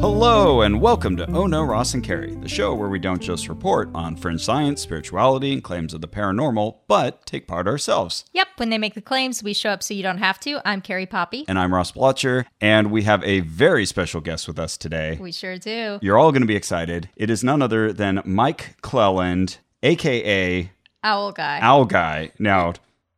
[0.00, 3.48] Hello, and welcome to Oh No, Ross and Carrie, the show where we don't just
[3.48, 8.26] report on fringe science, spirituality, and claims of the paranormal, but take part ourselves.
[8.34, 10.60] Yep, when they make the claims, we show up so you don't have to.
[10.68, 11.46] I'm Carrie Poppy.
[11.48, 15.16] And I'm Ross Blotcher, and we have a very special guest with us today.
[15.18, 16.00] We sure do.
[16.02, 17.08] You're all going to be excited.
[17.16, 20.70] It is none other than Mike Clelland, aka
[21.04, 21.58] Owl Guy.
[21.60, 22.32] Owl Guy.
[22.38, 22.74] Now,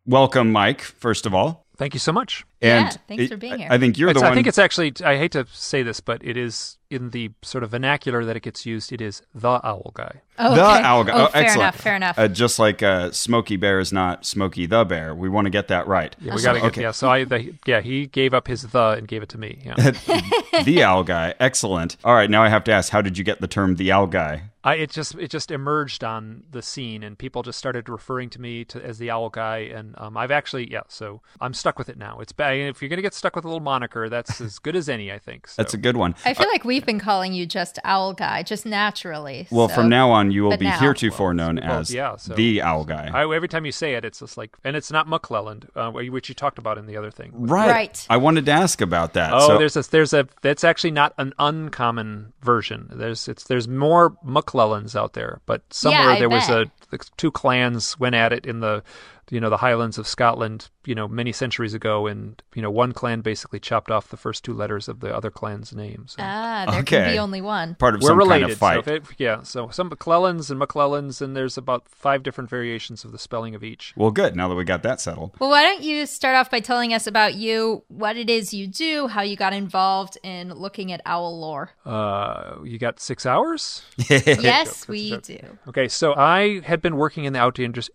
[0.07, 1.67] welcome, Mike, first of all.
[1.77, 2.45] Thank you so much.
[2.65, 3.69] Yeah, And thanks for being here.
[3.71, 4.33] I think you're It's- the one.
[4.33, 7.65] I think it's actually, I hate to say this, but it is in the sort
[7.65, 10.21] of vernacular that it gets used, it is the owl guy.
[10.39, 10.83] oh, the okay.
[10.85, 11.13] owl guy.
[11.13, 11.63] Oh, Oh, fair excellent.
[11.63, 12.19] enough, fair enough.
[12.19, 15.15] Uh, just like uh, Smokey Bear is not Smokey the Bear.
[15.15, 16.15] We want to get that right.
[16.21, 16.83] Yeah, we got to get, okay.
[16.83, 16.91] yeah.
[16.93, 19.61] So I, the, yeah, he gave up his the and gave it to me.
[19.65, 19.75] Yeah.
[20.65, 21.35] the owl guy.
[21.41, 21.97] Excellent.
[22.05, 24.07] All right, now I have to ask, how did you get the term the owl
[24.07, 24.51] guy?
[24.63, 28.41] I, it just, it just emerged on the scene and people just started referring to
[28.41, 29.59] me to, as the owl guy.
[29.59, 32.21] And um, I've actually, yeah, so I'm stuck with it now.
[32.21, 32.53] It's bad.
[32.63, 35.13] If you're going to get stuck with a little moniker, that's as good as any,
[35.13, 35.49] I think.
[35.49, 35.55] So.
[35.63, 36.15] That's a good one.
[36.25, 39.47] I feel like we've been calling you just Owl Guy, just naturally.
[39.51, 42.17] Well, so- from now on, you will but be now- heretofore known well, as yeah,
[42.17, 43.11] so- the owl guy.
[43.13, 46.29] I, every time you say it, it's just like, and it's not McClelland, uh, which
[46.29, 47.33] you talked about in the other thing.
[47.35, 47.71] right.
[47.71, 48.07] Right.
[48.09, 49.33] I wanted to ask about that.
[49.33, 52.89] Oh, so, there's a there's a that's actually not an uncommon version.
[52.93, 57.31] There's it's there's more McClellans out there, but somewhere I there was a the two
[57.31, 58.83] clans went at it in the
[59.31, 62.93] you know the Highlands of Scotland, you know, many centuries ago, and you know one
[62.93, 66.23] clan basically chopped off the first two letters of the other clan's names So.
[66.23, 67.13] Ah, there can Okay.
[67.15, 67.75] be only one.
[67.77, 68.85] part of we're some related, kind of fight.
[68.85, 69.43] so it, yeah.
[69.43, 73.63] So some McClellans and McClellans, and there's about five different variations of the spelling of
[73.65, 73.93] each.
[73.97, 74.37] well, good.
[74.37, 75.33] Now that we got that settled.
[75.39, 78.67] Well, why don't you start off by telling us about you, what it is you
[78.67, 81.71] do, how you got involved in looking at owl lore?
[81.87, 83.83] Uh, you got six hours.
[84.11, 85.39] yes, That's we do.
[85.69, 87.41] Okay, so I had been working in the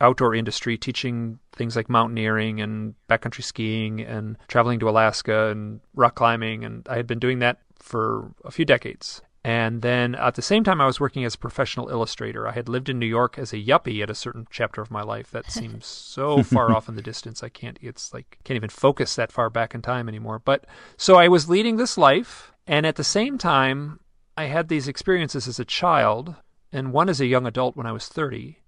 [0.02, 6.16] outdoor industry, teaching things like mountaineering and backcountry skiing and traveling to Alaska and rock
[6.16, 9.22] climbing, and I had been doing that for a few decades.
[9.44, 12.48] And then at the same time, I was working as a professional illustrator.
[12.48, 15.02] I had lived in New York as a yuppie at a certain chapter of my
[15.02, 15.32] life.
[15.32, 17.42] That seems so far off in the distance.
[17.42, 17.80] I can't.
[17.82, 20.40] It's like can't even focus that far back in time anymore.
[20.40, 20.66] But
[20.98, 24.02] so I was leading this life, and at the same time,
[24.36, 26.36] I had these experiences as a child,
[26.74, 28.59] and one as a young adult when I was thirty,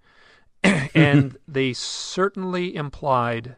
[0.96, 3.56] and they certainly implied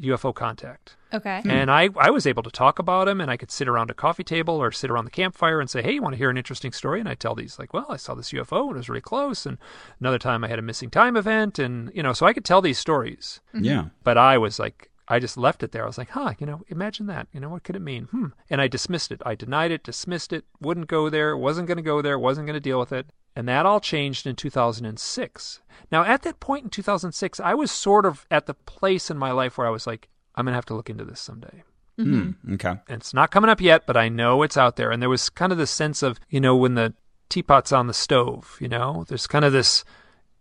[0.00, 0.96] UFO contact.
[1.12, 1.40] Okay.
[1.42, 1.50] Hmm.
[1.50, 3.94] And I, I was able to talk about them, and I could sit around a
[3.94, 6.36] coffee table or sit around the campfire and say, "Hey, you want to hear an
[6.36, 8.88] interesting story?" And I tell these like, "Well, I saw this UFO and it was
[8.88, 9.58] really close." And
[10.00, 12.60] another time, I had a missing time event, and you know, so I could tell
[12.60, 13.40] these stories.
[13.52, 13.64] Hmm.
[13.64, 13.84] Yeah.
[14.04, 15.84] But I was like, I just left it there.
[15.84, 17.28] I was like, "Huh, you know, imagine that.
[17.32, 18.26] You know, what could it mean?" Hmm.
[18.50, 19.22] And I dismissed it.
[19.24, 22.54] I denied it, dismissed it, wouldn't go there, wasn't going to go there, wasn't going
[22.54, 23.06] to deal with it.
[23.34, 25.60] And that all changed in 2006.
[25.92, 29.30] Now, at that point in 2006, I was sort of at the place in my
[29.30, 31.62] life where I was like, I'm going to have to look into this someday.
[31.96, 32.76] Hmm, okay.
[32.88, 34.90] And it's not coming up yet, but I know it's out there.
[34.90, 36.94] And there was kind of this sense of, you know, when the
[37.28, 39.84] teapot's on the stove, you know, there's kind of this,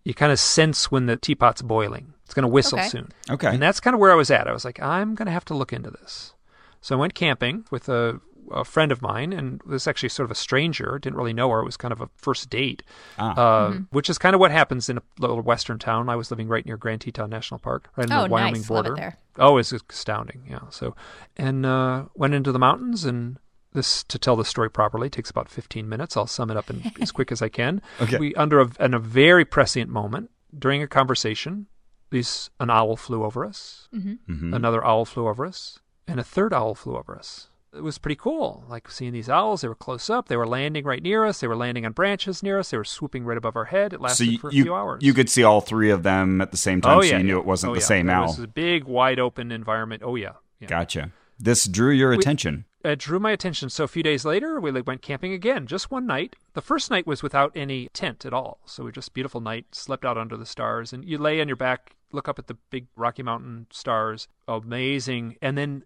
[0.03, 2.13] you kind of sense when the teapot's boiling.
[2.27, 2.89] It's going to whistle Okay.
[2.89, 3.09] soon.
[3.29, 3.47] Okay.
[3.47, 4.47] And that's kind of where I was at.
[4.47, 6.33] I was like, I'm going to have to look into this.
[6.81, 8.19] So I went camping with a,
[8.51, 10.99] a friend of mine, and this actually sort of a stranger.
[10.99, 11.59] Didn't really know her.
[11.61, 12.83] It was kind of a first date,
[13.17, 13.33] Ah.
[13.39, 16.09] uh, which is kind of what happens in a little western town.
[16.09, 18.69] I was living right near Grand Teton National Park, right on Oh, the Wyoming nice.
[18.69, 19.01] Love it border.
[19.01, 19.17] there.
[19.39, 20.43] Oh, it's astounding.
[20.49, 20.59] Yeah.
[20.69, 20.95] So,
[21.37, 23.37] and uh, went into the mountains, and
[23.73, 26.17] this to tell the story properly takes about 15 minutes.
[26.17, 27.81] I'll sum it up in, as quick as I can.
[28.01, 28.17] Okay.
[28.17, 31.67] We under a, in a very prescient moment during a conversation,
[32.09, 34.55] these an owl flew over us, Mhm.
[34.55, 37.49] another owl flew over us, and a third owl flew over us.
[37.73, 38.63] It was pretty cool.
[38.69, 40.29] Like seeing these owls, they were close up.
[40.29, 41.41] They were landing right near us.
[41.41, 42.71] They were landing on branches near us.
[42.71, 43.93] They were swooping right above our head.
[43.93, 45.03] It So lasted you, for a you, few hours.
[45.03, 47.23] you could see all three of them at the same time, oh so yeah, you
[47.25, 47.85] knew it wasn't Oh, the yeah.
[47.85, 48.27] same It owl.
[48.27, 50.01] was a big, wide open environment.
[50.03, 50.33] Oh yeah.
[50.59, 50.67] yeah.
[50.69, 51.11] Gotcha.
[51.37, 52.65] This drew your attention.
[52.83, 53.69] it drew my attention.
[53.69, 56.35] So a few days later, we went camping again, just one night.
[56.53, 58.59] The first night was without any tent at all.
[58.65, 61.57] So we just beautiful night, slept out under the stars, and you lay on your
[61.57, 65.37] back, look up at the big Rocky Mountain stars, amazing.
[65.41, 65.83] And then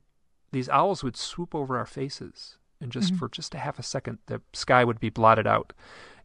[0.52, 4.20] these owls would swoop over our faces, and just for just a half a second,
[4.26, 5.74] the sky would be blotted out,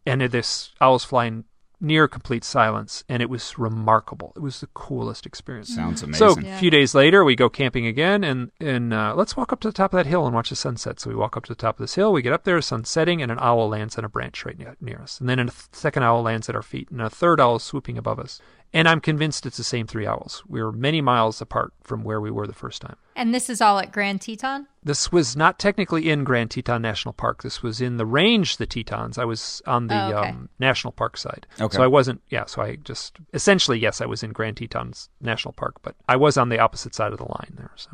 [0.05, 1.45] and this owls flying
[1.81, 4.33] near complete silence, and it was remarkable.
[4.37, 5.75] It was the coolest experience.
[5.75, 6.19] Sounds amazing.
[6.27, 6.53] So amazing.
[6.53, 9.69] a few days later, we go camping again, and and uh, let's walk up to
[9.69, 11.01] the top of that hill and watch the sunset.
[11.01, 12.13] So we walk up to the top of this hill.
[12.13, 14.77] We get up there, sun setting, and an owl lands on a branch right near,
[14.81, 15.21] near us.
[15.21, 17.63] And then a th- second owl lands at our feet, and a third owl is
[17.63, 18.41] swooping above us.
[18.73, 20.43] And I'm convinced it's the same three owls.
[20.47, 22.97] We were many miles apart from where we were the first time.
[23.15, 24.67] And this is all at Grand Teton?
[24.83, 27.43] This was not technically in Grand Teton National Park.
[27.43, 29.17] This was in the range, the Tetons.
[29.17, 30.29] I was on the Oh, okay.
[30.31, 31.47] um, national park side.
[31.59, 31.75] Okay.
[31.77, 35.53] So I wasn't, yeah, so I just, essentially, yes, I was in Grand Tetons National
[35.53, 37.71] Park, but I was on the opposite side of the line there.
[37.77, 37.91] So,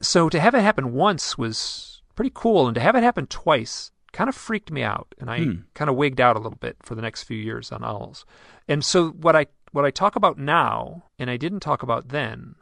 [0.00, 2.66] so to have it happen once was pretty cool.
[2.66, 5.14] And to have it happen twice kind of freaked me out.
[5.20, 5.44] And I
[5.74, 8.24] kind of wigged out a little bit for the next few years on owls.
[8.68, 12.54] And so what I, what I talk about now, and I didn't talk about then,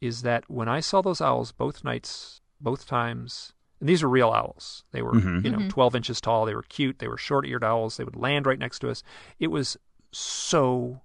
[0.00, 4.30] is that when I saw those owls both nights, both times, and these were real
[4.30, 4.82] owls.
[4.90, 5.44] They were, mm-hmm.
[5.44, 5.68] you know, mm-hmm.
[5.68, 6.44] 12 inches tall.
[6.44, 6.98] They were cute.
[6.98, 7.96] They were short eared owls.
[7.96, 9.04] They would land right next to us.
[9.38, 9.76] It was
[10.10, 11.02] so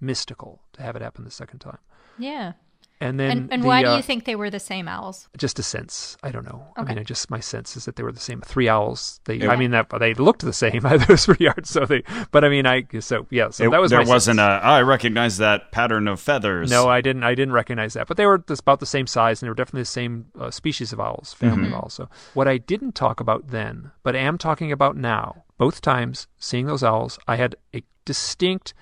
[0.00, 1.78] mystical to have it happen the second time.
[2.18, 2.52] Yeah.
[3.00, 5.28] And then, And, and the, why do uh, you think they were the same owls?
[5.36, 6.16] just a sense.
[6.22, 6.62] I don't know.
[6.78, 6.82] Okay.
[6.82, 8.40] I mean, I just my sense is that they were the same.
[8.40, 9.20] Three owls.
[9.24, 9.50] They, Yeah.
[9.50, 10.86] I mean, that they looked the same.
[10.86, 11.70] I Those three yards.
[11.70, 13.50] So they, but I mean, I so yeah.
[13.50, 14.62] So It- that was there my wasn't sense.
[14.62, 14.66] a.
[14.66, 16.70] I recognize that pattern of feathers.
[16.70, 17.24] No, I didn't.
[17.24, 18.06] I didn't recognize that.
[18.06, 20.50] But they were just about the same size, and they were definitely the same uh,
[20.50, 21.94] species of owls, family of owls.
[21.94, 26.66] So what I didn't talk about then, but am talking about now, both times seeing
[26.66, 28.72] those owls, I had a distinct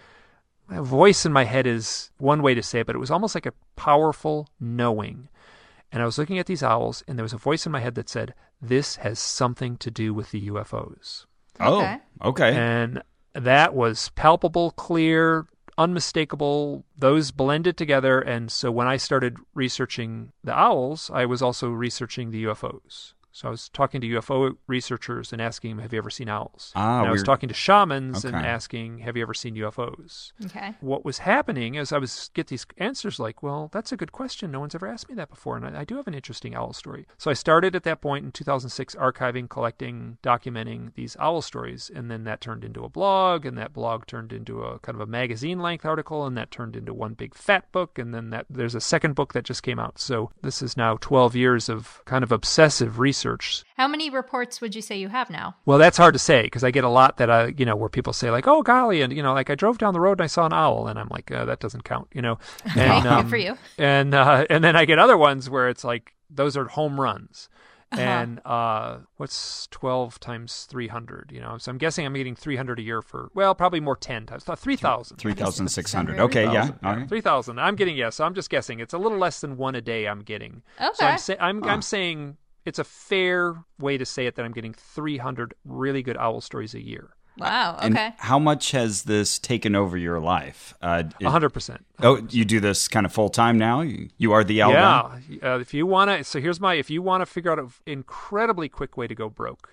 [0.75, 3.35] a voice in my head is one way to say it, but it was almost
[3.35, 5.29] like a powerful knowing.
[5.91, 7.95] And I was looking at these owls, and there was a voice in my head
[7.97, 11.27] that said, "This has something to do with the UFOs."
[11.61, 11.99] Oh, Okay.
[12.23, 12.55] okay.
[12.57, 13.03] And
[13.35, 15.47] that was palpable, clear,
[15.77, 16.85] unmistakable.
[16.97, 18.21] Those blended together.
[18.21, 23.15] And so when I started researching the owls, I was also researching the UFOs.
[23.33, 26.71] So I was talking to UFO researchers and asking them, "Have you ever seen owls?"
[26.77, 30.75] Ah, and I was talking to shamans and asking, "Have you ever seen UFOs?" Okay.
[30.81, 34.51] What was happening is I was get these answers like, "Well, that's a good question.
[34.51, 36.75] No one's ever asked me that before, and I, I do have an interesting owl
[36.75, 41.91] story." So I started at that point in 2006, archiving, collecting, documenting these owl stories,
[41.95, 45.01] and then that turned into a blog, and that blog turned into a kind of
[45.01, 48.75] a magazine-length article, and that turned into one big fat book, and then that there's
[48.75, 49.99] a second book that just came out.
[49.99, 53.22] So this is now 12 years of kind of obsessive research
[53.77, 55.57] How many reports would you say you have now?
[55.67, 57.89] well, that's hard to say because I get a lot that I, you know, where
[57.89, 60.23] people say like, "Oh, golly," and you know, like I drove down the road and
[60.23, 62.39] I saw an owl, and I'm like, uh, "That doesn't count," you know.
[62.77, 63.57] And, Good for you.
[63.79, 67.49] And uh, and then I get other ones where it's like those are home runs.
[67.93, 68.01] Uh-huh.
[68.01, 71.31] And uh, what's twelve times three hundred?
[71.31, 73.97] You know, so I'm guessing I'm getting three hundred a year for well, probably more
[73.97, 75.19] ten times, three thousand.
[75.19, 76.19] 3,600.
[76.21, 76.71] Okay, yeah.
[76.83, 77.09] All right.
[77.09, 77.59] Three thousand.
[77.61, 78.17] I'm getting yes.
[78.17, 78.81] so I'm just guessing.
[78.81, 80.09] It's a little less than one a day.
[80.09, 80.63] I'm getting.
[80.79, 81.07] So Okay.
[81.07, 84.73] I'm, say, I'm, I'm saying it's a fair way to say it that I'm getting
[84.75, 87.11] 300 really good owl stories a year.
[87.39, 87.79] Wow.
[87.81, 88.13] And Okay.
[88.19, 90.75] how much has this taken over your life?
[90.83, 91.85] Uh, it- A hundred percent.
[92.03, 93.81] oh, you do this kind of full time now?
[93.81, 94.73] You, you are the owl?
[94.73, 95.53] Yeah.
[95.55, 96.75] Uh, if you want to, so here's my.
[96.75, 99.73] If you want to figure out an incredibly quick way to go broke,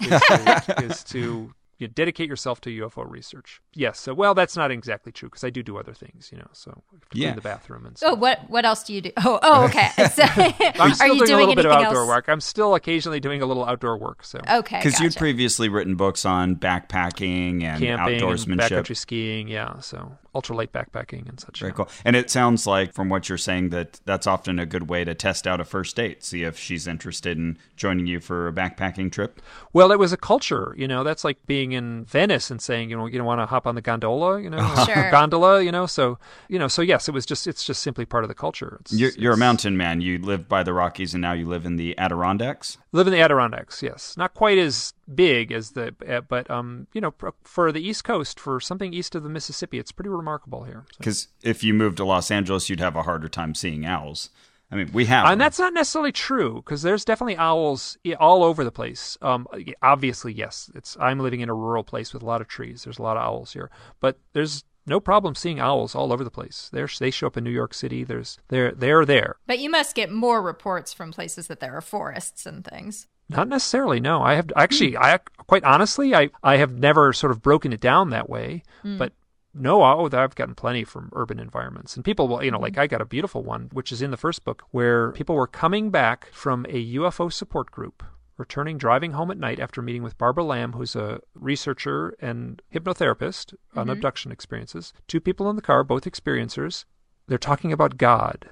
[0.00, 3.60] is to, is to you know, dedicate yourself to UFO research.
[3.74, 4.00] Yes.
[4.00, 6.30] So well, that's not exactly true because I do do other things.
[6.32, 7.26] You know, so I Yeah.
[7.28, 8.18] clean the bathroom and Oh, stuff.
[8.18, 9.12] what what else do you do?
[9.18, 9.88] Oh, oh, okay.
[10.10, 12.08] So, I'm are still you doing, a little bit of outdoor else?
[12.08, 12.28] work.
[12.28, 14.24] I'm still occasionally doing a little outdoor work.
[14.24, 18.58] So Okay, Because you'd previously written books on backpacking and camping, and outdoorsmanship.
[18.70, 19.48] backcountry skiing.
[19.48, 19.80] Yeah.
[19.80, 21.60] So ultralight backpacking and such.
[21.60, 21.76] Very yeah.
[21.76, 21.88] cool.
[22.04, 25.14] And it sounds like, from what you're saying, that that's often a good way to
[25.14, 26.22] test out a first date.
[26.22, 29.40] See if she's interested in joining you for a backpacking trip.
[29.72, 31.04] Well, it was a culture, you know.
[31.04, 33.74] That's like being in Venice and saying, you know, you don't want to hop on
[33.74, 35.10] the gondola, you know, Sure.
[35.10, 35.86] gondola, you know.
[35.86, 36.18] So,
[36.48, 38.78] you know, so yes, it was just, it's just simply part of the culture.
[38.80, 40.00] It's, You're, you're a mountain man.
[40.00, 42.78] You live by the Rockies, and now you live in the Adirondacks.
[42.92, 47.00] Live in the Adirondacks, yes, not quite as big as the, uh, but um, you
[47.00, 50.64] know, pr- for the East Coast, for something east of the Mississippi, it's pretty remarkable
[50.64, 50.84] here.
[50.92, 54.30] So- Because if you moved to Los Angeles, you'd have a harder time seeing owls.
[54.70, 55.26] I mean, we have.
[55.26, 55.38] And them.
[55.38, 59.16] that's not necessarily true because there's definitely owls all over the place.
[59.22, 59.46] Um,
[59.80, 62.82] obviously, yes, it's I'm living in a rural place with a lot of trees.
[62.82, 66.30] There's a lot of owls here, but there's no problem seeing owls all over the
[66.30, 66.68] place.
[66.72, 68.02] They're, they show up in New York City.
[68.02, 69.36] There's they're they're there.
[69.46, 73.06] But you must get more reports from places that there are forests and things.
[73.28, 74.00] Not necessarily.
[74.00, 74.92] No, I have actually.
[74.92, 75.02] Hmm.
[75.02, 78.98] I quite honestly, I I have never sort of broken it down that way, hmm.
[78.98, 79.12] but.
[79.58, 81.96] No, oh, I've gotten plenty from urban environments.
[81.96, 82.64] And people will, you know, hmm.
[82.64, 85.46] like I got a beautiful one, which is in the first book, where people were
[85.46, 88.02] coming back from a UFO support group,
[88.36, 93.54] returning driving home at night after meeting with Barbara Lamb, who's a researcher and hypnotherapist
[93.74, 93.92] on mm-hmm.
[93.92, 94.92] abduction experiences.
[95.08, 96.84] Two people in the car, both experiencers.
[97.26, 98.50] They're talking about God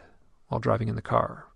[0.48, 1.48] while driving in the car.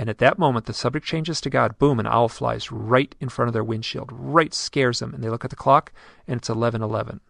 [0.00, 1.78] And at that moment, the subject changes to God.
[1.78, 5.12] Boom, an owl flies right in front of their windshield, right scares them.
[5.12, 5.92] And they look at the clock,
[6.26, 7.20] and it's 1111.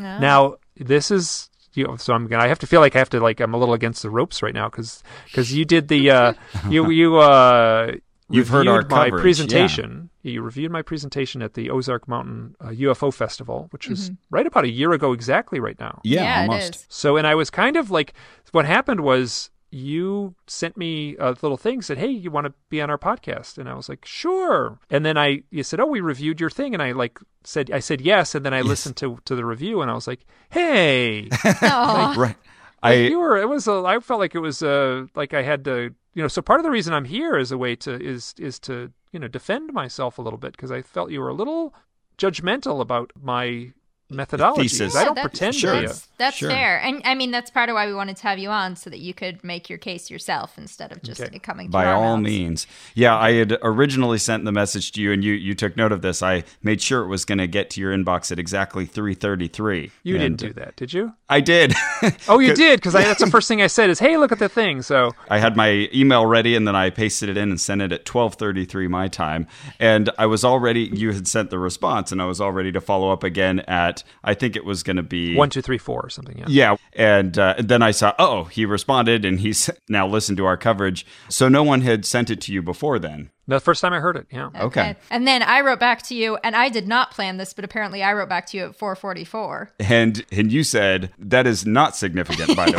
[0.00, 0.02] Oh.
[0.02, 2.42] Now, this is you know, so I'm gonna.
[2.42, 4.42] I have to feel like I have to like I'm a little against the ropes
[4.42, 6.32] right now because because you did the uh,
[6.70, 7.92] you you uh,
[8.30, 10.08] You've heard our my coverage, presentation.
[10.22, 14.64] You reviewed my presentation at the Ozark Mountain uh, UFO Festival, which was right about
[14.64, 16.00] a year ago exactly right now.
[16.04, 16.74] Yeah, Yeah, almost.
[16.74, 16.86] is.
[16.88, 18.14] So, and I was kind of like,
[18.52, 22.80] what happened was you sent me a little thing, said, "Hey, you want to be
[22.80, 26.00] on our podcast?" And I was like, "Sure." And then I, you said, "Oh, we
[26.00, 29.18] reviewed your thing," and I like said, I said yes, and then I listened to
[29.24, 32.14] to the review, and I was like, "Hey." Aw.
[32.16, 32.28] Right.
[32.28, 32.36] Like,
[32.82, 35.64] I you were it was a, I felt like it was uh like I had
[35.64, 38.34] to you know so part of the reason I'm here is a way to is
[38.38, 41.34] is to you know defend myself a little bit because I felt you were a
[41.34, 41.74] little
[42.18, 43.72] judgmental about my
[44.10, 44.62] methodology.
[44.68, 44.94] thesis.
[44.94, 45.72] I Yeah, don't that's- pretend Sure.
[45.74, 45.86] to you.
[45.88, 46.50] That's, that's Sure.
[46.50, 46.80] fair.
[46.80, 48.98] And I mean, that's part of why we wanted to have you on so that
[49.00, 51.38] you could make your case yourself instead of just Okay.
[51.38, 52.24] coming by our all mouths.
[52.24, 52.66] means.
[52.94, 56.02] Yeah, I had originally sent the message to you and you you took note of
[56.02, 56.22] this.
[56.22, 59.90] I made sure it was going to get to your inbox at exactly 3:33.
[60.02, 61.14] You And didn't do that, did you?
[61.34, 61.74] I did.
[62.28, 64.48] Oh, you did because that's the first thing I said is, "Hey, look at the
[64.48, 67.80] thing." So I had my email ready and then I pasted it in and sent
[67.80, 69.46] it at 12:33 my time.
[69.80, 72.80] And I was already you had sent the response and I was all ready to
[72.80, 76.02] follow up again at I think it was going to be one, two, three, four,
[76.02, 76.36] or something.
[76.36, 76.44] Yeah.
[76.46, 80.58] Yeah, and uh, then I saw, oh, he responded, and he's now listened to our
[80.58, 81.06] coverage.
[81.30, 83.30] So no one had sent it to you before then.
[83.46, 84.26] The first time I heard it.
[84.30, 84.48] Yeah.
[84.54, 84.96] Okay.
[85.10, 88.02] And then I wrote back to you, and I did not plan this, but apparently
[88.02, 89.70] I wrote back to you at 444.
[89.80, 92.78] And and you said that is not significant, by the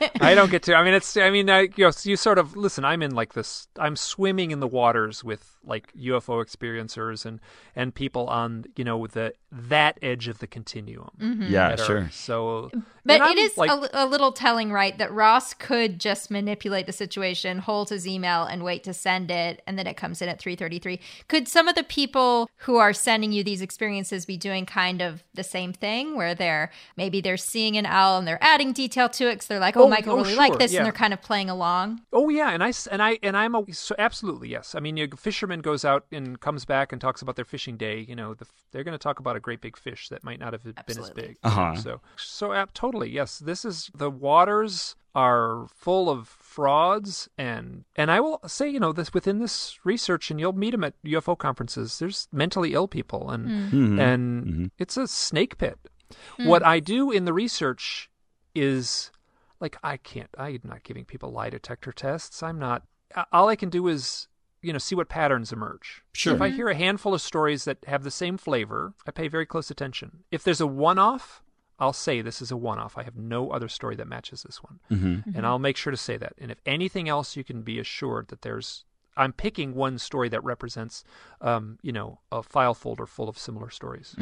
[0.00, 0.10] way.
[0.20, 0.74] I don't get to.
[0.74, 1.16] I mean, it's.
[1.16, 2.84] I mean, I, you know, you sort of listen.
[2.84, 3.68] I'm in like this.
[3.78, 7.40] I'm swimming in the waters with like UFO experiencers and
[7.76, 11.10] and people on you know the that edge of the continuum.
[11.20, 11.42] Mm-hmm.
[11.44, 12.08] yeah, that are- sure.
[12.10, 12.70] So,
[13.08, 16.92] But it is like, a, a little telling, right, that Ross could just manipulate the
[16.92, 20.38] situation, hold his email, and wait to send it, and then it comes in at
[20.40, 21.00] 3:33.
[21.28, 25.24] Could some of the people who are sending you these experiences be doing kind of
[25.34, 29.28] the same thing, where they're maybe they're seeing an owl and they're adding detail to
[29.28, 30.80] it because they're like, "Oh, Oh, Michael oh, really like this," yeah.
[30.80, 32.00] and they're kind of playing along.
[32.12, 34.74] Oh yeah, and I s- and I and I'm a, so absolutely yes.
[34.74, 38.04] I mean, a fisherman goes out and comes back and talks about their fishing day.
[38.08, 40.52] You know, the, they're going to talk about a great big fish that might not
[40.52, 41.36] have been as big.
[41.44, 41.76] Uh-huh.
[41.76, 43.38] So so uh, totally yes.
[43.38, 48.92] This is the waters are full of frauds and and I will say you know
[48.92, 51.98] this within this research and you'll meet them at UFO conferences.
[51.98, 54.00] There's mentally ill people and Mhm.
[54.00, 54.70] and Mhm.
[54.78, 55.78] it's a snake pit.
[56.38, 58.10] What I do in the research
[58.54, 59.10] is
[59.60, 60.30] like I can't.
[60.38, 62.42] I'm not giving people lie detector tests.
[62.42, 62.82] I'm not.
[63.32, 64.28] All I can do is
[64.62, 66.02] you know see what patterns emerge.
[66.12, 66.34] Sure.
[66.34, 69.46] If I hear a handful of stories that have the same flavor, I pay very
[69.46, 70.24] close attention.
[70.30, 71.42] If there's a one-off,
[71.78, 72.98] I'll say this is a one-off.
[72.98, 75.34] I have no other story that matches this one, Mhm.
[75.36, 76.32] and I'll make sure to say that.
[76.38, 78.84] And if anything else, you can be assured that there's.
[79.16, 81.02] I'm picking one story that represents,
[81.40, 84.14] um, you know, a file folder full of similar stories.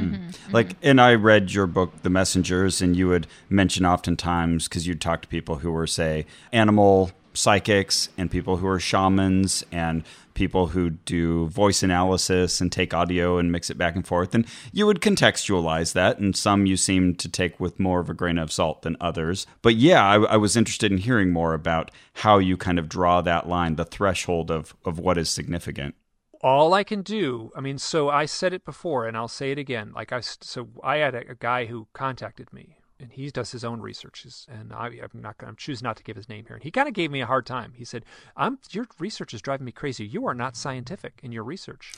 [0.52, 5.02] Like, and I read your book, The Messengers, and you would mention oftentimes because you'd
[5.02, 10.02] talk to people who were, say, animal psychics and people who are shamans and
[10.34, 14.34] people who do voice analysis and take audio and mix it back and forth.
[14.34, 18.14] And you would contextualize that, and some you seem to take with more of a
[18.14, 19.46] grain of salt than others.
[19.62, 23.20] But yeah, I, I was interested in hearing more about how you kind of draw
[23.22, 25.94] that line, the threshold of, of what is significant.
[26.42, 29.58] all I can do, I mean, so I said it before and I'll say it
[29.58, 29.92] again.
[29.94, 33.64] Like I, so I had a, a guy who contacted me and he does his
[33.64, 36.56] own researches and I, I'm not going to choose not to give his name here.
[36.56, 37.72] And he kind of gave me a hard time.
[37.76, 38.04] He said,
[38.36, 40.06] I'm, your research is driving me crazy.
[40.06, 41.94] You are not scientific in your research.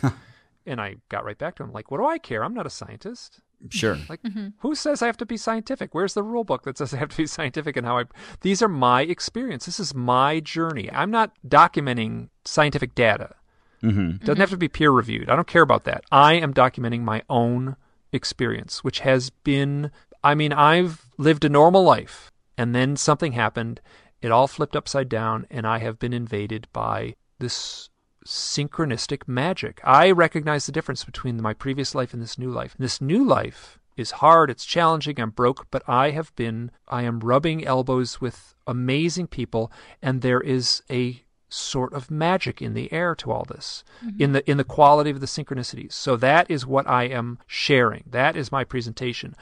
[0.67, 2.45] and I got right back to him like, what do I care?
[2.45, 3.41] I'm not a scientist.
[3.71, 3.99] Sure.
[4.09, 4.21] Like,
[4.59, 5.95] who says I have to be scientific?
[5.95, 8.05] Where's the rule book that says I have to be scientific and how I?
[8.43, 9.67] These are my experience.
[9.67, 10.91] This is my journey.
[10.93, 13.35] I'm not documenting scientific data.
[13.83, 14.25] Mm-hmm.
[14.25, 15.29] Doesn't have to be peer reviewed.
[15.29, 16.05] I don't care about that.
[16.11, 17.77] I am documenting my own
[18.13, 19.91] experience, which has been.
[20.23, 23.81] I mean, I've lived a normal life, and then something happened.
[24.21, 27.89] It all flipped upside down, and I have been invaded by this
[28.27, 29.81] synchronistic magic.
[29.85, 32.75] I recognize the difference between my previous life and this new life.
[32.79, 37.21] This new life is hard, it's challenging, I'm broke, but I have been, I am
[37.21, 39.73] rubbing elbows with amazing people,
[40.03, 44.23] and there is a sort of magic in the air to all this mm-hmm.
[44.23, 48.05] in the in the quality of the synchronicities so that is what i am sharing
[48.07, 49.35] that is my presentation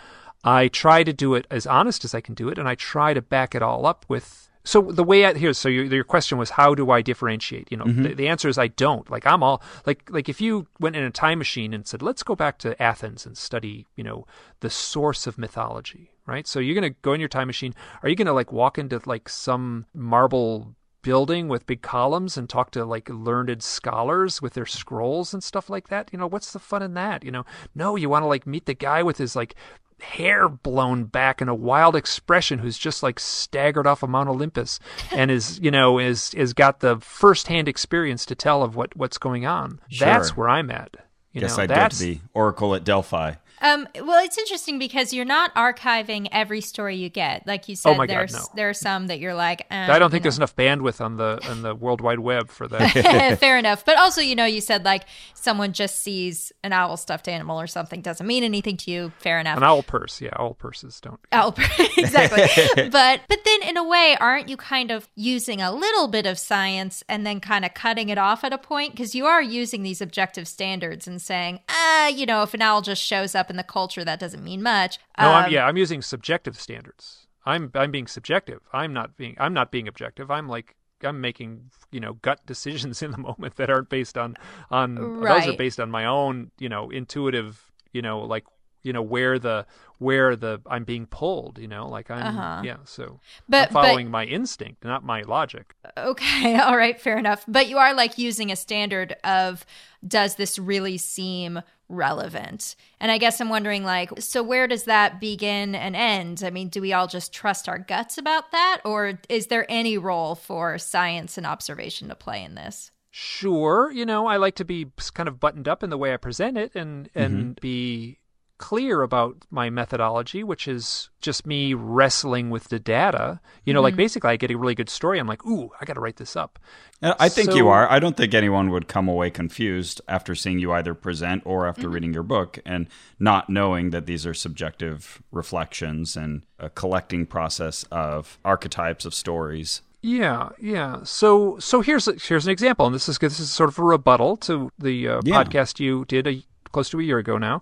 [0.45, 3.15] i try to do it as honest as i can do it and i try
[3.15, 6.39] to back it all up with so the way I here, so your, your question
[6.39, 7.71] was how do I differentiate?
[7.71, 8.03] You know, mm-hmm.
[8.03, 9.09] the, the answer is I don't.
[9.09, 12.25] Like I'm all like like if you went in a time machine and said let's
[12.25, 14.27] go back to Athens and study, you know,
[14.61, 16.49] the source of mythology, right?
[16.49, 17.75] So you're gonna go in your time machine.
[18.03, 20.75] Are you gonna like walk into like some marble
[21.07, 25.71] building with big columns and talk to like learned scholars with their scrolls and stuff
[25.71, 26.11] like that?
[26.13, 27.23] You know, what's the fun in that?
[27.23, 27.47] You know,
[27.77, 29.55] no, you want to like meet the guy with his like
[30.01, 34.81] hair blown back and a wild expression who's just like staggered off of Mount Olympus
[35.13, 39.17] and is, you know, is is got the firsthand experience to tell of what what's
[39.17, 39.81] going on.
[39.89, 40.07] Sure.
[40.07, 40.97] That's where I'm at.
[41.33, 43.35] You Guess know, I'd go to the Oracle at Delphi.
[43.61, 47.47] Um, well, it's interesting because you're not archiving every story you get.
[47.47, 48.41] Like you said, Oh my God, there's no.
[48.55, 49.67] there are some that you're like.
[49.71, 50.43] Uh, I don't think there's know.
[50.45, 53.39] enough bandwidth on the on the World Wide Web for that.
[53.41, 53.85] Fair enough.
[53.85, 57.67] But also, you know, you said like someone just sees an owl stuffed animal or
[57.67, 59.13] something doesn't mean anything to you.
[59.19, 59.57] Fair enough.
[59.57, 61.21] An owl purse, yeah, owl purses don't.
[61.33, 62.89] Owl purse, exactly.
[62.91, 66.39] but but then in a way, aren't you kind of using a little bit of
[66.39, 69.83] science and then kind of cutting it off at a point because you are using
[69.83, 73.57] these objective standards and saying, ah, you know, if an owl just shows up in
[73.57, 74.99] the culture, that doesn't mean much.
[75.19, 77.27] No, Um, I'm yeah, I'm using subjective standards.
[77.45, 78.61] I'm I'm being subjective.
[78.73, 80.31] I'm not being I'm not being objective.
[80.31, 80.75] I'm like
[81.05, 84.37] I'm making you know gut decisions in the moment that aren't based on
[84.71, 88.45] on those are based on my own you know intuitive you know like
[88.83, 89.67] you know where the
[89.99, 92.63] where the I'm being pulled you know like I'm Uh-huh.
[92.65, 95.75] yeah so But- I'm following my instinct not my logic.
[95.97, 97.45] Okay, all right, fair enough.
[97.47, 99.65] But you are like using a standard of
[100.07, 102.77] does this really seem relevant?
[103.01, 106.43] And I guess I'm wondering like so where does that begin and end?
[106.45, 109.99] I mean, do we all just trust our guts about that or is there any
[109.99, 112.91] role for science and observation to play in this?
[113.11, 116.19] Sure, you know, I like to be kind of buttoned up in the way I
[116.19, 117.61] present it and and Mm-hmm.
[117.61, 118.19] be
[118.59, 123.41] clear about my methodology, which is just me wrestling with the data.
[123.65, 123.85] You know, Mm-hmm.
[123.85, 126.17] like basically I get a really good story, I'm like, "Ooh, I got to write
[126.17, 126.59] this up."
[127.03, 127.91] Uh, I think So- you are.
[127.91, 131.83] I don't think anyone would come away confused after seeing you either present or after
[131.83, 131.91] Mm-hmm.
[131.93, 132.87] reading your book and
[133.19, 139.83] not knowing that these are subjective reflections and a collecting process of archetypes of stories.
[140.03, 141.01] Yeah, yeah.
[141.05, 144.37] So so here's here's an example, and this is this is sort of a rebuttal
[144.39, 145.43] to the uh, Yeah.
[145.45, 147.61] podcast you did a, close to a year ago now.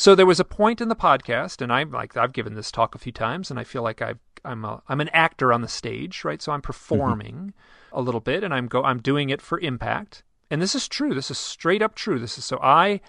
[0.00, 2.94] So there was a point in the podcast, and I'm like I've given this talk
[2.94, 5.68] a few times, and I feel like I've, I'm a, I'm an actor on the
[5.68, 6.40] stage, right?
[6.40, 7.52] So I'm performing
[7.92, 10.22] a little bit, and I'm go I'm doing it for impact.
[10.50, 11.12] And this is true.
[11.12, 12.18] This is straight up true.
[12.18, 13.02] This is so I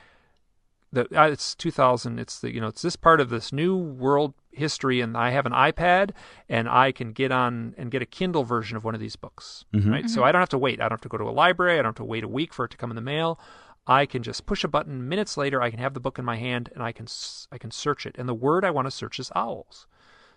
[0.91, 4.33] the uh, it's 2000 it's the you know it's this part of this new world
[4.51, 6.11] history and i have an ipad
[6.49, 9.63] and i can get on and get a kindle version of one of these books
[9.89, 11.73] right so i don't have to wait i don't have to go to a library
[11.73, 13.39] i don't have to wait a week for it to come in the mail
[13.87, 16.37] i can just push a button minutes later i can have the book in my
[16.37, 17.07] hand and i can
[17.51, 18.15] i can search it.
[18.17, 19.87] And the word i want to search is owls.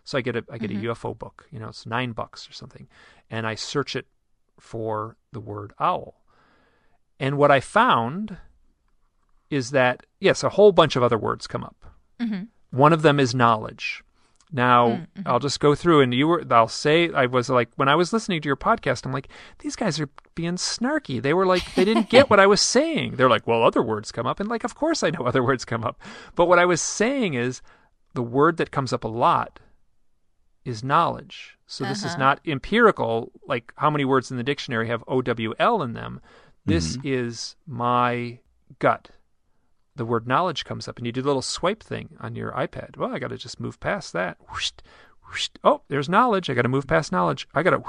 [0.05, 0.87] So i get a i get a mm-hmm.
[0.87, 2.89] ufo book you know it's 9 bucks or something.
[3.31, 4.07] And i search it
[4.59, 6.23] for the word owl.
[7.21, 8.39] And what i found
[9.51, 11.87] is that yes, a whole bunch of other words come up.
[12.21, 12.45] Mm-hmm.
[12.71, 14.03] One of them is knowledge.
[14.55, 15.23] Now mm, mm-hmm.
[15.27, 16.45] I'll just go through, and you were.
[16.49, 19.75] I'll say I was like when I was listening to your podcast, I'm like these
[19.75, 21.21] guys are being snarky.
[21.21, 23.17] They were like they didn't get what I was saying.
[23.17, 25.65] They're like, well, other words come up, and like of course I know other words
[25.65, 26.01] come up,
[26.37, 27.63] but what I was saying is
[28.15, 29.59] the word that comes up a lot
[30.65, 31.59] is knowledge.
[31.67, 32.19] So this is Uh-huh.
[32.19, 36.21] not empirical, like how many words in the dictionary have OWL in them.
[36.65, 37.09] This mm-hmm.
[37.09, 38.39] is my
[38.79, 39.11] gut.
[39.97, 42.97] The word knowledge comes up, and you do the little swipe thing on your iPad.
[42.97, 44.39] Well, I got to just move past that.
[44.51, 44.73] Whoosh,
[45.29, 45.49] whoosh.
[45.63, 46.51] Oh, there's knowledge.
[46.51, 47.49] I got to move past knowledge.
[47.55, 47.83] I got to.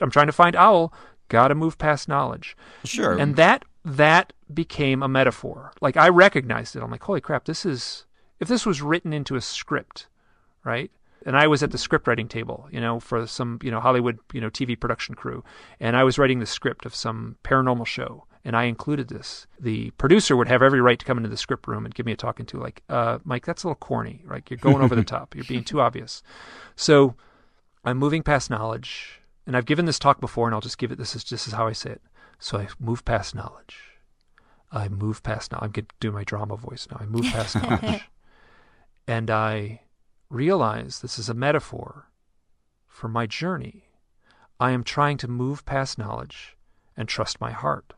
[0.00, 0.92] I'm trying to find owl.
[1.28, 2.56] Got to move past knowledge.
[2.84, 3.16] Sure.
[3.16, 5.72] And that that became a metaphor.
[5.80, 6.82] Like I recognized it.
[6.82, 8.06] I'm like, holy crap, this is
[8.40, 10.08] if this was written into a script,
[10.64, 10.90] right?
[11.26, 14.18] And I was at the script writing table, you know, for some, you know, Hollywood,
[14.32, 15.42] you know, TV production crew,
[15.80, 19.46] and I was writing the script of some paranormal show, and I included this.
[19.58, 22.12] The producer would have every right to come into the script room and give me
[22.12, 24.44] a talking to, like, uh, Mike, that's a little corny, right?
[24.48, 25.34] You're going over the top.
[25.34, 26.22] You're being too obvious.
[26.76, 27.14] So
[27.84, 30.98] I'm moving past knowledge, and I've given this talk before, and I'll just give it.
[30.98, 32.02] This is this is how I say it.
[32.38, 33.78] So I move past knowledge.
[34.70, 35.58] I move past now.
[35.62, 36.98] I'm going to do my drama voice now.
[37.00, 38.10] I move past knowledge,
[39.06, 39.80] and I
[40.28, 42.10] realize this is a metaphor
[42.86, 43.84] for my journey.
[44.60, 46.56] I am trying to move past knowledge
[46.96, 47.94] and trust my heart.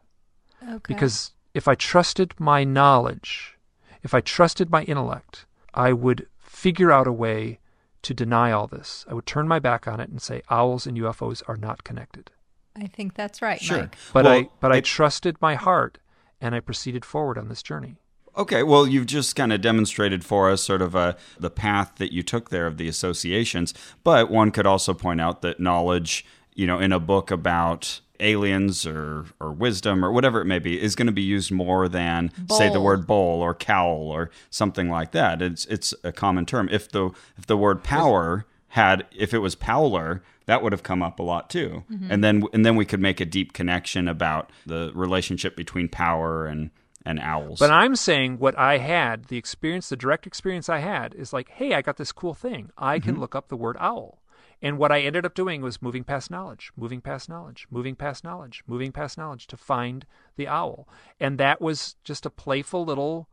[0.68, 0.94] Okay.
[0.94, 3.56] Because if I trusted my knowledge,
[4.02, 7.58] if I trusted my intellect, I would figure out a way
[8.02, 9.04] to deny all this.
[9.08, 12.30] I would turn my back on it and say owls and UFOs are not connected.
[12.76, 13.78] I think that's right, Sure.
[13.78, 13.96] Mike.
[14.12, 15.98] But Well, I but I trusted my heart
[16.40, 17.96] and I proceeded forward on this journey.
[18.36, 22.12] Okay, well, you've just kind of demonstrated for us sort of uh, the path that
[22.12, 23.72] you took there of the associations.
[24.04, 28.86] But one could also point out that knowledge, you know, in a book about aliens
[28.86, 32.32] or, or wisdom or whatever it may be, is going to be used more than,
[32.50, 35.42] say, the word bowl or cowl or something like that.
[35.42, 36.68] It's it's a common term.
[36.70, 41.02] If the if the word power had if it was Powler, that would have come
[41.02, 41.84] up a lot too.
[41.90, 42.10] Mm-hmm.
[42.10, 46.46] And then and then we could make a deep connection about the relationship between power
[46.46, 46.70] and
[47.04, 47.58] and owls.
[47.58, 51.48] But I'm saying what I had, the experience, the direct experience I had is like,
[51.50, 52.70] hey, I got this cool thing.
[52.76, 53.20] I can mm-hmm.
[53.20, 54.18] look up the word owl.
[54.62, 58.24] And what I ended up doing was moving past knowledge, moving past knowledge, moving past
[58.24, 60.88] knowledge, moving past knowledge to find the owl.
[61.20, 63.28] And that was just a playful little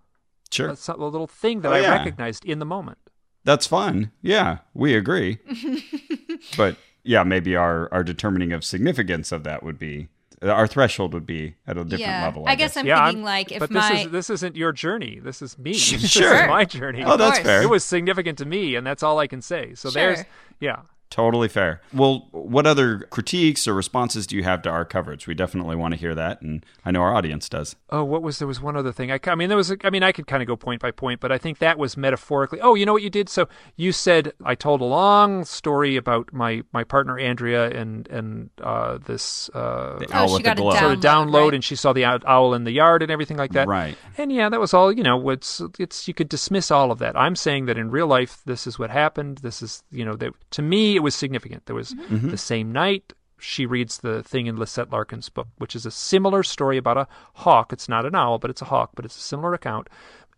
[0.52, 0.70] sure.
[0.70, 1.92] a, a little thing that Oh, I yeah.
[1.98, 2.98] recognized in the moment.
[3.46, 4.12] That's fun.
[4.22, 5.40] Yeah, we agree.
[6.58, 10.10] but yeah, maybe our, our determining of significance of that would be
[10.42, 12.26] our threshold would be at a different yeah.
[12.26, 12.44] level.
[12.46, 14.74] I guess I'm yeah, thinking I'm- like if but my this is this isn't your
[14.74, 15.20] journey.
[15.24, 15.74] This is me.
[15.74, 16.00] Sure.
[16.00, 17.02] This is my journey.
[17.04, 17.46] Oh, that's course.
[17.48, 17.62] fair.
[17.62, 19.74] It was significant to me, and that's all I can say.
[19.76, 20.20] So there's,
[20.60, 20.82] yeah.
[21.14, 21.80] Totally fair.
[21.94, 25.28] Well, what other critiques or responses do you have to our coverage?
[25.28, 27.76] We definitely want to hear that, and I know our audience does.
[27.92, 29.12] Oh, what was there was one other thing.
[29.12, 29.72] I, I mean, there was.
[29.84, 31.96] I mean, I could kind of go point by point, but I think that was
[31.96, 32.62] metaphorically.
[32.62, 33.30] Oh, you know what you did?
[33.30, 38.50] So you said I told a long story about my my partner Andrea and and
[38.60, 40.72] uh, this uh, The Oh, owl she with the glow.
[40.72, 41.54] down- sort of download, right?
[41.54, 43.68] and she saw the owl in the yard and everything like that.
[43.68, 43.96] Right.
[44.18, 44.92] And yeah, that was all.
[44.92, 47.16] You know, it's it's you could dismiss all of that.
[47.16, 49.38] I'm saying that in real life, this is what happened.
[49.44, 51.66] This is you know that to me it was significant.
[51.68, 52.30] There was Mm-hmm.
[52.30, 56.44] the same night she reads the thing in Lisette Larkin's book, which is a similar
[56.44, 57.74] story about a hawk.
[57.74, 59.90] It's not an owl, but it's a hawk, but it's a similar account.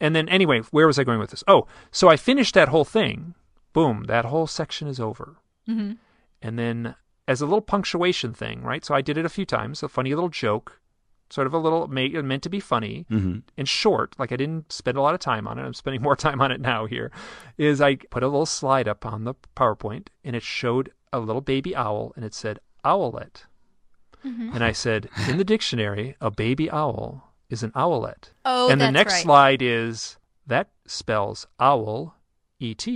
[0.01, 1.43] And then anyway, where was I going with this?
[1.47, 3.35] Oh, so I finished that whole thing.
[3.73, 5.35] Boom, that whole section is over.
[5.69, 5.93] Mm-hmm.
[6.41, 6.95] And then
[7.27, 8.83] as a little punctuation thing, right?
[8.83, 10.79] So I did it a few times, a funny little joke,
[11.35, 13.39] sort of a little ma- meant to be funny Mm-hmm.
[13.57, 14.15] and short.
[14.17, 15.63] Like I didn't spend a lot of time on it.
[15.63, 16.85] I'm spending more time on it now.
[16.85, 17.11] Here
[17.57, 21.41] is I put a little slide up on the PowerPoint, and it showed a little
[21.41, 23.45] baby owl, and it said owlet.
[24.23, 28.31] And I said, in the dictionary, a baby owl is an owlet.
[28.43, 29.21] Oh, and the next right.
[29.23, 30.17] slide is
[30.47, 32.15] that spells owl,
[32.59, 32.87] et.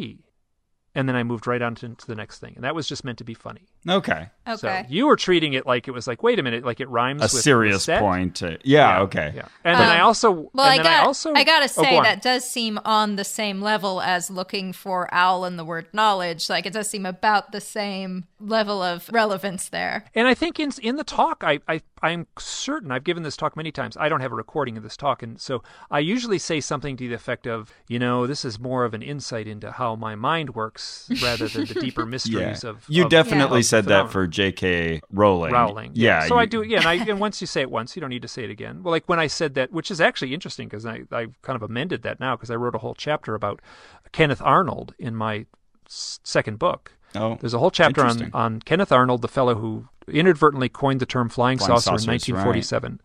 [0.96, 3.04] And then I moved right on to, to the next thing, and that was just
[3.06, 3.68] meant to be funny.
[3.88, 4.30] Okay.
[4.50, 4.84] Okay.
[4.84, 7.22] So you were treating it like it was like, wait a minute, like it rhymes
[7.22, 8.00] A with serious Lisette?
[8.02, 8.36] point.
[8.38, 9.34] To, yeah, okay.
[9.36, 9.48] Yeah.
[9.64, 11.04] And then I Um, also Well, and I then got.
[11.04, 14.30] I also I gotta Oh, go say that does seem on the same level as
[14.30, 16.50] looking for owl in the word knowledge.
[16.50, 20.06] Like it does seem about the same level of relevance there.
[20.16, 23.58] And I think in in the talk, I, I I'm certain I've given this talk
[23.58, 23.98] many times.
[23.98, 27.08] I don't have a recording of this talk, and so I usually say something to
[27.10, 30.56] the effect of, you know, this is more of an insight into how my mind
[30.56, 32.08] works rather than the deeper Yeah.
[32.08, 32.86] mysteries of.
[32.88, 34.12] you of- definitely of said that phenomena.
[34.12, 35.02] for J.K.
[35.12, 35.52] Rowling.
[35.52, 35.92] Rowling.
[35.96, 36.26] Yeah.
[36.28, 36.62] So I do.
[36.62, 38.50] Yeah, and, I, and once you say it once, you don't need to say it
[38.50, 38.84] again.
[38.84, 41.64] Well, like when I said that, which is actually interesting because I I kind of
[41.64, 43.62] amended that now because I wrote a whole chapter about
[44.14, 45.46] Kenneth Arnold in my
[45.90, 46.94] second book.
[47.16, 51.06] Oh, There's a whole chapter on, on Kenneth Arnold, the fellow who inadvertently coined the
[51.06, 53.02] term flying, Flying saucer saucers, in 1947.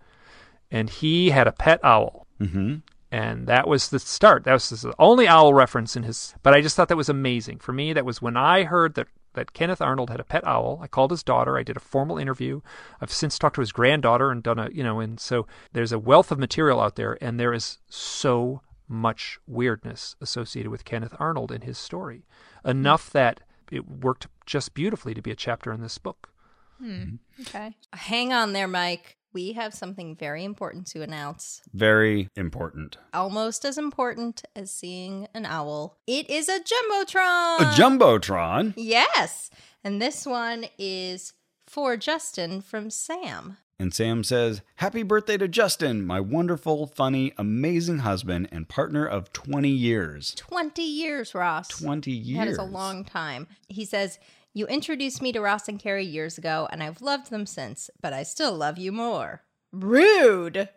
[0.70, 2.26] And he had a pet owl.
[2.40, 2.76] Mm-hmm.
[3.10, 4.44] And that was the start.
[4.44, 6.34] That was the only owl reference in his.
[6.42, 7.58] But I just thought that was amazing.
[7.58, 10.80] For me, that was when I heard that, that Kenneth Arnold had a pet owl.
[10.82, 11.58] I called his daughter.
[11.58, 12.60] I did a formal interview.
[13.00, 15.98] I've since talked to his granddaughter and done a, you know, and so there's a
[15.98, 17.18] wealth of material out there.
[17.20, 22.24] And there is so much weirdness associated with Kenneth Arnold and his story.
[22.62, 22.70] Hmm.
[22.70, 26.30] Enough that it worked just beautifully to be a chapter in this book.
[26.78, 27.02] Hmm.
[27.02, 27.14] Hmm.
[27.42, 27.76] Okay.
[27.92, 29.16] Hang on there, Mike.
[29.34, 31.60] We have something very important to announce.
[31.72, 32.98] Very important.
[33.12, 35.98] Almost as important as seeing an owl.
[36.06, 37.58] It is a Jumbotron!
[37.58, 38.74] A jumbotron.
[38.76, 39.50] Yes.
[39.82, 41.32] And this one is
[41.66, 43.56] for Justin from Sam.
[43.76, 49.32] And Sam says, Happy birthday to Justin, my wonderful, funny, amazing husband and partner of
[49.32, 50.32] 20 years.
[50.36, 51.66] 20 years, Ross.
[51.68, 52.38] 20 years.
[52.38, 53.48] That is a long time.
[53.68, 54.20] He says,
[54.56, 58.12] You introduced me to Ross and Carrie years ago, and I've loved them since, but
[58.12, 59.42] I still love you more.
[59.72, 60.68] Rude.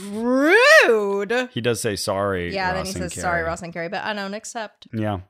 [0.00, 1.48] Rude.
[1.52, 2.54] He does say sorry.
[2.54, 4.86] Yeah, then he and says, Sorry, Ross and Carrie, but I don't accept.
[4.92, 5.20] Yeah.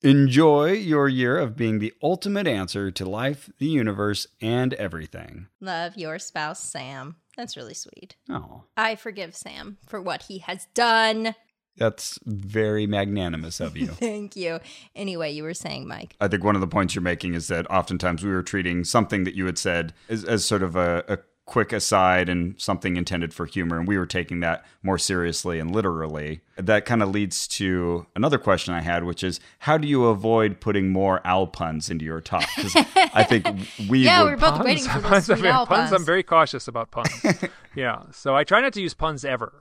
[0.00, 5.48] Enjoy your year of being the ultimate answer to life, the universe, and everything.
[5.60, 7.16] Love your spouse, Sam.
[7.36, 8.16] That's really sweet.
[8.30, 11.34] Oh, I forgive Sam for what he has done.
[11.76, 13.86] That's very magnanimous of you.
[14.02, 14.60] Thank you.
[14.94, 16.16] Anyway, you were saying, Mike.
[16.20, 19.24] I think one of the points you're making is that oftentimes we were treating something
[19.24, 23.34] that you had said as, as sort of a, a quick aside and something intended
[23.34, 26.40] for humor, and we were taking that more seriously and literally.
[26.56, 30.60] That kind of leads to another question I had, which is how do you avoid
[30.60, 32.48] putting more owl puns into your talk?
[32.56, 33.46] Because I think
[33.88, 35.92] we yeah, we're both waiting for those puns, sweet owl puns, puns.
[35.92, 37.10] I'm very cautious about puns.
[37.74, 39.52] yeah, so I try not to use puns ever.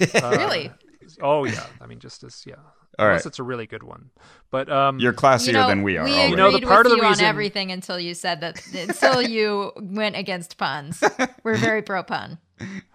[0.00, 0.70] Uh, Really?
[1.22, 2.54] Oh yeah, I mean just as yeah,
[2.98, 3.26] All unless right.
[3.26, 4.10] it's a really good one.
[4.50, 6.04] But um, You're classier You know, than we are.
[6.04, 6.30] We already.
[6.30, 8.40] You know, the agreed part with of the you reason- on everything until you said
[8.40, 8.62] that.
[8.74, 11.02] Until you went against puns.
[11.42, 12.38] We're very pro pun.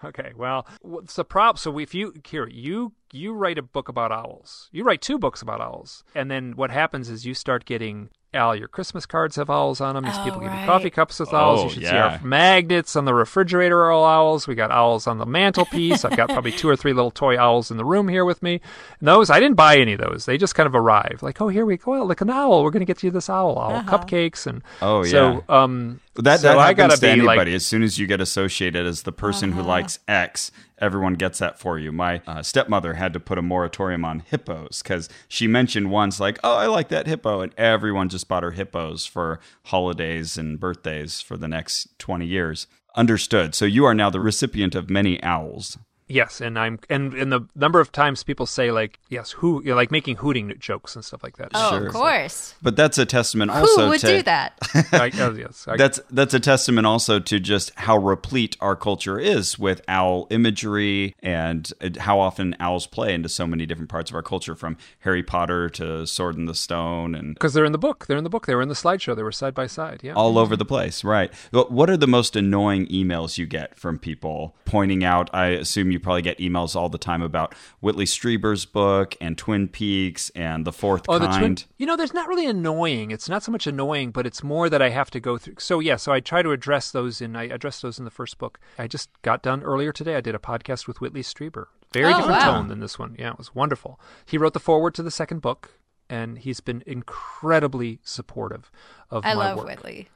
[0.04, 1.58] Okay, well, what's the problem?
[1.58, 4.70] So if you here, you you write a book about owls.
[4.72, 8.56] You write two books about owls, and then what happens is you start getting Al,
[8.56, 10.04] your Christmas cards have owls on them.
[10.04, 11.60] These Oh, people give you coffee cups with owls.
[11.60, 14.48] Oh, you should see our magnets on the refrigerator are all owls.
[14.48, 16.04] We got owls on the mantelpiece.
[16.06, 18.62] I've got probably two or three little toy owls in the room here with me.
[19.00, 20.26] And those, I didn't buy any of those.
[20.26, 21.24] They just kind of arrived.
[21.24, 22.04] Like, oh, here we go.
[22.04, 22.63] Look, an owl.
[22.63, 23.58] We're going to get you this owl.
[23.58, 24.45] Owl cupcakes.
[24.45, 27.51] And Oh, so, um, That, so that I happens gotta to anybody.
[27.51, 31.39] like, as soon as you get associated as the person who likes X, everyone gets
[31.39, 31.91] that for you.
[31.91, 36.39] My uh, stepmother had to put a moratorium on hippos because she mentioned once, like,
[36.43, 37.41] oh, I like that hippo.
[37.41, 42.67] And everyone just bought her hippos for holidays and birthdays for the next 20 years.
[42.95, 43.54] Understood.
[43.54, 45.78] So you are now the recipient of many owls.
[46.08, 49.70] Yes, and I'm and and the number of times people say like yes, who you
[49.72, 51.50] know, like making hooting jokes and stuff like that.
[51.56, 51.88] Oh, Sure.
[51.88, 52.54] of course.
[52.62, 53.82] But that's a testament also to.
[53.86, 54.54] Who would to do that?
[54.91, 59.18] I, oh, yes, I, that's that's a testament also to just how replete our culture
[59.20, 64.12] is with owl imagery and uh, how often owls play into so many different parts
[64.12, 67.72] of our culture from Harry Potter to Sword in the Stone and because they're in
[67.72, 68.06] the book.
[68.06, 68.46] They're in the book.
[68.46, 69.15] They were in the slideshow.
[69.15, 70.02] They were side by side.
[70.04, 70.13] Yeah.
[70.13, 71.34] all over the place, right?
[71.52, 75.32] But what are the most annoying emails you get from people pointing out?
[75.34, 79.67] I assume you probably get emails all the time about Whitley Strieber's book and Twin
[79.67, 81.58] Peaks and The Fourth Oh, the Kind.
[81.60, 81.69] twin.
[81.77, 83.12] You know, there's not really annoying.
[83.12, 85.55] It's not so much annoying, but it's more that I have to go through.
[85.60, 87.36] So yeah, so I try to address those in.
[87.36, 88.60] I address those in the first book.
[88.77, 90.15] I just got done earlier today.
[90.15, 91.65] I did a podcast with Whitley Strieber.
[91.93, 92.51] Very Oh, different wow.
[92.58, 93.15] tone than this one.
[93.17, 93.99] Yeah, it was wonderful.
[94.25, 95.79] He wrote the foreword to the second book,
[96.10, 98.71] and he's been incredibly supportive
[99.10, 99.67] of I my love work.
[99.67, 100.10] Whitley.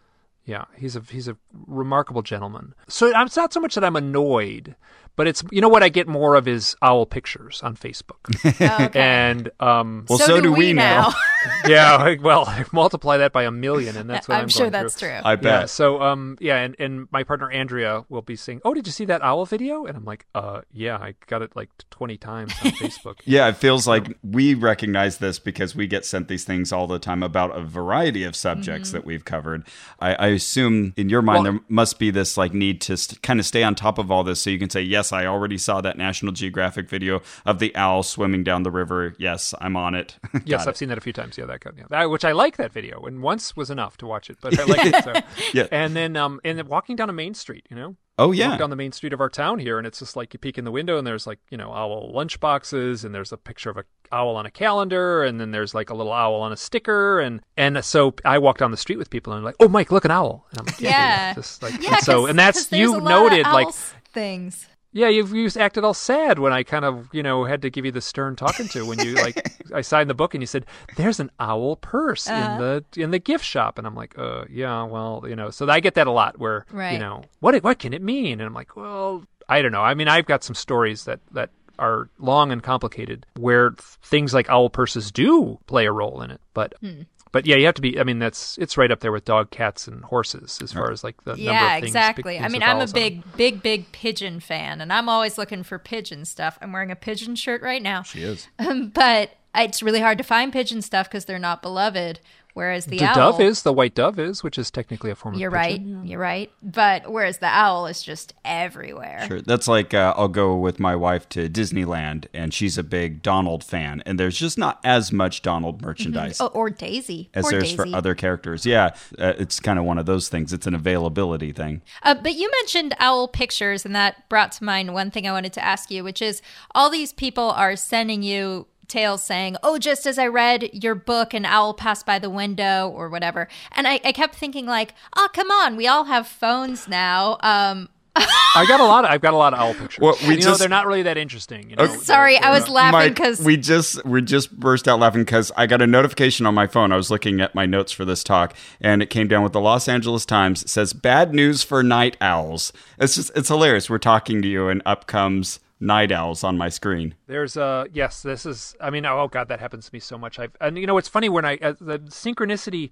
[0.45, 2.73] Yeah, he's a he's a remarkable gentleman.
[2.87, 4.75] So it's not so much that I'm annoyed,
[5.15, 8.85] but it's you know what I get more of is owl pictures on Facebook, Oh,
[8.85, 8.99] okay.
[8.99, 11.13] and um, Well, so, do we now.
[11.67, 14.95] yeah, well, multiply that by a million, and that's what I'm, I'm sure going that's
[14.95, 15.09] through.
[15.09, 15.17] true.
[15.23, 15.35] I Yeah.
[15.35, 15.69] bet.
[15.69, 19.05] So, um, yeah, and, and my partner Andrea will be saying, "Oh, did you see
[19.05, 22.71] that owl video?" And I'm like, "Uh, yeah, I got it like 20 times on
[22.71, 26.87] Facebook." Yeah, it feels like we recognize this because we get sent these things all
[26.87, 29.65] the time about a variety of subjects that we've covered.
[29.99, 33.21] I, I assume in your mind Well- there must be this like need to st-
[33.21, 35.57] kind of stay on top of all this, so you can say, "Yes, I already
[35.57, 39.13] saw that National Geographic video of the owl swimming down the river.
[39.19, 40.65] Yes, I'm on it." Yes.
[40.67, 41.37] I've seen that a few times.
[41.37, 41.85] Yeah, that, kind- yeah.
[41.89, 44.63] that which I like that video, and once was enough to watch it, but I
[44.63, 45.03] like it.
[45.03, 45.13] So.
[45.53, 45.67] Yeah.
[45.71, 48.49] And then, um, and then walking down a main street, you know, Oh yeah.
[48.49, 50.57] walk down the main street of our town here, and it's just like you peek
[50.57, 53.69] in the window, and there's like you know owl lunch boxes, and there's a picture
[53.71, 56.57] of a owl on a calendar, and then there's like a little owl on a
[56.57, 59.67] sticker, and and so I walk down the street with people, and I'm like, oh
[59.67, 60.45] Mike, look an owl.
[60.51, 61.33] And I'm like, Yeah.
[61.33, 63.69] just like Yeah, and so, 'cause- and that's 'cause there's you noted like
[64.13, 64.67] things.
[64.91, 67.85] Yeah, you've you acted all sad when I kind of you know had to give
[67.85, 70.65] you the stern talking to when you like I signed the book and you said
[70.97, 72.57] there's an owl purse in Uh-huh.
[72.93, 75.79] the in the gift shop and I'm like uh yeah well you know so I
[75.79, 76.93] get that a lot where Right.
[76.93, 79.93] you know what what can it mean and I'm like well I don't know I
[79.93, 83.71] mean I've got some stories that that are long and complicated where
[84.03, 86.73] things like owl purses do play a role in it but.
[86.81, 87.01] Hmm.
[87.31, 87.99] But yeah, you have to be.
[87.99, 91.03] I mean, that's it's right up there with dog, cats, and horses as far as
[91.03, 91.89] like the number Yeah, of things.
[91.91, 92.39] exactly.
[92.39, 95.61] I mean, I'm a owls on big, big, big pigeon fan, and I'm always looking
[95.63, 96.57] for pigeon stuff.
[96.61, 98.47] I'm wearing a pigeon shirt right now, She is.
[98.93, 102.19] but it's really hard to find pigeon stuff because they're not beloved.
[102.55, 105.35] Whereas the, The owl, dove is the white dove is, which is technically a form
[105.35, 105.99] of You're pigeon.
[105.99, 106.07] right.
[106.09, 106.51] You're right.
[106.61, 109.23] But whereas the owl is just everywhere.
[109.27, 109.41] Sure.
[109.41, 113.63] That's like uh, I'll go with my wife to Disneyland, and she's a big Donald
[113.63, 117.29] fan, and there's just not as much Donald merchandise Oh, or Daisy.
[117.33, 117.75] as Poor there's Daisy.
[117.75, 118.65] for other characters.
[118.65, 120.51] Yeah, uh, it's kind of one of those things.
[120.51, 121.81] It's an availability thing.
[122.03, 125.53] Uh, but you mentioned owl pictures, and that brought to mind one thing I wanted
[125.53, 126.41] to ask you, which is
[126.75, 131.33] all these people are sending you tales saying, Oh, just as I read your book,
[131.33, 133.47] an owl passed by the window, or whatever.
[133.71, 137.37] And I, I kept thinking, like, oh, come on, we all have phones now.
[137.41, 139.05] Um, I got a lot.
[139.05, 139.99] Of, I've got a lot of owl pictures.
[140.01, 141.69] Well, we you know, they're not really that interesting.
[141.69, 144.99] You know, sorry, They're- I was they're- laughing because we just we just burst out
[144.99, 146.91] laughing because I got a notification on my phone.
[146.91, 149.61] I was looking at my notes for this talk, and it came down with the
[149.61, 150.63] Los Angeles Times.
[150.63, 152.73] It says bad news for night owls.
[152.97, 153.89] It's just it's hilarious.
[153.89, 157.15] We're talking to you, and up comes night owls on my screen.
[157.27, 158.21] There's a yes.
[158.21, 158.75] This is.
[158.81, 160.39] I mean, oh god, that happens to me so much.
[160.39, 162.91] I've and you know, it's funny when I uh, the synchronicity.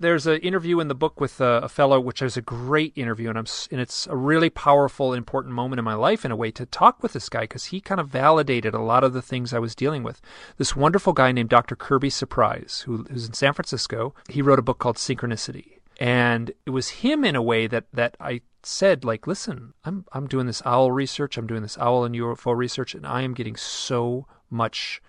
[0.00, 3.30] There's an interview in the book with uh, a fellow, which is a great interview,
[3.30, 6.52] and I'm and it's a really powerful, important moment in my life in a way
[6.52, 9.52] to talk with this guy because he kind of validated a lot of the things
[9.52, 10.20] I was dealing with.
[10.56, 11.74] This wonderful guy named Dr.
[11.74, 14.14] Kirby Surprise, who, who's in San Francisco.
[14.28, 18.16] He wrote a book called Synchronicity, and it was him in a way that that
[18.20, 22.14] I said like, listen, I'm I'm doing this owl research, I'm doing this owl and
[22.14, 25.00] UFO research, and I am getting so much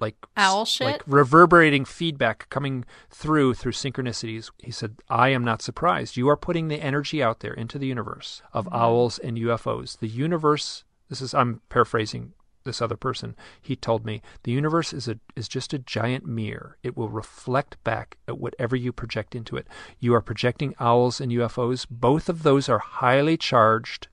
[0.00, 0.86] like Owl shit?
[0.86, 4.50] like reverberating feedback coming through through synchronicities.
[4.58, 6.16] He said, "I am not surprised.
[6.16, 8.74] You are putting the energy out there into the universe of mm-hmm.
[8.74, 9.98] owls and UFOs.
[9.98, 10.84] The universe.
[11.08, 12.32] This is I'm paraphrasing
[12.64, 16.78] this other person, he told me the universe is a is just a giant mirror.
[16.82, 19.66] It will reflect back at whatever you project into it.
[20.00, 21.86] You are projecting owls and UFOs.
[21.90, 24.08] Both of those are highly charged.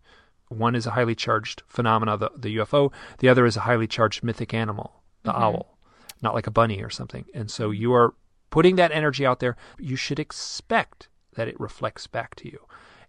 [0.49, 2.91] One is a highly charged phenomena, the, the UFO.
[3.19, 5.43] The other is a highly charged mythic animal, the mm-hmm.
[5.43, 5.77] owl,
[6.21, 7.25] not like a bunny or something.
[7.33, 8.15] And so you are
[8.49, 9.55] putting that energy out there.
[9.77, 12.59] You should expect that it reflects back to you.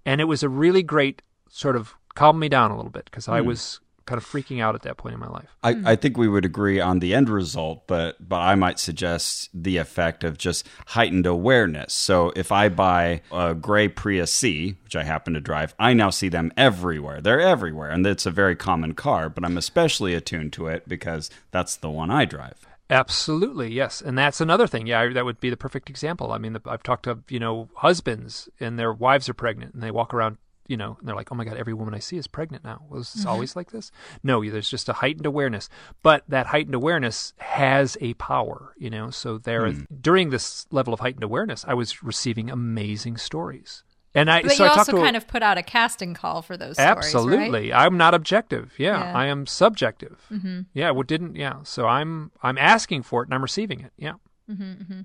[0.04, 3.26] And it was a really great sort of calm me down a little bit because
[3.26, 3.32] mm.
[3.32, 5.56] I was kind of freaking out at that point in my life.
[5.62, 5.86] I, mm-hmm.
[5.86, 9.76] I, think we would agree on the end result, but but I might suggest the
[9.76, 11.92] effect of just heightened awareness.
[11.92, 16.10] So if I buy a gray Prius C, which I happen to drive, I now
[16.10, 17.20] see them everywhere.
[17.20, 19.28] They're everywhere, and it's a very common car.
[19.28, 22.66] But I'm especially attuned to it because that's the one I drive.
[22.90, 24.88] Absolutely, yes, and that's another thing.
[24.88, 26.32] Yeah, that would be the perfect example.
[26.32, 29.84] I mean, the, I've talked to you know husbands and their wives are pregnant, and
[29.84, 30.38] they walk around
[30.70, 32.84] you know, and they're like, oh my God, every woman I see is pregnant now.
[32.88, 33.30] Was this mm-hmm.
[33.30, 33.90] always like this?
[34.22, 35.68] No, there's just a heightened awareness.
[36.04, 39.10] But that heightened awareness has a power, you know.
[39.10, 39.84] So there, mm.
[40.00, 43.82] during this level of heightened awareness, I was receiving amazing stories.
[44.14, 46.40] And I, but so you I also kind a, of put out a casting call
[46.40, 46.78] for those.
[46.78, 47.84] Absolutely, stories, right?
[47.84, 48.72] I'm not objective.
[48.78, 49.18] Yeah, yeah.
[49.18, 50.24] I am subjective.
[50.30, 50.60] Mm-hmm.
[50.72, 51.34] Yeah, what didn't?
[51.34, 53.92] Yeah, so I'm I'm asking for it and I'm receiving it.
[53.96, 54.14] Yeah.
[54.48, 55.00] Mm-hmm, mm-hmm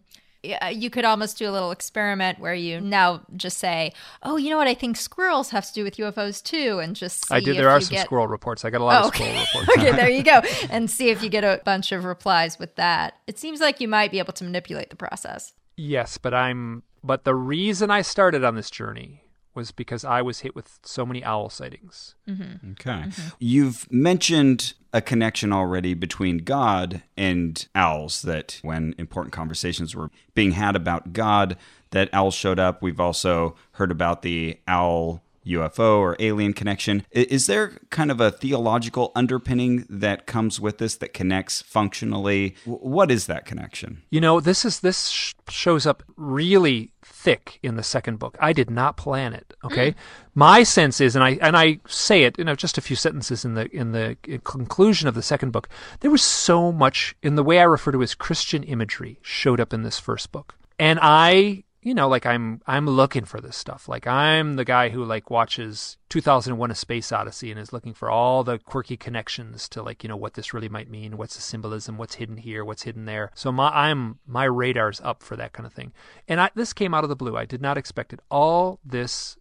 [0.54, 4.50] Uh, you could almost do a little experiment where you now just say, "Oh, you
[4.50, 4.68] know what?
[4.68, 7.58] I think squirrels have to do with UFOs too," and just I did.
[7.58, 8.06] There are some get...
[8.06, 8.64] squirrel reports.
[8.64, 9.70] I got a lot oh, of squirrel reports.
[9.78, 13.16] okay, there you go, and see if you get a bunch of replies with that.
[13.28, 15.54] It seems like you might be able to manipulate the process.
[15.78, 16.84] Yes, but I'm.
[17.04, 19.25] But the reason I started on this journey
[19.56, 22.16] was because I was hit with so many owl sightings.
[22.28, 22.72] Mm-hmm.
[22.72, 23.08] Okay.
[23.08, 23.30] Mm-hmm.
[23.40, 30.52] You've mentioned a connection already between God and owls, that when important conversations were being
[30.52, 31.58] had about God,
[31.92, 32.82] that owls showed up.
[32.82, 37.06] We've also heard about the owl UFO or alien connection.
[37.12, 42.56] Is there kind of a theological underpinning that comes with this that connects functionally?
[42.66, 44.04] What is that connection?
[44.10, 48.38] You know, this is this sh- shows up really thick in the second book.
[48.40, 49.54] I did not plan it.
[49.64, 49.96] Okay, mm.
[50.34, 53.46] my sense is, and I and I say it, you know, just a few sentences
[53.46, 55.70] in the in the conclusion of the second book.
[56.00, 59.74] There was so much in the way I refer to as Christian imagery showed up
[59.74, 63.88] in this first book, and I you know, like I'm I'm looking for this stuff.
[63.88, 68.10] Like I'm the guy who like watches 2001: A Space Odyssey and is looking for
[68.10, 71.44] all the quirky connections to like you know what this really might mean, what's the
[71.44, 73.30] symbolism, what's hidden here, what's hidden there.
[73.36, 75.94] So my I'm my radar's up for that kind of thing.
[76.28, 77.38] And I, this came out of the blue.
[77.38, 78.20] I did not expect it.
[78.32, 79.38] All this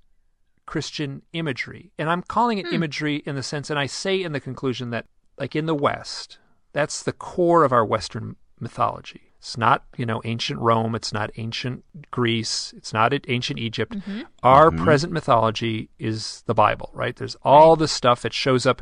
[0.67, 2.75] Christian imagery, and I'm calling it hmm.
[2.75, 5.07] imagery in the sense, and I say in the conclusion that
[5.39, 6.37] like in the West,
[6.75, 10.95] that's the core of our Western mythology it's not, you know, ancient Rome.
[10.95, 12.73] It's not ancient Greece.
[12.79, 13.93] It's not ancient Egypt.
[13.93, 14.23] Mm-hmm.
[14.43, 14.83] Our mm-hmm.
[14.83, 17.15] present mythology is the Bible, right?
[17.15, 18.81] There's all this stuff that shows up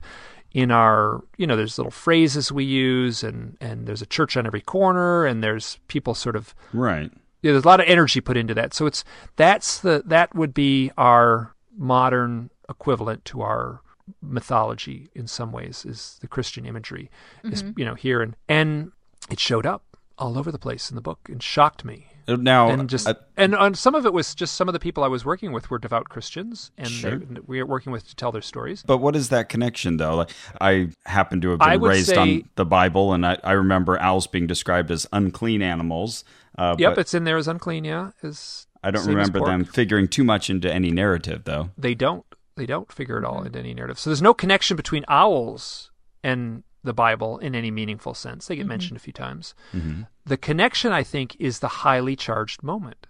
[0.53, 4.47] in our, you know, there's little phrases we use, and and there's a church on
[4.47, 7.11] every corner, and there's people sort of right.
[7.43, 8.73] Yeah, there's a lot of energy put into that.
[8.73, 9.03] So it's
[9.35, 13.81] that's the that would be our modern equivalent to our
[14.21, 17.53] mythology in some ways is the Christian imagery mm-hmm.
[17.53, 18.93] is you know here and and
[19.29, 22.09] it showed up all over the place in the book and shocked me.
[22.29, 25.03] Uh, now, and just and, and some of it was just some of the people
[25.03, 27.19] I was working with were devout Christians, and sure.
[27.19, 28.85] they, we were working with to tell their stories.
[28.87, 30.17] But what is that connection, though?
[30.17, 33.99] Like, I happen to have been raised say, on the Bible, and I, I, remember
[34.01, 36.23] owls being described as unclean animals.
[36.57, 37.85] Uh, yep, it's in there as unclean.
[37.85, 41.71] Yeah, as I don't remember them figuring too much into any narrative, though.
[41.77, 42.25] They don't.
[42.57, 43.47] They don't figure it all mm-hmm.
[43.47, 43.99] into any narrative.
[43.99, 45.91] So there's no connection between owls
[46.23, 48.47] and the Bible in any meaningful sense.
[48.47, 48.69] They get mm-hmm.
[48.69, 49.55] mentioned a few times.
[49.73, 50.03] Mm-hmm.
[50.25, 53.07] The connection, I think, is the highly charged moment.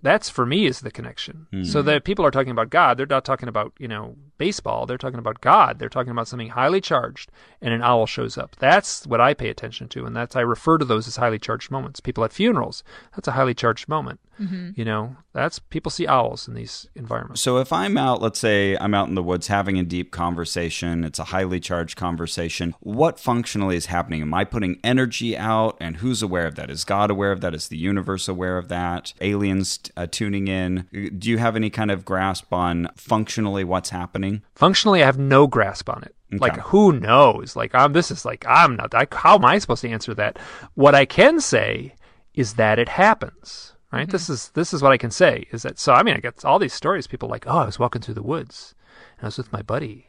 [0.00, 1.48] That's for me is the connection.
[1.52, 1.64] Mm-hmm.
[1.64, 4.86] So that people are talking about God, they're not talking about, you know, baseball.
[4.86, 5.78] They're talking about God.
[5.78, 8.54] They're talking about something highly charged and an owl shows up.
[8.60, 10.04] That's what I pay attention to.
[10.04, 11.98] And that's, I refer to those as highly charged moments.
[11.98, 12.84] People at funerals,
[13.14, 14.20] that's a highly charged moment.
[14.40, 14.70] Mm-hmm.
[14.76, 17.40] You know, that's people see owls in these environments.
[17.40, 21.04] So if I'm out, let's say I'm out in the woods having a deep conversation,
[21.04, 22.74] it's a highly charged conversation.
[22.80, 24.22] What functionally is happening?
[24.22, 25.76] Am I putting energy out?
[25.80, 26.70] And who's aware of that?
[26.70, 27.54] Is God aware of that?
[27.54, 29.12] Is the universe aware of that?
[29.20, 30.86] Aliens uh, tuning in?
[31.18, 34.42] Do you have any kind of grasp on functionally what's happening?
[34.54, 36.14] Functionally, I have no grasp on it.
[36.34, 36.40] Okay.
[36.40, 37.56] Like who knows?
[37.56, 37.94] Like I'm.
[37.94, 38.94] This is like I'm not.
[38.94, 40.38] I, how am I supposed to answer that?
[40.74, 41.94] What I can say
[42.34, 44.02] is that it happens right?
[44.06, 44.12] Mm-hmm.
[44.12, 46.44] This is this is what I can say is that so I mean I get
[46.44, 48.74] all these stories people like oh I was walking through the woods
[49.18, 50.07] and I was with my buddy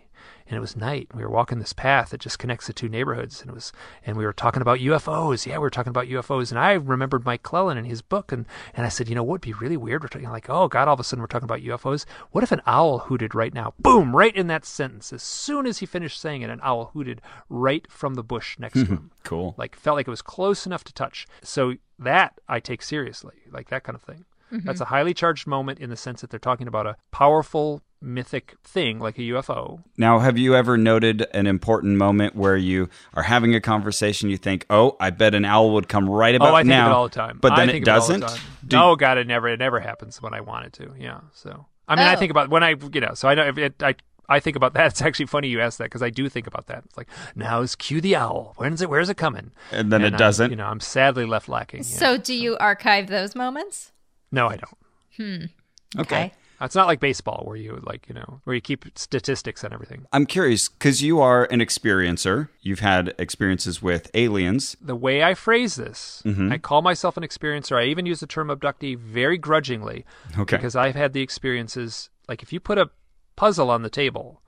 [0.50, 1.08] and it was night.
[1.14, 3.72] We were walking this path that just connects the two neighborhoods, and it was,
[4.04, 5.46] and we were talking about UFOs.
[5.46, 8.46] Yeah, we were talking about UFOs, and I remembered Mike Clelland and his book, and
[8.74, 10.02] and I said, you know, what would be really weird?
[10.02, 12.06] We're talking like, oh God, all of a sudden we're talking about UFOs.
[12.32, 13.74] What if an owl hooted right now?
[13.80, 15.14] Boom, right in that sentence.
[15.14, 18.74] As soon as he finished saying it, an owl hooted right from the bush next
[18.80, 19.12] to him.
[19.24, 19.54] Cool.
[19.60, 21.28] Like felt like it was close enough to touch.
[21.44, 24.26] So that I take seriously, like that kind of thing.
[24.52, 24.66] Mm-hmm.
[24.66, 28.56] That's a highly charged moment in the sense that they're talking about a powerful mythic
[28.64, 29.84] thing like a UFO.
[29.98, 34.30] Now, have you ever noted an important moment where you are having a conversation?
[34.30, 36.86] You think, "Oh, I bet an owl would come right about oh, I think now,"
[36.86, 37.40] of it all the time.
[37.42, 38.38] but then I it think of all the doesn't.
[38.38, 38.48] time.
[38.68, 40.94] Do- oh God, it never it never happens when I want it to.
[40.98, 41.20] Yeah.
[41.34, 42.18] So I mean, I Oh.
[42.18, 43.14] think about when I you know.
[43.16, 43.96] So I know if it, I.
[44.32, 44.86] I think about that.
[44.92, 46.84] It's actually funny you asked that because I do think about that.
[46.86, 48.54] It's like now is cue the owl.
[48.58, 48.88] When's it?
[48.88, 49.54] Where's it coming?
[49.72, 50.52] And then it I'm- doesn't?
[50.52, 51.80] you know, I'm sadly left lacking.
[51.80, 51.98] yeah.
[51.98, 53.92] So, do you archive those moments?
[54.32, 54.78] no, I don't.
[55.18, 56.00] Hmm.
[56.02, 56.32] Okay.
[56.62, 60.06] It's not like baseball where you like you know where you keep statistics and everything.
[60.12, 62.50] I'm curious because you are an experiencer.
[62.62, 64.76] You've had experiences with aliens.
[64.82, 66.52] the way I phrase this, Mm-hmm.
[66.52, 67.78] I call myself an experiencer.
[67.78, 70.06] I even use the term abductee very grudgingly
[70.38, 70.58] Okay.
[70.58, 72.10] because I've had the experiences.
[72.28, 72.90] Like if you put a
[73.36, 74.42] puzzle on the table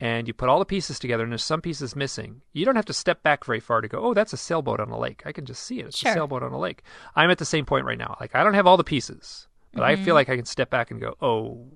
[0.00, 2.86] and you put all the pieces together and there's some pieces missing, you don't have
[2.86, 5.22] to step back very far to go, oh, that's a sailboat on a lake.
[5.26, 5.86] I can just see it.
[5.86, 6.10] It's Sure.
[6.12, 6.82] a sailboat on a lake.
[7.14, 8.16] I'm at the same point right now.
[8.20, 10.04] Like I don't have all the pieces, but I Mm-hmm.
[10.04, 11.72] feel like I can step back and go, oh,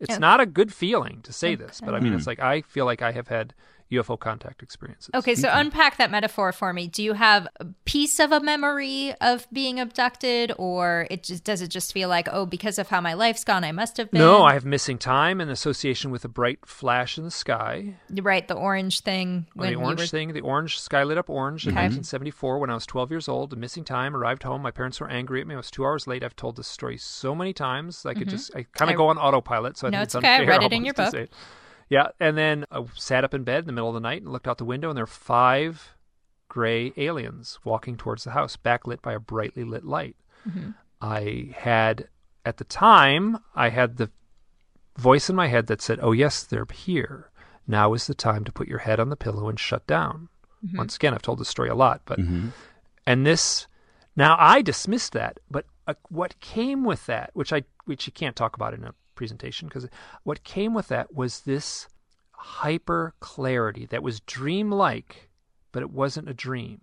[0.00, 0.18] it's Yeah.
[0.18, 3.02] not a good feeling to say this, but I mean, it's like I feel like
[3.02, 3.54] I have had
[3.92, 5.10] UFO contact experiences.
[5.14, 6.88] Okay, so unpack that metaphor for me.
[6.88, 11.60] Do you have a piece of a memory of being abducted, or it just does
[11.62, 14.20] it just feel like, oh, because of how my life's gone, I must have been?
[14.20, 17.94] No, I have missing time and association with a bright flash in the sky.
[18.10, 21.28] right the orange thing Or when the orange were thing, the orange sky lit up
[21.30, 23.56] orange in 1974 when I was 12 years old.
[23.56, 24.62] Missing time, arrived home.
[24.62, 25.54] My parents were angry at me.
[25.54, 26.22] I was two hours late.
[26.22, 28.04] I've told this story so many times.
[28.06, 28.30] I could mm-hmm.
[28.30, 29.76] just, I kind I- of go on autopilot.
[29.76, 30.28] So I No, think it's it's okay.
[30.28, 31.14] I unfair read it in your book.
[31.92, 32.14] Say it.
[32.20, 34.32] Yeah, and then I sat up in bed in the middle of the night and
[34.32, 35.94] looked out the window, and there were five
[36.48, 40.16] gray aliens walking towards the house, backlit by a brightly lit light.
[40.48, 40.70] Mm-hmm.
[41.00, 42.08] I had,
[42.44, 44.10] at the time, I had the
[44.96, 47.30] voice in my head that said, "Oh yes, they're here.
[47.66, 50.28] Now is the time to put your head on the pillow and shut down."
[50.76, 52.18] Once again, I've told this story a lot, but
[53.06, 53.66] and this
[54.14, 58.36] now I dismissed that, but uh, what came with that, which I which you can't
[58.36, 59.88] talk about in a presentation, because
[60.24, 61.88] what came with that was this
[62.32, 65.28] hyper clarity that was dreamlike,
[65.70, 66.82] but it wasn't a dream.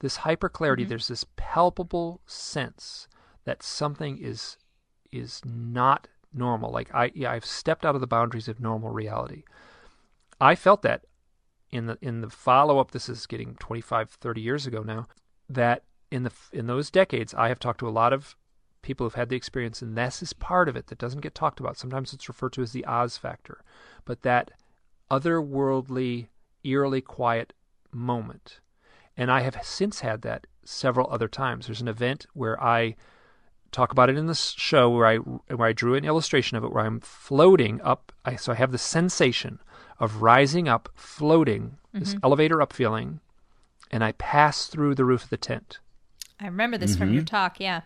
[0.00, 0.90] This hyper clarity, mm-hmm.
[0.90, 3.08] there's this palpable sense
[3.44, 4.56] that something is
[5.10, 6.70] is not normal.
[6.70, 9.44] Like I, yeah, I've stepped out of the boundaries of normal reality.
[10.40, 11.04] I felt that
[11.70, 12.90] in the in the follow up.
[12.90, 15.06] This is getting 25, 30 years ago now.
[15.48, 18.36] That in the in those decades, I have talked to a lot of
[18.82, 21.60] people who've had the experience, and this is part of it that doesn't get talked
[21.60, 21.78] about.
[21.78, 23.62] Sometimes it's referred to as the Oz factor,
[24.04, 24.50] but that
[25.10, 26.28] otherworldly,
[26.64, 27.52] eerily quiet
[27.92, 28.60] moment.
[29.16, 31.66] And I have since had that several other times.
[31.66, 32.96] There's an event where I
[33.70, 36.72] talk about it in this show where I where I drew an illustration of it
[36.72, 38.12] where I'm floating up.
[38.24, 39.60] I, so I have the sensation
[39.98, 42.24] of rising up, floating, this mm-hmm.
[42.24, 43.20] elevator up feeling,
[43.90, 45.78] and I pass through the roof of the tent.
[46.40, 47.36] I remember this from your mm-hmm.
[47.36, 47.60] talk.
[47.60, 47.82] Yeah.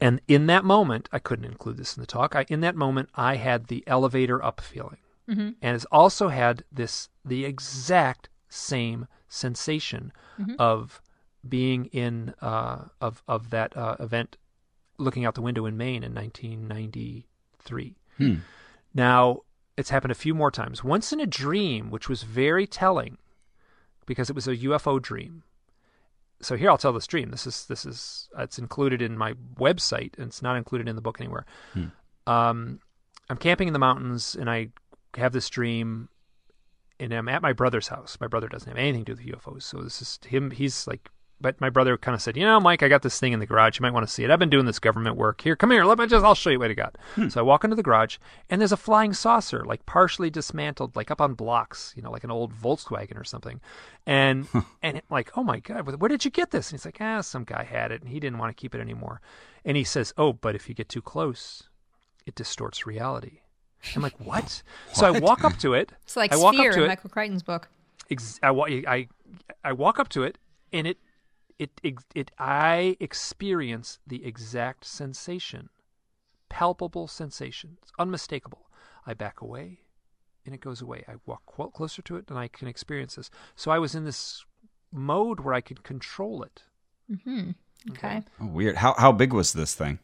[0.00, 2.36] And in that moment, I couldn't include this in the talk.
[2.36, 4.98] I, in that moment, I had the elevator up feeling,
[5.60, 10.12] and it's also had this the exact same sensation
[10.58, 11.02] of
[11.48, 14.36] being in uh, of of that uh, event,
[14.98, 17.96] looking out the window in Maine in 1993.
[18.94, 19.40] Now
[19.76, 20.82] it's happened a few more times.
[20.82, 23.18] Once in a dream, which was very telling,
[24.06, 25.42] because it was a UFO dream
[26.40, 27.30] so here I'll tell the stream.
[27.30, 31.02] This is this is it's included in my website and it's not included in the
[31.02, 31.44] book anywhere.
[32.26, 32.80] Um,
[33.30, 34.68] I'm camping in the mountains and I
[35.14, 36.08] have this dream,
[37.00, 38.18] and I'm at my brother's house.
[38.20, 40.50] My brother doesn't have anything to do with UFOs, so this is him.
[40.50, 41.10] He's like,
[41.40, 43.46] but my brother kind of said, you know, Mike, I got this thing in the
[43.46, 43.78] garage.
[43.78, 44.30] You might want to see it.
[44.30, 45.40] I've been doing this government work.
[45.40, 45.84] Here, come here.
[45.84, 46.24] Let me just.
[46.24, 46.96] I'll show you what I got.
[47.28, 48.18] So I walk into the garage
[48.50, 52.24] and there's a flying saucer, like partially dismantled, like up on blocks, you know, like
[52.24, 53.60] an old Volkswagen or something.
[54.06, 54.48] And
[54.82, 56.70] and it, like, oh my god, where did you get this?
[56.70, 58.80] And he's like, ah, some guy had it and he didn't want to keep it
[58.80, 59.20] anymore.
[59.64, 61.68] And he says, oh, but if you get too close,
[62.26, 63.40] it distorts reality.
[63.94, 64.62] I'm like, what?
[64.92, 65.92] So I walk up to it.
[66.02, 66.88] It's like I walk Sphere up to in it.
[66.88, 67.68] Michael Crichton's book.
[68.10, 69.08] Ex- I, wa- I,
[69.62, 70.38] I walk up to it,
[70.72, 70.98] and it,
[71.58, 75.68] it, it, it, I experience the exact sensation,
[76.48, 77.78] palpable sensation.
[77.82, 78.70] It's unmistakable.
[79.06, 79.80] I back away,
[80.44, 81.04] and it goes away.
[81.08, 83.30] I walk qu- closer to it, and I can experience this.
[83.56, 84.44] So I was in this
[84.92, 86.62] mode where I could control it.
[87.10, 87.50] Mm-hmm.
[87.90, 88.22] Okay.
[88.40, 88.76] Oh, weird.
[88.76, 89.98] How how big was this thing?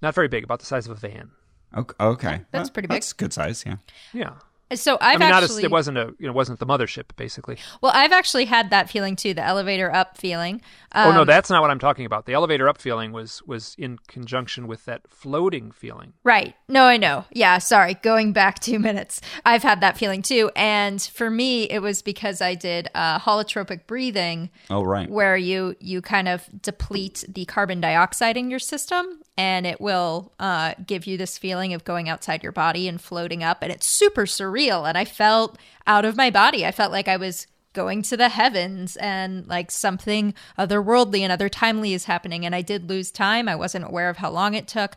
[0.00, 1.30] Not very big, about the size of a van.
[1.76, 1.94] Okay.
[2.00, 2.40] okay.
[2.50, 2.96] That's Well, pretty big.
[2.96, 3.64] That's good size.
[3.66, 3.76] Yeah.
[4.12, 4.34] Yeah.
[4.74, 7.14] So I've I mean, not actually a, it wasn't a you know wasn't the mothership
[7.16, 7.56] basically.
[7.80, 10.60] well, I've actually had that feeling too, the elevator up feeling.
[10.94, 12.26] oh no, Um, that's not what I'm talking about.
[12.26, 16.12] The elevator up feeling was was in conjunction with that floating feeling.
[16.24, 16.54] Right.
[16.68, 17.24] No, I know.
[17.32, 17.94] Yeah, sorry.
[17.94, 19.20] Going back two minutes.
[19.44, 20.50] I've had that feeling too.
[20.56, 25.08] And for me, it was because I did uh, holotropic breathing, Oh, right.
[25.10, 30.32] where you you kind of deplete the carbon dioxide in your system, and it will
[30.38, 33.86] uh, give you this feeling of going outside your body and floating up, and it's
[33.86, 34.88] super surreal.
[34.88, 36.66] And I felt out of my body.
[36.66, 41.48] I felt like I was going to the heavens and like something otherworldly and other
[41.48, 42.44] timely is happening.
[42.44, 43.48] And I did lose time.
[43.48, 44.96] I wasn't aware of how long it took.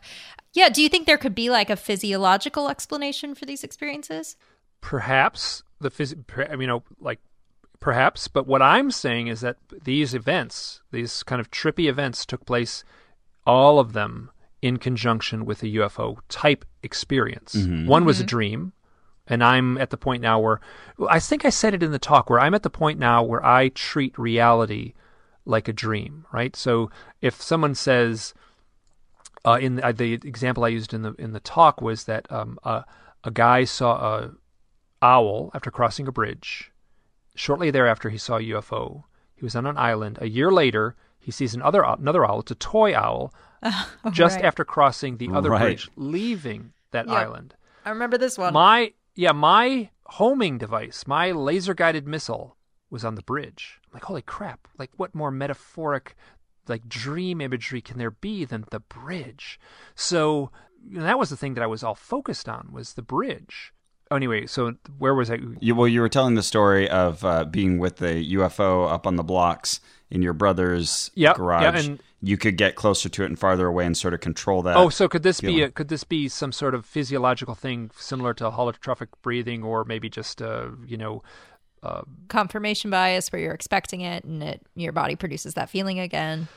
[0.52, 0.68] Yeah.
[0.68, 4.36] Do you think there could be like a physiological explanation for these experiences?
[4.80, 7.20] Perhaps the phys- you know, like
[7.80, 12.44] perhaps, but what I'm saying is that these events, these kind of trippy events, took
[12.46, 12.84] place,
[13.46, 14.30] all of them
[14.62, 17.54] in conjunction with a UFO type experience.
[17.86, 18.72] One was a dream,
[19.26, 20.60] and I'm at the point now where
[21.08, 23.44] I think I said it in the talk where I'm at the point now where
[23.44, 24.94] I treat reality
[25.44, 26.56] like a dream, right?
[26.56, 26.90] So
[27.20, 28.34] if someone says,
[29.44, 32.30] uh, in the, uh, the example I used in the in the talk was that
[32.32, 32.82] um, uh,
[33.22, 34.30] a guy saw a
[35.02, 36.72] owl after crossing a bridge.
[37.34, 39.04] Shortly thereafter, he saw a UFO.
[39.34, 40.18] He was on an island.
[40.20, 40.96] A year later,
[41.26, 42.38] he sees another another owl.
[42.38, 43.34] It's a toy owl.
[44.12, 44.44] just right.
[44.44, 45.60] after crossing the other Right.
[45.62, 47.16] bridge, leaving that Yep.
[47.16, 47.54] island.
[47.84, 48.52] I remember this one.
[48.52, 52.56] My yeah, my homing device, my laser guided missile
[52.90, 53.80] was on the bridge.
[53.88, 54.68] I'm like, holy crap!
[54.78, 56.14] Like, what more metaphoric,
[56.68, 59.58] like dream imagery can there be than the bridge?
[59.96, 60.52] So
[60.88, 63.72] you that was the thing that I was all focused on was the bridge.
[64.12, 65.40] Anyway, so where was I?
[65.58, 69.16] You, well, you were telling the story of uh, being with the UFO up on
[69.16, 69.80] the blocks
[70.10, 71.62] in your brother's Yep, garage.
[71.62, 74.62] yeah, and- you could get closer to it and farther away and sort of control
[74.62, 74.76] that.
[74.76, 78.32] Oh, so could this be a, could this be some sort of physiological thing similar
[78.34, 81.22] to holotropic breathing, or maybe just uh, you know
[82.28, 86.48] Confirmation bias, where you're expecting it and it your body produces that feeling again.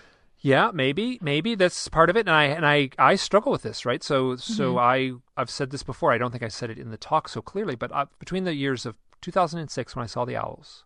[0.41, 2.22] Yeah, maybe, maybe that's part of it.
[2.22, 4.02] And I and I I struggle with this, right?
[4.04, 6.12] So so I I've said this before.
[6.12, 8.56] I don't think I said it in the talk so clearly, but uh, between the
[8.56, 10.86] years of 2006 when I saw the owls,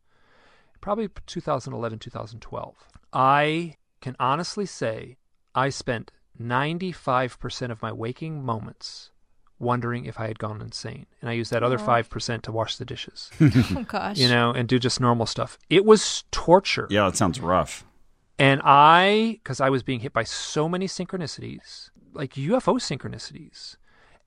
[0.84, 2.76] probably 2011 2012,
[3.14, 5.16] I can honestly say
[5.56, 9.12] I spent 95% of my waking moments
[9.60, 12.76] wondering if I had gone insane, and I used that other five percent to wash
[12.76, 14.18] the dishes, Oh gosh.
[14.18, 15.58] you know, and do just normal stuff.
[15.70, 16.88] It was torture.
[16.90, 17.86] yeah, that sounds rough.
[18.38, 23.78] And I, because I was being hit by so many synchronicities, like UFO synchronicities,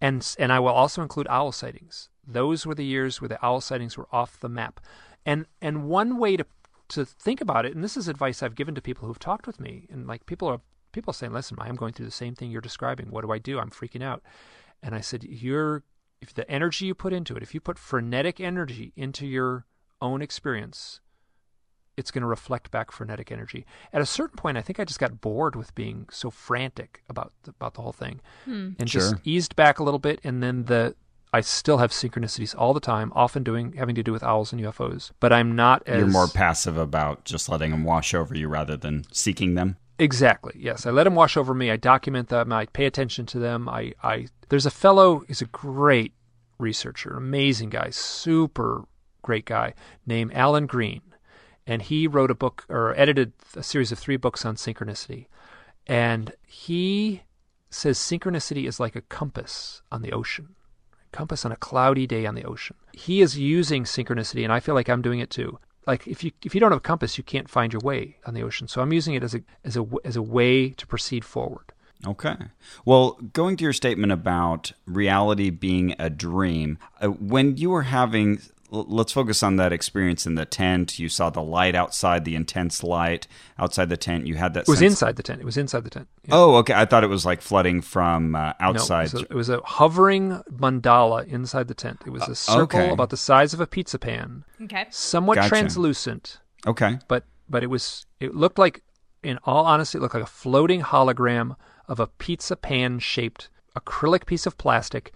[0.00, 2.08] and and I will also include owl sightings.
[2.26, 4.80] Those were the years where the owl sightings were off the map.
[5.26, 6.46] And and one way to
[6.88, 9.60] to think about it, and this is advice I've given to people who've talked with
[9.60, 10.60] me, and like people are
[10.92, 13.10] people saying, "Listen, I am going through the same thing you're describing.
[13.10, 13.58] What do I do?
[13.58, 14.22] I'm freaking out."
[14.82, 15.82] And I said, "You're
[16.22, 19.66] if the energy you put into it, if you put frenetic energy into your
[20.00, 21.00] own experience,
[21.96, 23.66] it's going to reflect back frenetic energy.
[23.92, 27.32] At a certain point, I think I just got bored with being so frantic about
[27.42, 28.70] the, about the whole thing, hmm.
[28.78, 30.20] and just eased back a little bit.
[30.22, 30.94] And then the
[31.32, 34.62] I still have synchronicities all the time, often doing having to do with owls and
[34.62, 35.10] UFOs.
[35.20, 38.76] But I'm not as You're more passive about just letting them wash over you rather
[38.76, 39.76] than seeking them.
[39.98, 40.52] Exactly.
[40.56, 41.70] Yes, I let them wash over me.
[41.70, 42.52] I document them.
[42.52, 43.68] I pay attention to them.
[43.68, 45.24] I, I there's a fellow.
[45.26, 46.12] He's a great
[46.58, 48.84] researcher, amazing guy, super
[49.22, 49.74] great guy
[50.06, 51.02] named Alan Green,
[51.66, 55.26] and he wrote a book or edited a series of three books on synchronicity,
[55.86, 57.22] and he
[57.70, 60.54] says synchronicity is like a compass on the ocean.
[61.12, 62.76] Compass on a cloudy day on the ocean.
[62.92, 65.58] He is using synchronicity, and I feel like I'm doing it too.
[65.86, 68.34] Like if you if you don't have a compass, you can't find your way on
[68.34, 68.68] the ocean.
[68.68, 71.72] So I'm using it as a as a as a way to proceed forward.
[72.06, 72.36] Okay.
[72.84, 78.40] Well, going to your statement about reality being a dream, uh, when you were having,
[78.70, 80.98] let's focus on that experience in the tent.
[80.98, 83.26] You saw the light outside, the intense light
[83.58, 84.26] outside the tent.
[84.26, 84.60] You had that.
[84.60, 85.40] It was sense- inside the tent.
[85.40, 86.08] It was inside the tent.
[86.24, 86.34] Yeah.
[86.34, 86.74] Oh, okay.
[86.74, 89.06] I thought it was like flooding from uh, No, outside.
[89.06, 92.02] it, was a, it was a hovering mandala inside the tent.
[92.06, 92.90] It was a circle okay.
[92.90, 94.86] about the size of a pizza pan, Okay.
[94.90, 95.48] somewhat Gotcha.
[95.48, 96.98] translucent, okay.
[97.08, 98.82] but but it was it looked like,
[99.22, 101.56] in all honesty, it looked like a floating hologram
[101.88, 105.12] of a pizza pan shaped acrylic piece of plastic,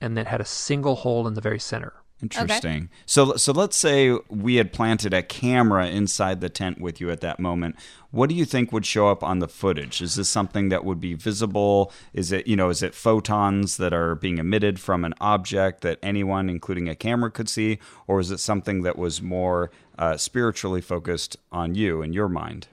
[0.00, 1.94] and that had a single hole in the very center.
[2.22, 2.88] Interesting.
[3.04, 7.20] So, so let's say we had planted a camera inside the tent with you at
[7.20, 7.74] that moment.
[8.12, 10.00] What do you think would show up on the footage?
[10.00, 11.92] Is this something that would be visible?
[12.12, 15.98] Is it, you know, is it photons that are being emitted from an object that
[16.00, 20.80] anyone, including a camera, could see, or is it something that was more uh, spiritually
[20.80, 22.68] focused on you and your mind?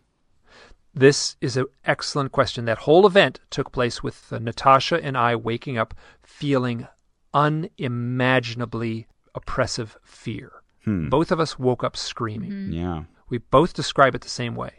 [0.93, 2.65] This is an excellent question.
[2.65, 6.87] That whole event took place with uh, Natasha and I waking up feeling
[7.33, 9.07] unimaginably
[9.39, 10.63] oppressive fear.
[10.83, 11.09] Hmm.
[11.09, 12.51] Both of us woke up screaming.
[12.51, 12.73] Mm-hmm.
[12.73, 13.03] Yeah.
[13.29, 14.73] We both describe it the same way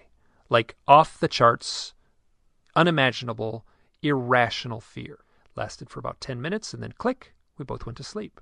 [0.50, 1.94] like off the charts,
[2.74, 3.64] unimaginable,
[4.02, 5.20] irrational fear.
[5.56, 8.40] Lasted for about 10 minutes and then click, we both went to sleep.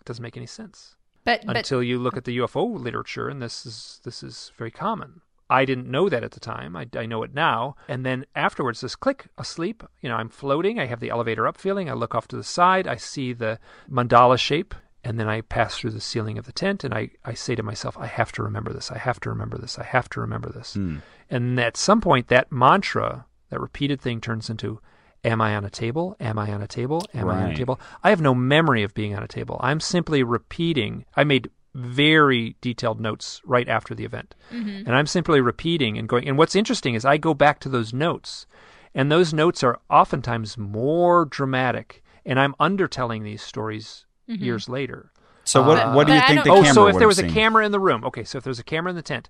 [0.00, 3.42] It doesn't make any sense But but until you look at the UFO literature, and
[3.42, 5.20] this is this is very common.
[5.50, 6.76] I didn't know that at the time.
[6.76, 7.74] I, I know it now.
[7.88, 9.82] And then afterwards, this click, asleep.
[10.00, 10.78] You know, I'm floating.
[10.78, 11.90] I have the elevator up feeling.
[11.90, 12.86] I look off to the side.
[12.86, 13.58] I see the
[13.90, 17.34] mandala shape, and then I pass through the ceiling of the tent, and I, I
[17.34, 18.90] say to myself, I have to remember this.
[18.90, 19.78] I have to remember this.
[19.78, 20.74] I have to remember this.
[20.74, 20.98] Hmm.
[21.30, 24.80] And at some point, that mantra, that repeated thing, turns into,
[25.22, 26.16] Am I on a table?
[26.18, 27.04] Am I on a table?
[27.12, 27.78] Am I on a table?
[28.02, 29.58] I have no memory of being on a table.
[29.60, 31.04] I'm simply repeating.
[31.14, 34.34] I made very detailed notes right after the event.
[34.50, 34.86] Mm-hmm.
[34.86, 36.26] And I'm simply repeating and going.
[36.26, 38.46] And what's interesting is I go back to those notes,
[38.94, 42.02] and those notes are oftentimes more dramatic.
[42.24, 44.06] And I'm undertelling these stories
[44.38, 45.12] years later.
[45.44, 47.18] So what Uh, what do you think don't- the oh, so if there have was
[47.18, 48.24] a camera in the room, okay.
[48.24, 49.28] So if there was a camera in the tent,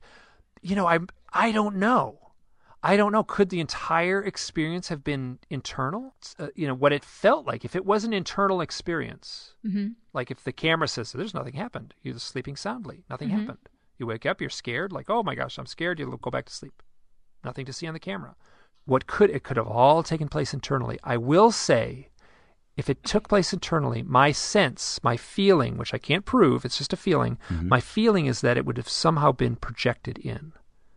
[0.63, 0.99] you know, I
[1.33, 2.19] I don't know.
[2.83, 3.23] I don't know.
[3.23, 6.15] Could the entire experience have been internal?
[6.39, 7.65] Uh, you know, what it felt like.
[7.65, 9.55] If it was an internal experience,
[10.15, 13.59] like if the camera says there's nothing happened, you're sleeping soundly, nothing happened.
[13.99, 15.99] You wake up, you're scared, like oh my gosh, I'm scared.
[16.01, 16.83] You go back to sleep,
[17.45, 18.35] nothing to see on the camera.
[18.87, 20.99] What could it could have all taken place internally?
[21.05, 22.09] I will say,
[22.81, 26.95] if it took place internally, my sense, my feeling, which I can't prove, it's just
[26.95, 27.69] a feeling, mm-hmm.
[27.69, 30.53] my feeling is that it would have somehow been projected in.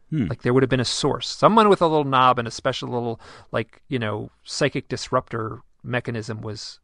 [0.09, 0.27] Hmm.
[0.27, 2.88] Like there would have been a source, someone with a little knob and a special
[2.88, 3.19] little,
[3.51, 6.79] like, you know, psychic disruptor mechanism was,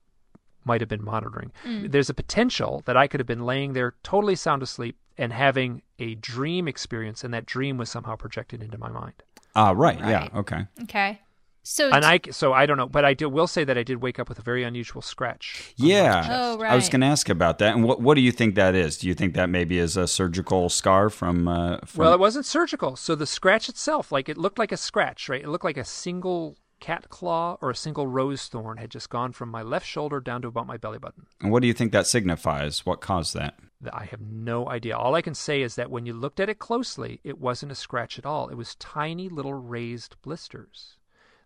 [0.65, 1.53] might have been monitoring.
[1.63, 1.87] Hmm.
[1.87, 5.81] There's a potential that I could have been laying there totally sound asleep and having
[5.97, 9.23] a dream experience, and that dream was somehow projected into my mind.
[9.55, 9.97] Ah, right.
[10.01, 10.09] Right.
[10.09, 10.39] Yeah.
[10.39, 10.67] Okay.
[10.83, 11.21] okay.
[11.63, 14.01] So And I, so I don't know, but I do, will say that I did
[14.01, 15.73] wake up with a very unusual scratch.
[15.77, 16.21] Yeah.
[16.21, 16.29] chest.
[16.31, 17.75] Oh, I was going to ask about that.
[17.75, 18.97] And what what do you think that is?
[18.97, 21.47] Do you think that maybe is a surgical scar from?
[21.47, 22.95] Uh, from Well, it wasn't surgical.
[22.95, 25.41] So the scratch itself, like it looked like a scratch, right?
[25.41, 29.33] It looked like a single cat claw or a single rose thorn had just gone
[29.33, 31.25] from my left shoulder down to about my belly button.
[31.41, 32.85] and what do you think that signifies?
[32.85, 33.55] What caused that?
[33.93, 34.97] I have no idea.
[34.97, 37.75] All I can say is that when you looked at it closely, it wasn't a
[37.75, 38.49] scratch at all.
[38.49, 40.97] It was tiny little raised blisters,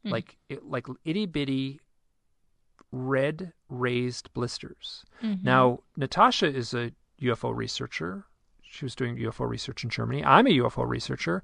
[0.06, 0.12] Mm.
[0.12, 1.80] like it, like itty bitty
[2.94, 5.04] red raised blisters.
[5.22, 5.44] Mm-hmm.
[5.44, 6.92] Now, Natasha is a
[7.22, 8.26] UFO researcher.
[8.62, 10.24] She was doing UFO research in Germany.
[10.24, 11.44] I'm a UFO researcher.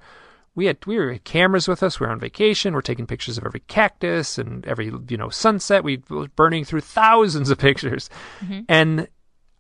[0.56, 2.00] We had we were had cameras with us.
[2.00, 2.74] We were on vacation.
[2.74, 5.84] We're taking pictures of every cactus and every you know sunset.
[5.84, 8.62] We were burning through thousands of pictures, mm-hmm.
[8.68, 9.08] and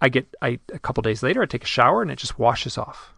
[0.01, 2.77] I get I a couple days later I take a shower and it just washes
[2.77, 3.13] off,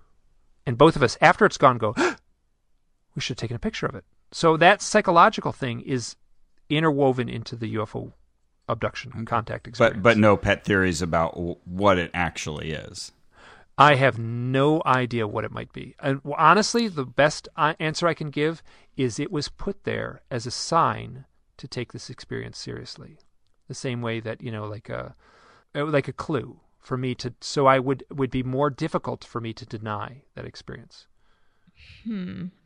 [0.65, 1.93] and both of us after it's gone go,
[3.15, 4.03] we should have taken a picture of it.
[4.32, 6.15] So that psychological thing is
[6.69, 8.13] interwoven into the UFO
[8.69, 9.97] abduction contact experience.
[9.97, 13.11] But but no pet theories about what it actually is.
[13.77, 15.95] I have no idea what it might be.
[15.99, 18.61] And honestly, the best uh, answer I can give
[18.95, 21.25] is it was put there as a sign
[21.57, 23.17] to take this experience seriously.
[23.67, 25.15] The same way that, you know, like a
[25.73, 29.39] uh, like a clue for me to so I would would be more difficult for
[29.39, 31.07] me to deny that experience.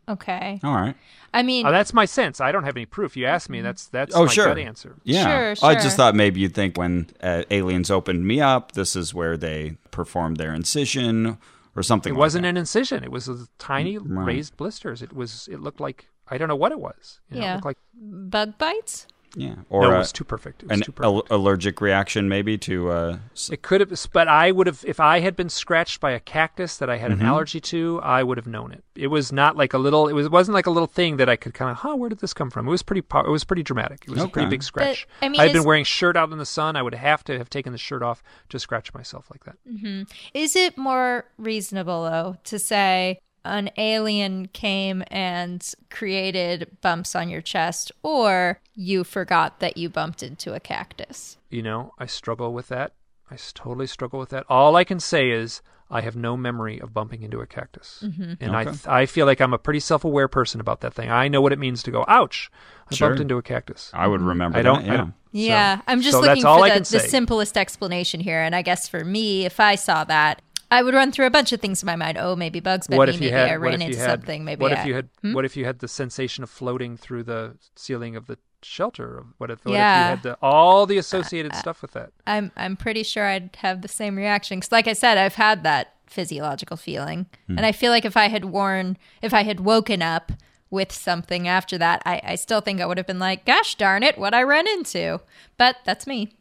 [0.10, 0.60] Okay.
[0.64, 0.96] All right.
[1.34, 2.40] I mean, Uh, that's my sense.
[2.40, 3.18] I don't have any proof.
[3.18, 3.62] You asked me.
[3.62, 4.46] That's that's Oh, my sure.
[4.48, 4.96] gut answer.
[5.04, 5.54] Yeah.
[5.56, 9.14] Sure, I just thought maybe you'd think when uh, aliens opened me up, this is
[9.14, 11.38] where they performed their incision
[11.76, 12.12] or something.
[12.12, 12.50] It like wasn't that.
[12.50, 13.04] an incision.
[13.04, 14.26] It was a tiny Right.
[14.28, 15.02] raised blisters.
[15.02, 15.50] It was.
[15.52, 17.20] It looked like I don't know what it was.
[17.30, 17.54] You know, It Yeah.
[17.56, 19.08] looked like bug bites?
[19.38, 19.56] Yeah.
[19.70, 20.64] Or no, it uh, was too perfect.
[20.64, 21.30] It was an too perfect.
[21.32, 22.90] al- allergic reaction, maybe to.
[22.90, 26.12] Uh, s- It could have, but I would have, if I had been scratched by
[26.12, 27.22] a cactus that I had Mm-hmm.
[27.22, 28.84] an allergy to, I would have known it.
[28.96, 31.28] It was not like a little, it was, it wasn't like a little thing that
[31.28, 32.66] I could kind of, huh, where did this come from?
[32.68, 34.06] It was pretty, po- it was pretty dramatic.
[34.08, 35.08] It was a pretty big scratch.
[35.22, 36.76] I mean, I had been wearing shirt out in the sun.
[36.78, 40.06] I would have to have taken the shirt off to scratch myself like that.
[40.34, 47.42] Is it more reasonable, though, to say an alien came and created bumps on your
[47.42, 51.38] chest, or you forgot that you bumped into a cactus?
[51.50, 52.94] You know, I struggle with that.
[53.32, 54.46] I totally struggle with that.
[54.50, 58.34] All I can say is I have no memory of bumping into a cactus, Mm-hmm.
[58.40, 58.72] and I Okay.
[58.72, 61.10] th- I feel like I'm a pretty self-aware person about that thing.
[61.10, 62.52] I know what it means to go, ouch,
[62.92, 63.10] I Sure.
[63.10, 63.90] bumped into a cactus.
[63.94, 64.82] I would remember I don't.
[64.84, 64.88] that.
[64.88, 64.94] Yeah.
[64.94, 65.14] I don't.
[65.32, 68.42] Yeah, So- I'm just so looking for the, the simplest explanation here.
[68.42, 70.42] And I guess for me, if I saw that,
[70.72, 72.18] I would run through a bunch of things in my mind.
[72.20, 73.16] Oh, maybe bugs bit what me.
[73.16, 73.50] if you maybe had?
[73.50, 74.10] I what ran if into had?
[74.20, 74.44] something.
[74.46, 75.10] Maybe what I, if you had?
[75.22, 75.34] Hmm?
[75.34, 79.26] What if you had the sensation of floating through the ceiling of the shelter?
[79.38, 79.64] What if?
[79.66, 80.00] What Yeah.
[80.00, 82.12] if you had the, all the associated stuff with that?
[82.26, 85.64] I'm I'm pretty sure I'd have the same reaction because, like I said, I've had
[85.64, 87.58] that physiological feeling, Hmm.
[87.58, 90.32] and I feel like if I had worn, if I had woken up
[90.72, 94.02] with something after that, I, I still think I would have been like, "Gosh darn
[94.04, 95.22] it, what I ran into."
[95.58, 96.34] But that's me.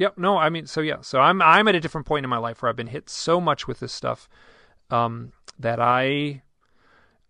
[0.00, 0.18] Yep.
[0.18, 0.96] No, I mean, so yeah.
[1.02, 3.40] So I'm I'm at a different point in my life where I've been hit so
[3.40, 4.28] much with this stuff
[4.90, 6.42] um, that I,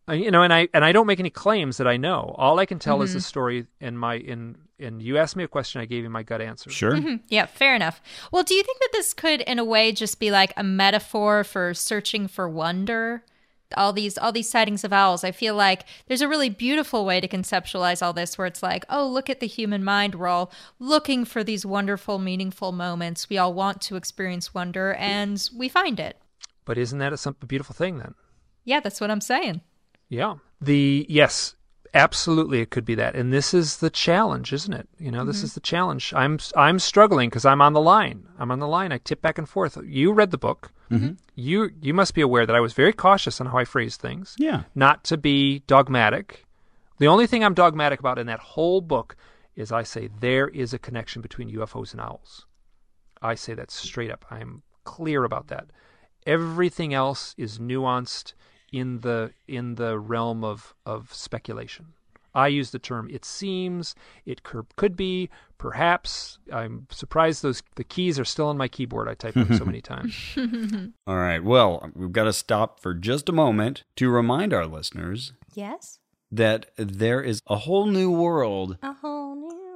[0.08, 2.34] I- you know, and I and I don't make any claims that I know.
[2.38, 5.48] All I can tell is the story in my in and you asked me a
[5.48, 6.70] question, I gave you my gut answer.
[6.70, 6.98] Sure.
[7.28, 8.00] Yeah, fair enough.
[8.32, 11.44] Well, do you think that this could, in a way, just be like a metaphor
[11.44, 13.22] for searching for wonder?
[13.76, 15.24] All these, all these sightings of owls.
[15.24, 18.84] I feel like there's a really beautiful way to conceptualize all this, where it's like,
[18.88, 20.14] oh, look at the human mind.
[20.14, 23.28] We're all looking for these wonderful, meaningful moments.
[23.28, 26.18] We all want to experience wonder, and we find it.
[26.64, 28.14] But isn't that a, some, beautiful thing then?
[28.64, 29.62] Yeah, that's what I'm saying.
[30.08, 30.36] Yeah.
[30.60, 31.54] The yes,
[31.94, 34.88] absolutely, it could be that, and this is the challenge, isn't it?
[34.98, 36.12] You know, this is the challenge.
[36.14, 38.26] I'm I'm struggling because I'm on the line.
[38.38, 38.92] I'm on the line.
[38.92, 39.78] I tip back and forth.
[39.84, 40.72] You read the book.
[40.90, 41.12] Mm-hmm.
[41.34, 44.34] You you must be aware that I was very cautious on how I phrase things.
[44.38, 44.62] Yeah.
[44.74, 46.44] Not to be dogmatic.
[46.98, 49.16] The only thing I'm dogmatic about in that whole book
[49.56, 52.46] is I say there is a connection between UFOs and owls.
[53.22, 54.24] I say that straight up.
[54.30, 55.66] I'm clear about that.
[56.26, 58.34] Everything else is nuanced
[58.72, 61.86] in the in the realm of of speculation.
[62.32, 66.38] I use the term it seems, it could, could be, perhaps.
[66.52, 69.08] I'm surprised those the keys are still on my keyboard.
[69.08, 70.14] I type them so many times.
[71.08, 71.42] All right.
[71.42, 75.98] Well, we've got to stop for just a moment to remind our listeners Yes?
[76.30, 79.69] that there is a whole new world A whole new world.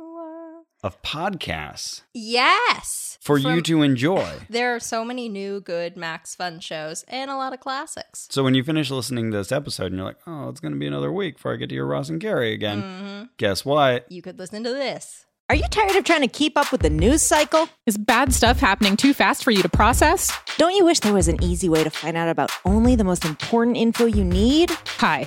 [0.84, 3.16] Of podcasts Yes!
[3.22, 4.28] for you to enjoy.
[4.50, 8.28] There are so many new, good Max Fun shows and a lot of classics.
[8.30, 10.78] So when you finish listening to this episode and you're like, oh, it's going to
[10.78, 13.22] be another week before I get to hear Ross and Carrie again, Mm-hmm.
[13.38, 14.12] guess what?
[14.12, 15.24] You could listen to this.
[15.48, 17.66] Are you tired of trying to keep up with the news cycle?
[17.86, 20.30] Is bad stuff happening too fast for you to process?
[20.58, 23.24] Don't you wish there was an easy way to find out about only the most
[23.24, 24.70] important info you need?
[24.98, 25.26] Hi,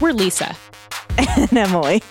[0.00, 0.56] we're Lisa.
[1.36, 2.02] And Emily.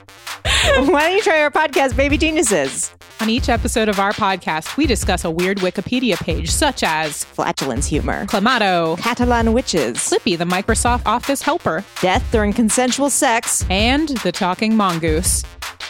[0.43, 2.91] Why don't you try our podcast, Baby Geniuses?
[3.19, 7.85] On each episode of our podcast, we discuss a weird Wikipedia page, such as Flatulence
[7.87, 13.65] humor, Clamato, Catalan witches, Clippy, the Microsoft Office helper, death during consensual sex.
[13.69, 15.43] and the talking mongoose.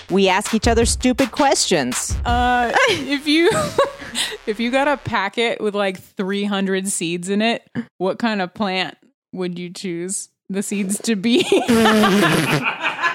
[0.10, 2.16] We ask each other stupid questions.
[2.26, 3.50] Uh, if you
[4.48, 8.96] if you got a packet with like 300 seeds in it, what kind of plant
[9.34, 11.44] would you choose the seeds to be?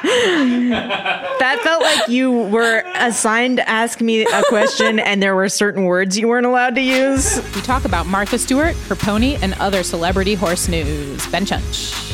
[0.03, 5.85] That felt like you were assigned to ask me a question and there were certain
[5.85, 7.41] words you weren't allowed to use.
[7.55, 11.27] we talk about Martha Stewart, her pony, and other celebrity horse news.
[11.29, 12.09] Ben Chunch.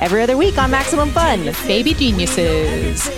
[0.00, 1.52] Every other week on Maximum Fun.
[1.66, 3.08] Baby geniuses.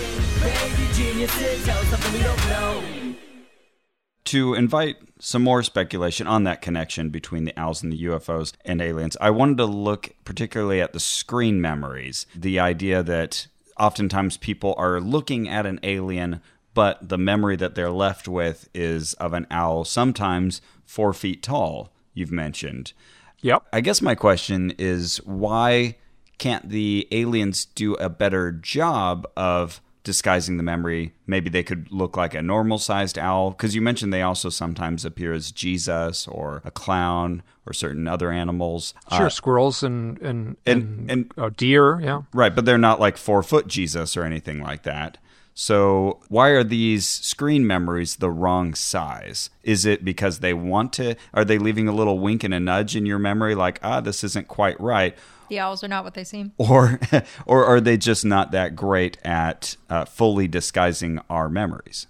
[4.25, 8.81] To invite some more speculation on that connection between the owls and the UFOs and
[8.83, 12.27] aliens, I wanted to look particularly at the screen memories.
[12.35, 13.47] The idea that
[13.79, 16.41] oftentimes people are looking at an alien,
[16.75, 21.93] but the memory that they're left with is of an owl, sometimes four feet tall,
[22.13, 22.93] you've mentioned.
[23.41, 23.65] Yep.
[23.73, 25.97] I guess my question is why
[26.39, 31.15] can't the aliens do a better job of disguising the memory?
[31.27, 33.51] Maybe they could look like a normal sized owl.
[33.51, 38.31] Because you mentioned they also sometimes appear as Jesus or a clown or certain other
[38.31, 38.95] animals.
[39.13, 42.01] Sure, Uh, squirrels and and and- and, and- uh, deer.
[42.01, 42.23] Yeah.
[42.33, 45.19] right, but they're not like four foot Jesus or anything like that.
[45.57, 49.51] So, why are these screen memories the wrong size?
[49.63, 51.15] Is it because they want to?
[51.33, 54.25] Are they leaving a little wink and a nudge in your memory, like, ah, this
[54.25, 55.17] isn't quite right?
[55.49, 56.51] The owls are not what they seem.
[56.59, 56.99] or
[57.47, 62.09] or are they just not that great at uh, fully disguising our memories?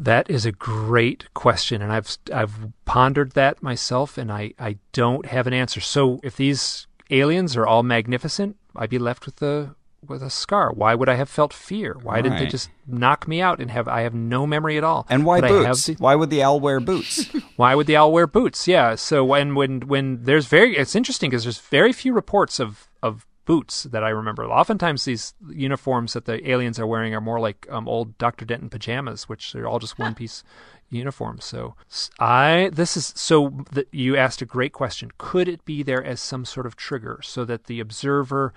[0.00, 5.26] That is a great question, and I've I've pondered that myself, and I, I don't
[5.26, 5.80] have an answer.
[5.80, 9.74] So, if these aliens are all magnificent, I'd be left with a
[10.06, 10.70] with a scar.
[10.72, 11.96] Why would I have felt fear?
[12.00, 15.04] Why didn't they just knock me out and have I have no memory at all?
[15.10, 15.86] And why But boots?
[15.86, 17.28] the- Why would the owl wear boots?
[17.56, 18.68] why would the owl wear boots?
[18.68, 18.94] Yeah.
[18.94, 23.26] So when when when there's very it's interesting because there's very few reports of of
[23.48, 24.44] boots that I remember.
[24.44, 28.44] Oftentimes these uniforms that the aliens are wearing are more like um, old Dr.
[28.44, 30.44] Denton pajamas, which are all just one piece
[30.90, 31.46] uniforms.
[31.46, 31.74] So
[32.20, 35.12] I this is so the, you asked a great question.
[35.16, 38.52] Could it be there as some sort of trigger so that the observer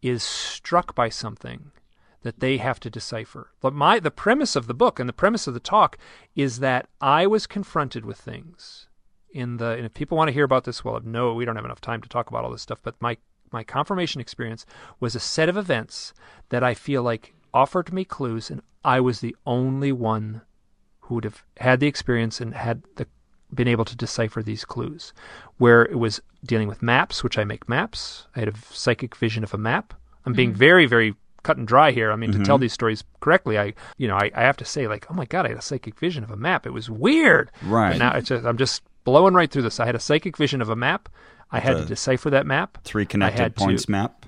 [0.00, 1.72] is struck by something
[2.22, 3.50] that they have to decipher.
[3.60, 5.98] But my the premise of the book and the premise of the talk
[6.34, 8.88] is that I was confronted with things
[9.30, 11.64] in the and if people want to hear about this, well, no, we don't have
[11.66, 12.80] enough time to talk about all this stuff.
[12.82, 13.18] But my
[13.52, 14.64] my confirmation experience
[15.00, 16.12] was a set of events
[16.50, 20.42] that I feel like offered me clues, and I was the only one
[21.00, 23.06] who would have had the experience and had the
[23.52, 25.12] been able to decipher these clues.
[25.58, 28.28] Where it was dealing with maps, which I make maps.
[28.36, 29.92] I had a psychic vision of a map.
[30.24, 32.12] I'm being very, very cut and dry here.
[32.12, 32.60] I mean, to tell Mm-hmm.
[32.62, 35.46] these stories correctly, I, you know, I, I have to say, like, oh my god,
[35.46, 36.64] I had a psychic vision of a map.
[36.64, 37.50] It was weird.
[37.64, 37.90] Right.
[37.90, 39.80] But now it's just, I'm just blowing right through this.
[39.80, 41.08] I had a psychic vision of a map.
[41.52, 42.78] I had to decipher that map.
[42.84, 44.26] Three I connected had to- points map.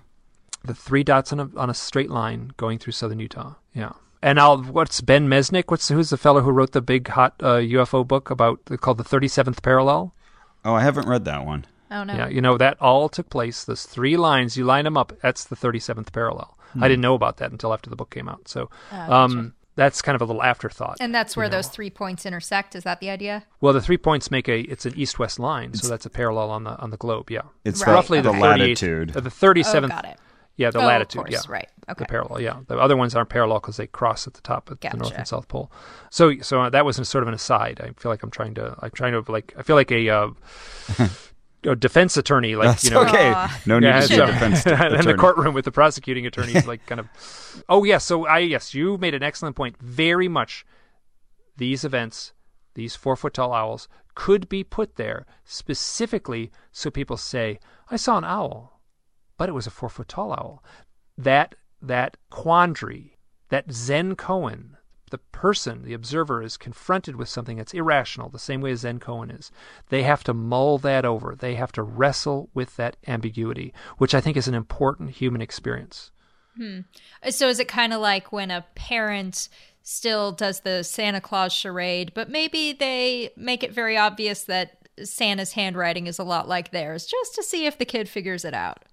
[0.65, 3.55] The three dots on a on a straight line going through southern Utah.
[3.75, 3.93] Yeah.
[4.23, 5.65] And I'll what's Ben Mezrich?
[5.69, 9.05] What's who's the fellow who wrote the big hot uh, UFO book about called the
[9.05, 10.15] 37th parallel?
[10.65, 11.65] Oh, I haven't read that one.
[11.91, 12.15] Oh no.
[12.15, 13.65] Yeah, you know that all took place.
[13.65, 15.13] Those three lines, you line them up.
[15.21, 16.57] That's the thirty-seventh parallel.
[16.81, 18.49] I didn't know about that until after the book came out.
[18.49, 20.99] So, um, that's kind of a little afterthought.
[21.01, 22.75] And that's where those three points intersect.
[22.75, 23.45] Is that the idea?
[23.61, 26.65] well, the three points make a it's an east-west line, so that's a parallel on
[26.65, 27.31] the on the globe.
[27.31, 27.93] Yeah, It's Right.
[27.93, 29.17] roughly the, the, the 38th latitude.
[29.17, 29.93] uh, the Oh, thirty-seventh.
[29.93, 30.19] got it.
[30.57, 31.23] yeah, the Oh, of latitude.
[31.23, 31.69] course, yeah, right.
[31.89, 32.05] Okay.
[32.05, 32.41] The parallel.
[32.41, 35.15] Yeah, the other ones aren't parallel because they cross at the top at the north
[35.17, 35.73] and south pole.
[36.11, 37.81] So, so that was sort of an aside.
[37.83, 40.09] I feel like I'm trying to I'm trying to like I feel like a.
[40.11, 40.29] Uh,
[41.65, 43.47] a defense attorney, like That's you know, okay.
[43.67, 46.67] No need yeah, to be so- a defense in the courtroom with the prosecuting attorneys,
[46.73, 47.09] like kind of.
[47.69, 49.77] Oh yes, so I yes, you made an excellent point.
[49.81, 50.65] Very much,
[51.57, 52.33] these events,
[52.75, 57.59] these four foot tall owls, could be put there specifically so people say,
[57.91, 58.81] "I saw an owl,
[59.37, 60.65] but it was a four foot tall owl."
[61.17, 63.19] That that quandary,
[63.51, 64.77] that Zen koan,
[65.13, 68.99] the person, the observer, is confronted with something that's irrational, the same way as Zen
[68.99, 69.53] koan is.
[69.91, 71.37] They have to mull that over.
[71.37, 76.11] They have to wrestle with that ambiguity, which I think is an important human experience.
[76.57, 76.81] Hmm.
[77.31, 79.49] So is it kind of like when a parent
[79.83, 85.53] still does the Santa Claus charade, but maybe they make it very obvious that Santa's
[85.53, 88.85] handwriting is a lot like theirs, just to see if the kid figures it out.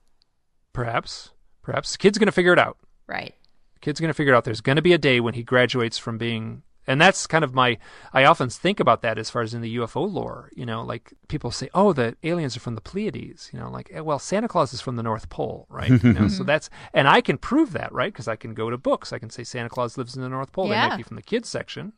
[0.73, 2.77] Perhaps, perhaps the kid's going to figure it out.
[3.07, 3.33] Right.
[3.79, 4.43] The kid's going to figure it out.
[4.43, 7.53] There's going to be a day when he graduates from being, and that's kind of
[7.53, 7.77] my.
[8.11, 10.51] I often think about that as far as in the UFO lore.
[10.53, 13.89] You know, like people say, "Oh, the aliens are from the Pleiades." You know, like,
[14.03, 16.03] well, Santa Claus is from the North Pole, right?
[16.03, 18.11] You know, so that's, and I can prove that, right?
[18.11, 19.13] Because I can go to books.
[19.13, 20.67] I can say Santa Claus lives in the North Pole.
[20.67, 21.93] They might be from the kids section,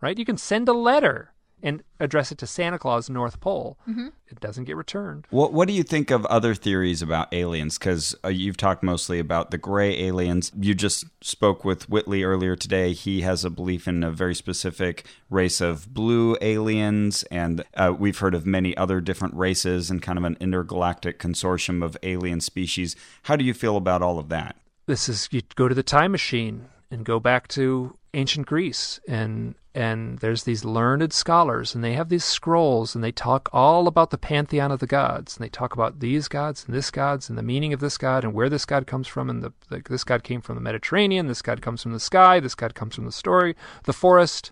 [0.00, 0.18] right?
[0.18, 1.32] You can send a letter
[1.62, 3.78] and address it to Santa Claus North Pole.
[3.86, 5.26] It doesn't get returned.
[5.30, 7.78] What What do you think of other theories about aliens?
[7.78, 10.52] Because uh, you've talked mostly about the gray aliens.
[10.58, 12.92] You just spoke with Whitley earlier today.
[12.92, 18.18] He has a belief in a very specific race of blue aliens, and uh, we've
[18.18, 22.94] heard of many other different races and kind of an intergalactic consortium of alien species.
[23.24, 24.56] How do you feel about all of that?
[24.86, 29.54] this is you go to the time machine and go back to ancient Greece and
[29.72, 34.10] and there's these learned scholars and they have these scrolls and they talk all about
[34.10, 37.38] the pantheon of the gods and they talk about these gods and this gods and
[37.38, 40.02] the meaning of this god and where this god comes from and the, the this
[40.02, 43.04] god came from the Mediterranean this god comes from the sky this god comes from
[43.04, 43.54] the story
[43.84, 44.50] the forest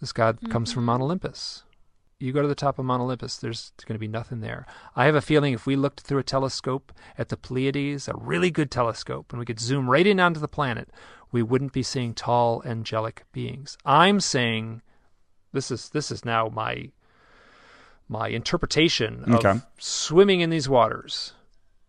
[0.00, 0.50] this god mm-hmm.
[0.50, 1.64] comes from Mount Olympus
[2.18, 4.66] you go to the top of Mount Olympus, there's going to be nothing there.
[4.94, 8.50] I have a feeling if we looked through a telescope at the Pleiades, a really
[8.50, 10.88] good telescope, and we could zoom right in onto the planet,
[11.32, 13.76] we wouldn't be seeing tall angelic beings.
[13.84, 14.82] I'm saying
[15.52, 16.90] this is this is now my
[18.08, 19.60] my interpretation of Okay.
[19.78, 21.32] swimming in these waters.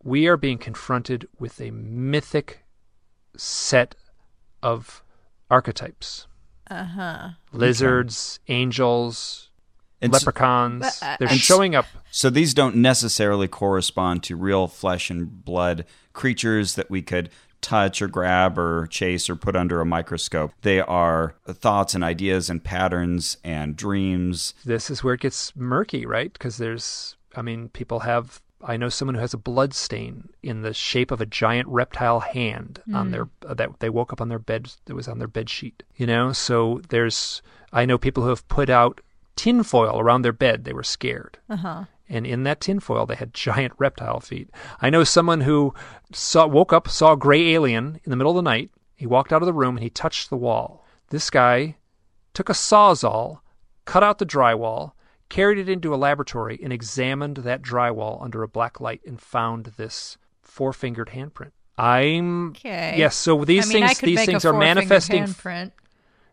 [0.02, 2.64] We are being confronted with a mythic
[3.36, 3.94] set
[4.62, 5.02] of
[5.50, 6.26] archetypes.
[6.70, 7.30] Uh-huh.
[7.52, 9.48] Lizards, angels,
[10.02, 10.80] And s- leprechauns.
[10.80, 11.86] But, uh, They're and- showing up.
[12.10, 17.30] So these don't necessarily correspond to real flesh and blood creatures that we could
[17.60, 20.52] touch or grab or chase or put under a microscope.
[20.62, 24.54] They are thoughts and ideas and patterns and dreams.
[24.64, 26.32] This is where it gets murky, right?
[26.32, 28.40] Because there's, I mean, people have.
[28.60, 32.18] I know someone who has a blood stain in the shape of a giant reptile
[32.18, 34.72] hand on their that they woke up on their bed.
[34.86, 35.84] That was on their bed sheet.
[35.96, 37.40] You know, so there's.
[37.72, 39.00] I know people who have put out
[39.36, 40.64] tinfoil around their bed.
[40.64, 41.38] They were scared.
[41.48, 41.84] Uh-huh.
[42.08, 44.50] And in that tinfoil they had giant reptile feet.
[44.80, 45.74] I know someone who
[46.12, 48.70] saw woke up, saw a gray alien in the middle of the night.
[48.96, 50.84] He walked out of the room and he touched the wall.
[51.10, 51.76] This guy
[52.34, 53.40] took a sawzall,
[53.84, 54.92] cut out the drywall,
[55.28, 59.66] carried it into a laboratory, and examined that drywall under a black light and found
[59.76, 61.52] this four-fingered handprint.
[61.76, 62.94] I'm Okay.
[62.98, 63.14] yes.
[63.14, 65.72] So these I mean, things, these things are manifesting handprint.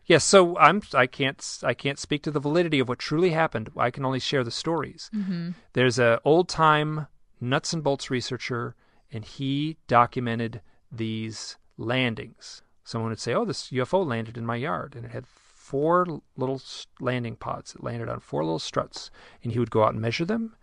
[0.06, 3.70] Yes, so I'm I can't I can't speak to the validity of what truly happened.
[3.76, 5.10] I can only share the stories.
[5.14, 5.50] Mm-hmm.
[5.72, 7.08] There's a old time
[7.40, 8.76] nuts and bolts researcher,
[9.12, 12.62] and he documented these landings.
[12.84, 16.62] Someone would say, "Oh, this UFO landed in my yard," and it had four little
[17.00, 17.74] landing pods.
[17.74, 19.10] It landed on four little struts,
[19.42, 20.54] and he would go out and measure them,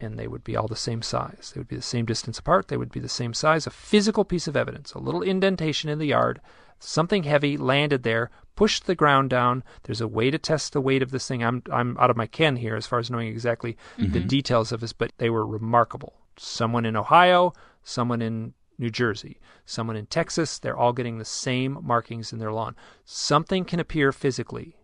[0.00, 1.52] and they would be all the same size.
[1.54, 2.68] They would be the same distance apart.
[2.68, 3.66] They would be the same size.
[3.66, 6.40] A physical piece of evidence, a little indentation in the yard.
[6.78, 9.64] Something heavy landed there, pushed the ground down.
[9.82, 11.42] There's a way to test the weight of this thing.
[11.42, 14.26] I'm I'm out of my ken here as far as knowing exactly the mm-hmm.
[14.28, 16.14] details of this, but they were remarkable.
[16.36, 21.78] Someone in Ohio, someone in New Jersey, someone in Texas, they're all getting the same
[21.82, 22.76] markings in their lawn.
[23.04, 24.76] Something can appear physically.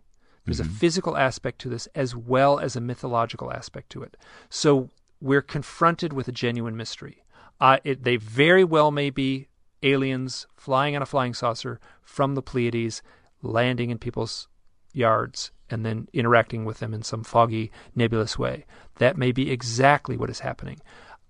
[0.43, 0.73] There's a mm-hmm.
[0.73, 4.17] physical aspect to this as well as a mythological aspect to it.
[4.49, 4.89] So
[5.21, 7.23] we're confronted with a genuine mystery.
[7.59, 9.47] Uh, it, they very well may be
[9.83, 13.01] aliens flying on a flying saucer from the Pleiades,
[13.41, 14.47] landing in people's
[14.93, 18.65] yards, and then interacting with them in some foggy, nebulous way.
[18.97, 20.79] That may be exactly what is happening.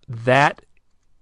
[0.07, 0.61] That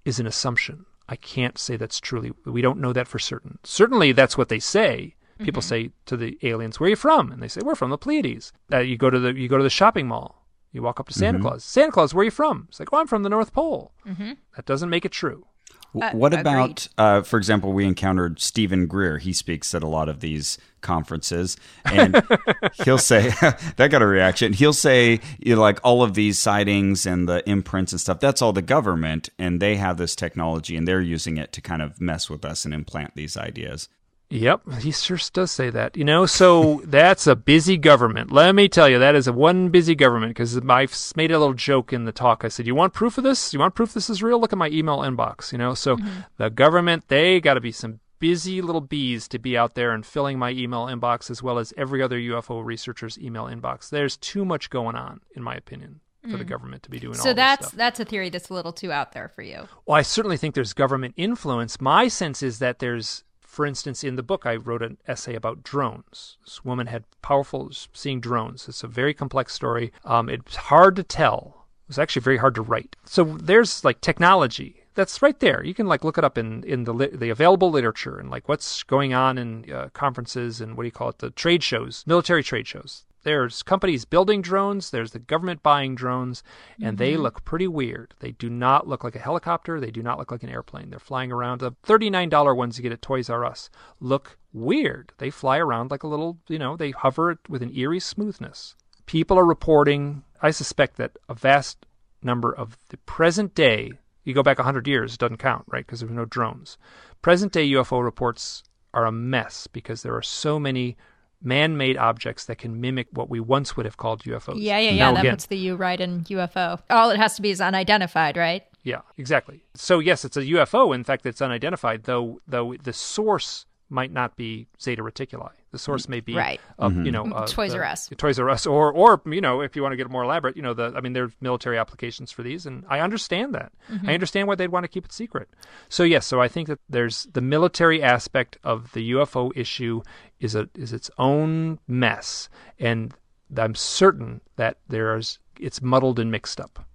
[0.06, 0.86] is an assumption.
[1.08, 2.32] I can't say that's truly.
[2.46, 3.60] We don't know that for certain.
[3.64, 5.16] Certainly, that's what they say.
[5.40, 7.98] People say to the aliens, "Where are you from?" And they say, "We're from the
[7.98, 10.43] Pleiades." Uh, you go to the you go to the shopping mall.
[10.74, 11.48] You walk up to Santa mm-hmm.
[11.48, 11.64] Claus.
[11.64, 12.66] Santa Claus, where are you from?
[12.68, 14.34] It's like, "Oh, I'm from the North Pole." Mm-hmm.
[14.56, 15.46] That doesn't make it true.
[15.94, 19.20] W- uh, what about, uh, for example, we encountered Steven Greer.
[19.20, 21.56] He speaks at a lot of these conferences,
[21.86, 22.24] and
[22.84, 23.30] he'll say
[23.76, 24.54] that got a reaction.
[24.54, 28.20] He'll say, you know, like all of these sightings and the imprints and stuff.
[28.20, 31.84] That's all the government, and they have this technology, and they're using it to kind
[31.84, 33.88] of mess with us and implant these ideas.
[34.34, 35.96] Yep, he sure does say that.
[35.96, 38.32] You know, so that's a busy government.
[38.32, 41.54] Let me tell you, that is a one busy government because I made a little
[41.54, 42.44] joke in the talk.
[42.44, 43.54] I said, "You want proof of this?
[43.54, 44.40] You want proof this is real?
[44.40, 46.22] Look at my email inbox." You know, so mm-hmm.
[46.38, 50.06] the government they got to be some busy little bees to be out there and
[50.06, 53.90] filling my email inbox as well as every other UFO researcher's email inbox.
[53.90, 56.48] There's too much going on, in my opinion, for the mm.
[56.48, 58.92] government to be doing all So this that's that's a theory that's a little too
[58.92, 59.68] out there for you.
[59.86, 61.80] Well, I certainly think there's government influence.
[61.80, 65.62] My sense is that there's, for instance, in the book, I wrote an essay about
[65.62, 66.38] drones.
[66.44, 68.68] This woman had powerful seeing drones.
[68.68, 69.94] It's a very complex story.
[70.04, 71.68] Um, it's hard to tell.
[71.86, 72.96] It was actually very hard to write.
[73.06, 75.64] So there's like technology that's right there.
[75.64, 78.82] You can like look it up in in the the available literature and like what's
[78.82, 82.44] going on in uh, conferences and what do you call it the trade shows, military
[82.44, 83.06] trade shows.
[83.24, 86.44] There's companies building drones, there's the government buying drones,
[86.82, 87.24] and they mm-hmm.
[87.24, 88.14] look pretty weird.
[88.20, 90.90] They do not look like a helicopter, they do not look like an airplane.
[90.90, 91.60] They're flying around.
[91.60, 93.70] The $39 ones you get at Toys R Us
[94.00, 95.14] look weird.
[95.18, 98.76] They fly around like a little, you know, they hover with an eerie smoothness.
[99.06, 101.86] People are reporting, I suspect that a vast
[102.22, 103.92] number of the present day,
[104.24, 105.86] you go back 100 years, it doesn't count, right?
[105.86, 106.78] Because there were no drones.
[107.22, 108.64] Present day UFO reports
[108.94, 110.96] are a mess because there are so many
[111.44, 114.56] man made objects that can mimic what we once would have called UFOs.
[114.58, 115.06] Yeah, yeah, yeah.
[115.06, 116.82] Now that again, puts the U right in UFO.
[116.90, 118.64] All it has to be is unidentified, right?
[118.84, 119.64] Yeah, exactly.
[119.76, 120.94] So yes, it's a UFO.
[120.94, 122.42] In fact, it's unidentified, though.
[122.48, 125.52] Though the source might not be Zeta Reticuli.
[125.72, 126.60] The source may be Right.
[126.78, 127.06] of, mm-hmm.
[127.06, 128.10] you know uh, Toys the- R Us.
[128.18, 130.62] Toys R Us, or or you know, if you want to get more elaborate, you
[130.62, 133.72] know, the I mean, there's military applications for these, and I understand that.
[133.92, 134.10] Mm-hmm.
[134.10, 135.50] I understand why they'd want to keep it secret.
[135.90, 140.02] So yes, so I think that there's the military aspect of the UFO issue
[140.40, 143.14] is a is its own mess, and
[143.56, 146.86] I'm certain that there's it's muddled and mixed up.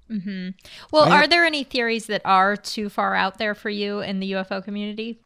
[0.91, 4.33] Well, are there any theories that are too far out there for you in the
[4.33, 5.21] UFO community?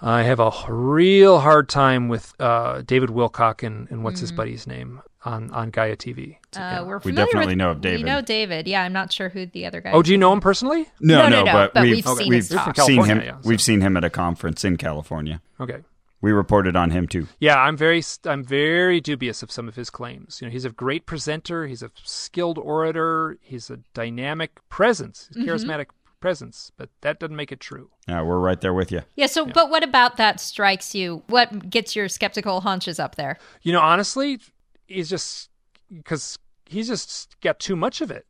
[0.00, 4.66] I have a real hard time with uh, David Wilcock and, and what's his buddy's
[4.66, 6.36] name on, on Gaia TV.
[6.56, 8.00] Uh, we're We definitely with- know of David.
[8.04, 8.68] We know David.
[8.68, 9.90] Yeah, I'm not sure who the other guy.
[9.92, 10.06] oh, is.
[10.06, 10.86] do you know him personally?
[11.00, 12.76] No, No, no, no, no, but, but we've we've seen we've his talk.
[12.78, 13.20] Seen him.
[13.20, 15.40] Yeah, so- We've seen him at a conference in California.
[15.60, 15.78] Okay.
[16.20, 17.28] We reported on him too.
[17.38, 20.40] Yeah, I'm very I'm very dubious of some of his claims.
[20.40, 25.44] You know, he's a great presenter, he's a skilled orator, he's a dynamic presence, he's
[25.46, 25.86] charismatic
[26.20, 27.90] presence, but that doesn't make it true.
[28.08, 29.02] Yeah, we're right there with you.
[29.16, 29.26] Yeah.
[29.26, 31.22] So, but what about that strikes you?
[31.28, 33.38] What gets your skeptical haunches up there?
[33.62, 34.38] You know, honestly,
[34.86, 35.50] he's just
[35.92, 38.26] because he's just got too much of it.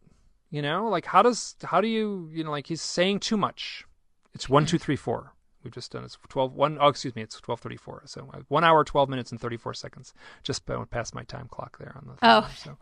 [0.51, 3.85] You know, like how does how do you you know like he's saying too much.
[4.35, 5.35] It's one two three four.
[5.65, 8.39] We've just done it's 12 one oh excuse me it's twelve thirty four so uh,
[8.49, 10.15] one hour twelve minutes and thirty four seconds
[10.45, 12.49] just p- past my time clock there on the Oh.
[12.57, 12.79] so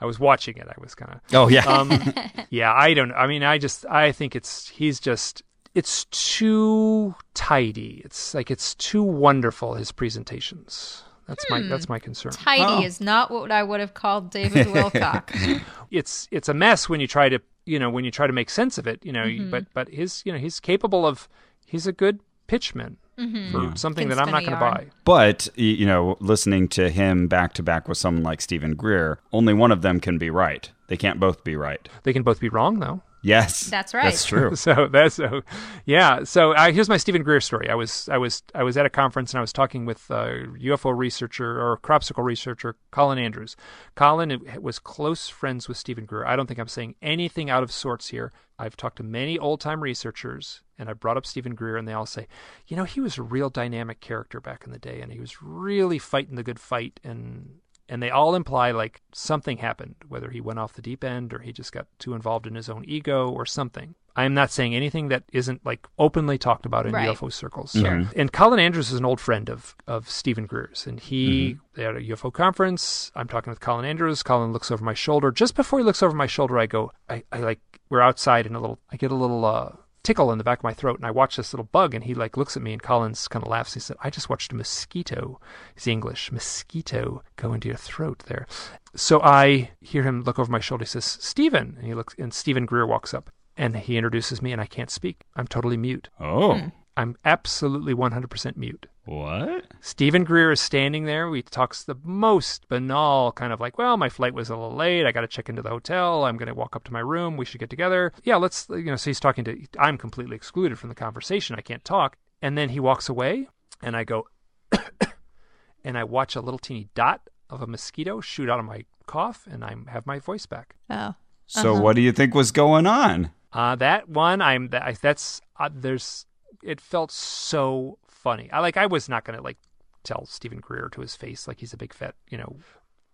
[0.00, 1.64] I was watching it I was kind of Oh yeah.
[1.66, 1.90] um,
[2.50, 3.12] yeah, I don't.
[3.12, 5.42] I mean, I just I think it's he's just
[5.74, 8.02] it's too tidy.
[8.04, 11.02] It's like it's too wonderful his presentations.
[11.28, 12.32] That's my that's my concern.
[12.32, 15.60] Tidy is not what I would have called David Wilcock.
[15.90, 18.48] It's it's a mess when you try to you know when you try to make
[18.50, 19.04] sense of it.
[19.04, 19.50] You know, Mm-hmm.
[19.50, 21.28] but but his you know he's capable of
[21.66, 23.70] he's a good pitchman Mm-hmm.
[23.70, 24.86] for something that I'm not going to buy.
[25.04, 29.54] But you know, listening to him back to back with someone like Steven Greer, only
[29.54, 30.70] one of them can be right.
[30.88, 31.88] They can't both be right.
[32.02, 33.02] They can both be wrong though.
[33.26, 34.04] Yes, That's right.
[34.04, 34.54] That's true.
[34.56, 35.42] so that's so
[35.84, 36.22] yeah.
[36.22, 37.68] So uh, here's my Steven Greer story.
[37.68, 40.46] I was i was i was at a conference and i was talking with a
[40.60, 43.56] ufo researcher or crop circle researcher colin andrews.
[43.96, 46.24] Colin was close friends with Steven Greer.
[46.24, 48.32] I don't think i'm saying anything out of sorts here.
[48.58, 52.06] I've talked to many old-time researchers and i brought up Steven Greer and they all
[52.06, 52.28] say
[52.68, 55.42] you know he was a real dynamic character back in the day and he was
[55.42, 57.58] really fighting the good fight and
[57.88, 61.38] and they all imply like something happened, whether he went off the deep end or
[61.40, 63.94] he just got too involved in his own ego or something.
[64.18, 67.08] I'm not saying anything that isn't like openly talked about in Right.
[67.10, 67.72] UFO circles.
[67.72, 68.02] Sure.
[68.04, 71.82] So- And Colin Andrews is an old friend of of Steven Greer's, and he they
[71.82, 73.12] had a UFO conference.
[73.14, 74.22] I'm talking with Colin Andrews.
[74.22, 75.30] Colin looks over my shoulder.
[75.30, 77.60] Just before he looks over my shoulder, I go, I, I like
[77.90, 79.72] we're outside in a little, I get a little uh,
[80.06, 82.14] tickle in the back of my throat, and I watch this little bug, and he
[82.14, 83.74] like looks at me, and Collins kind of laughs.
[83.74, 85.40] He said, "I just watched a mosquito."
[85.74, 88.46] He's English, mosquito go into your throat there.
[88.94, 90.84] So I hear him look over my shoulder.
[90.84, 94.52] He says, "Steven," and he looks, and Steven Greer walks up, and he introduces me,
[94.52, 95.24] and I can't speak.
[95.34, 96.08] I'm totally mute.
[96.20, 98.86] Oh, I'm absolutely 100% mute.
[99.06, 99.66] What?
[99.80, 101.32] Steven Greer is standing there.
[101.32, 105.06] He talks the most banal kind of like, well, my flight was a little late.
[105.06, 106.24] I got to check into the hotel.
[106.24, 107.36] I'm going to walk up to my room.
[107.36, 108.12] We should get together.
[108.24, 111.54] Yeah, let's, you know, so he's talking to, I'm completely excluded from the conversation.
[111.56, 112.16] I can't talk.
[112.42, 113.48] And then he walks away
[113.80, 114.26] and I go,
[115.84, 119.46] and I watch a little teeny dot of a mosquito shoot out of my cough
[119.48, 120.74] and I have my voice back.
[120.90, 121.14] Oh.
[121.46, 123.30] So what do you think was going on?
[123.52, 126.26] Uh, that one, I'm that I, that's uh, there's
[126.62, 128.50] it felt so funny.
[128.52, 129.58] I like I was not gonna like
[130.02, 132.56] tell Steven Greer to his face like he's a big fat you know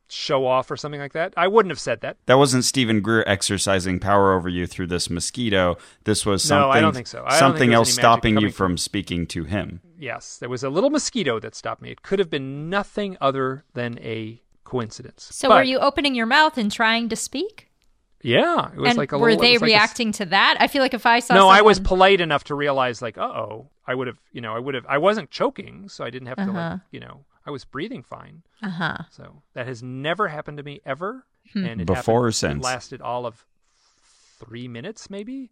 [0.08, 1.34] show off or something like that.
[1.36, 2.16] I wouldn't have said that.
[2.26, 5.76] That wasn't Steven Greer exercising power over you through this mosquito.
[6.04, 6.60] This was something.
[6.60, 6.78] No, something.
[6.78, 7.24] I don't think so.
[7.26, 9.80] I don't something there else was any magic stopping you coming from speaking to him.
[9.98, 11.90] Yes, there was a little mosquito that stopped me.
[11.90, 15.28] It could have been nothing other than a coincidence.
[15.30, 17.68] So But, were you opening your mouth and trying to speak?
[18.22, 20.24] Yeah, it was and like a were little, they was like a s- reacting to
[20.26, 20.56] that?
[20.60, 23.22] I feel like if I saw no, I was polite enough to realize, like, uh
[23.22, 26.28] oh, I would have, you know, I would have, I wasn't choking, so I didn't
[26.28, 26.52] have to, Uh-huh.
[26.52, 28.42] like, you know, I was breathing fine.
[28.62, 28.98] uh-huh.
[29.10, 31.24] So that has never happened to me ever.
[31.52, 31.64] Hmm.
[31.64, 32.62] And it Before or since?
[32.62, 33.44] It lasted all of
[34.38, 35.50] three minutes, maybe.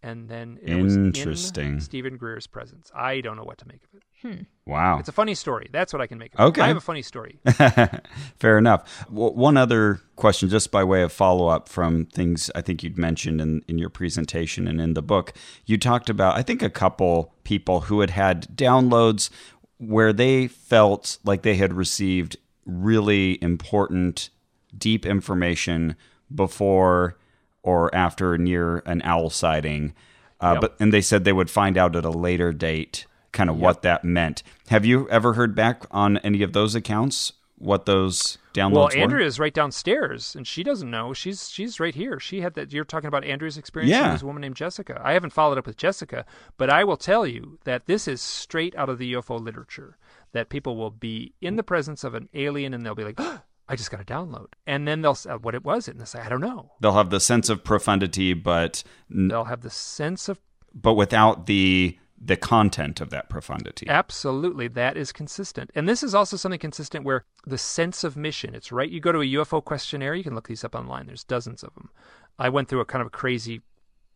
[0.00, 1.74] And then it was Interesting.
[1.74, 2.90] in Steven Greer's presence.
[2.94, 4.02] I don't know what to make of it.
[4.22, 4.42] Hmm.
[4.64, 4.98] Wow.
[5.00, 5.68] It's a funny story.
[5.72, 6.42] That's what I can make of it.
[6.44, 6.62] Okay.
[6.62, 7.40] I have a funny story.
[8.38, 9.04] Fair enough.
[9.08, 12.96] W- one other question, just by way of follow up from things I think you'd
[12.98, 15.32] mentioned in, in your presentation and in the book.
[15.66, 19.30] You talked about, I think, a couple people who had had downloads
[19.78, 22.36] where they felt like they had received
[22.66, 24.30] really important,
[24.76, 25.96] deep information
[26.32, 27.16] before
[27.62, 29.94] or after near an owl sighting.
[30.40, 30.60] Uh, Yep.
[30.60, 33.82] But and they said they would find out at a later date, kind of what
[33.82, 34.42] that meant.
[34.68, 37.32] Have you ever heard back on any of those accounts?
[37.60, 39.18] What those downloads Well, were?
[39.18, 41.12] is right downstairs, and she doesn't know.
[41.12, 42.20] She's she's right here.
[42.20, 42.72] She had that.
[42.72, 43.90] You're talking about Andrea's experience.
[43.90, 44.12] Yeah.
[44.12, 45.00] this woman named Jessica.
[45.04, 46.24] I haven't followed up with Jessica,
[46.56, 49.96] but I will tell you that this is straight out of the UFO literature.
[50.32, 53.18] That people will be in the presence of an alien, and they'll be like,
[53.68, 56.20] "I just got a download," and then they'll say, "What it was?" And they'll say,
[56.20, 60.28] "I don't know." They'll have the sense of profundity, but n- They'll have the sense
[60.28, 60.40] of
[60.74, 63.88] but without the the content of that profundity.
[63.88, 65.70] Absolutely, that is consistent.
[65.74, 68.90] And this is also something consistent where the sense of mission, it's right.
[68.90, 71.06] You go to a UFO questionnaire, you can look these up online.
[71.06, 71.90] There's dozens of them.
[72.38, 73.60] I went through a kind of a crazy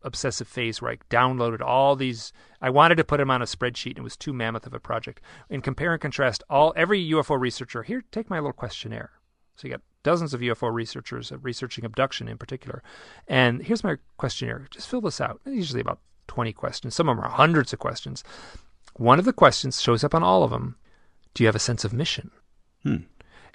[0.01, 2.33] obsessive phase where I downloaded all these.
[2.61, 4.79] I wanted to put them on a spreadsheet, and it was too mammoth of a
[4.79, 5.21] project.
[5.49, 7.83] And compare and contrast all every UFO researcher.
[7.83, 9.11] Here, take my little questionnaire.
[9.55, 12.81] So you got dozens of UFO researchers uh, researching abduction in particular.
[13.27, 14.67] And here's my questionnaire.
[14.71, 15.39] Just fill this out.
[15.45, 16.95] Usually about 20 questions.
[16.95, 18.23] Some of them are hundreds of questions.
[18.95, 20.75] One of the questions shows up on all of them.
[21.33, 22.31] Do you have a sense of mission?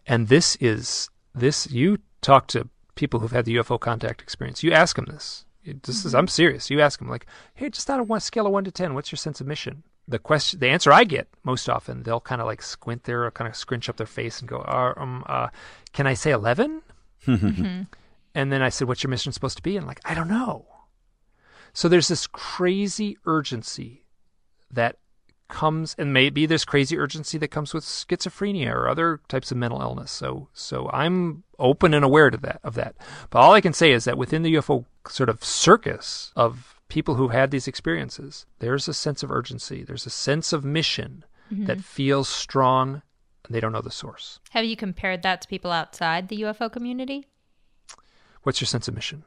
[0.07, 4.63] And this is this you talk to people who've had the UFO contact experience.
[4.63, 5.45] You ask them this.
[5.63, 6.71] It- This is I'm serious.
[6.71, 9.13] You ask them like, "Hey, just on a one scale of 1 to 10, what's
[9.13, 12.47] your sense of mission?" The question the answer I get most often, they'll kind of
[12.47, 15.49] like squint there, or kind of scrunch up their face and go, uh, um, uh,
[15.93, 16.81] "Can I say 11?"
[18.35, 20.65] And then I said, "What's your mission supposed to be?" And like, "I don't know."
[21.75, 24.05] So there's this crazy urgency
[24.71, 24.97] that
[25.49, 29.81] comes and maybe there's crazy urgency that comes with schizophrenia or other types of mental
[29.81, 30.11] illness.
[30.11, 32.97] So so I'm open and aware to that of that.
[33.31, 37.14] But all I can say is that within the UFO sort of circus of people
[37.14, 39.82] who had these experiences, there's a sense of urgency.
[39.84, 41.66] There's a sense of mission mm-hmm.
[41.66, 43.03] that feels strong
[43.45, 44.41] and they don't know the source.
[44.51, 47.26] Have you compared that to people outside the UFO community?
[48.43, 49.24] What's your sense of mission?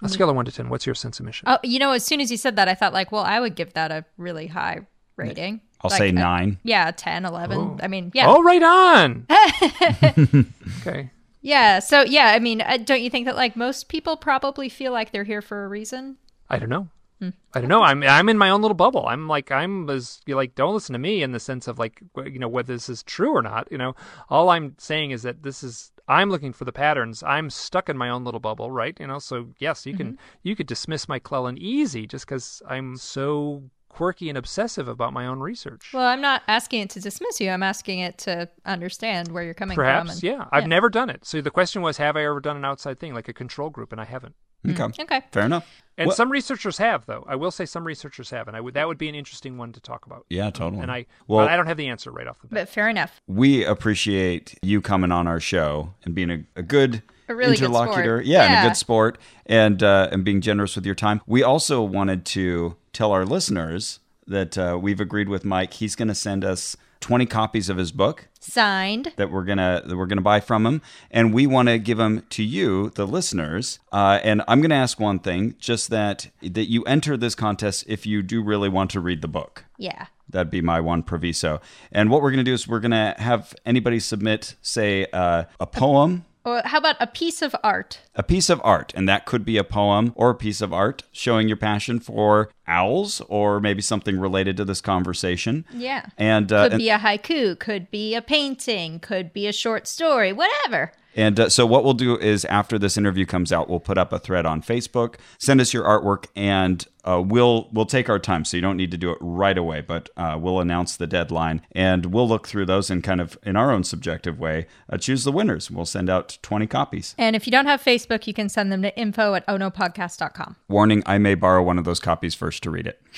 [0.00, 0.14] On a mm-hmm.
[0.14, 1.48] scale of one to ten, what's your sense of mission?
[1.48, 3.56] Oh, you know, as soon as you said that, I thought like, well, I would
[3.56, 4.86] give that a really high
[5.16, 5.60] rating.
[5.80, 6.58] I'll Like say a- nine.
[6.62, 7.80] yeah, 10, 11.
[7.82, 8.26] I mean, yeah.
[8.28, 9.26] Oh, right on.
[10.80, 11.10] okay.
[11.40, 11.78] Yeah.
[11.80, 15.12] So, yeah, I mean, uh, don't you think that like most people probably feel like
[15.12, 16.16] they're here for a reason?
[16.50, 16.88] I don't know.
[17.20, 17.30] Hmm.
[17.52, 17.82] I don't know.
[17.82, 19.06] I'm I'm in my own little bubble.
[19.06, 22.00] I'm like I'm as you like don't listen to me in the sense of like
[22.24, 23.66] you know whether this is true or not.
[23.70, 23.94] You know,
[24.28, 27.22] all I'm saying is that this is I'm looking for the patterns.
[27.22, 28.96] I'm stuck in my own little bubble, right?
[29.00, 30.22] You know, so yes, you can mm-hmm.
[30.44, 35.26] you could dismiss my Clellan easy just because I'm so quirky and obsessive about my
[35.26, 35.90] own research.
[35.92, 37.50] Well, I'm not asking it to dismiss you.
[37.50, 39.84] I'm asking it to understand where you're coming from.
[39.84, 40.46] Perhaps, and- yeah.
[40.52, 41.24] I've never done it.
[41.24, 43.90] So the question was, have I ever done an outside thing like a control group?
[43.90, 44.36] And I haven't.
[44.68, 44.84] Okay.
[45.02, 45.20] Okay.
[45.32, 45.66] Fair enough.
[45.96, 47.24] And Well- some researchers have, though.
[47.28, 49.72] I will say some researchers have, and I would that would be an interesting one
[49.72, 50.26] to talk about.
[50.30, 50.82] Yeah, totally.
[50.82, 52.54] And I, Well- but I don't have the answer right off the bat.
[52.60, 53.20] But fair enough.
[53.26, 57.64] we appreciate you coming on our show and being a, a good A really good
[57.64, 58.18] interlocutor.
[58.18, 58.26] sport.
[58.26, 61.20] Yeah, and a good sport and uh, and being generous with your time.
[61.26, 65.72] We also wanted to tell our listeners that uh, we've agreed with Mike.
[65.74, 69.12] He's going to send us 20 copies of his book Signed.
[69.16, 72.24] that we're gonna that we're gonna buy from him, and we want to give them
[72.30, 73.78] to you, the listeners.
[73.92, 78.06] Uh, and I'm gonna ask one thing, just that that you enter this contest if
[78.06, 79.64] you do really want to read the book.
[79.76, 80.06] Yeah.
[80.30, 81.60] That'd be my one proviso.
[81.90, 86.26] And what we're to do is we're to have anybody submit, say, uh, a poem,
[86.48, 88.00] Or how about a piece of art?
[88.18, 91.04] a piece of art, and that could be a poem or a piece of art
[91.12, 95.64] showing your passion for owls or maybe something related to this conversation.
[95.72, 96.06] Yeah.
[96.18, 99.86] And uh, Could and, be a haiku, could be a painting, could be a short
[99.86, 100.92] story, whatever.
[101.18, 104.12] And uh, so what we'll do is after this interview comes out, we'll put up
[104.12, 105.16] a thread on Facebook.
[105.38, 108.44] Send us your artwork, and uh, we'll we'll take our time.
[108.44, 111.62] So you don't need to do it right away, but uh, we'll announce the deadline,
[111.72, 115.24] and we'll look through those and kind of in our own subjective way uh, choose
[115.24, 115.72] the winners.
[115.72, 117.16] We'll send out twenty copies.
[117.18, 120.54] And if you don't have Facebook, you can send them to info at ohnopodcast.com.
[120.68, 123.02] Warning: I may borrow one of those copies first to read it.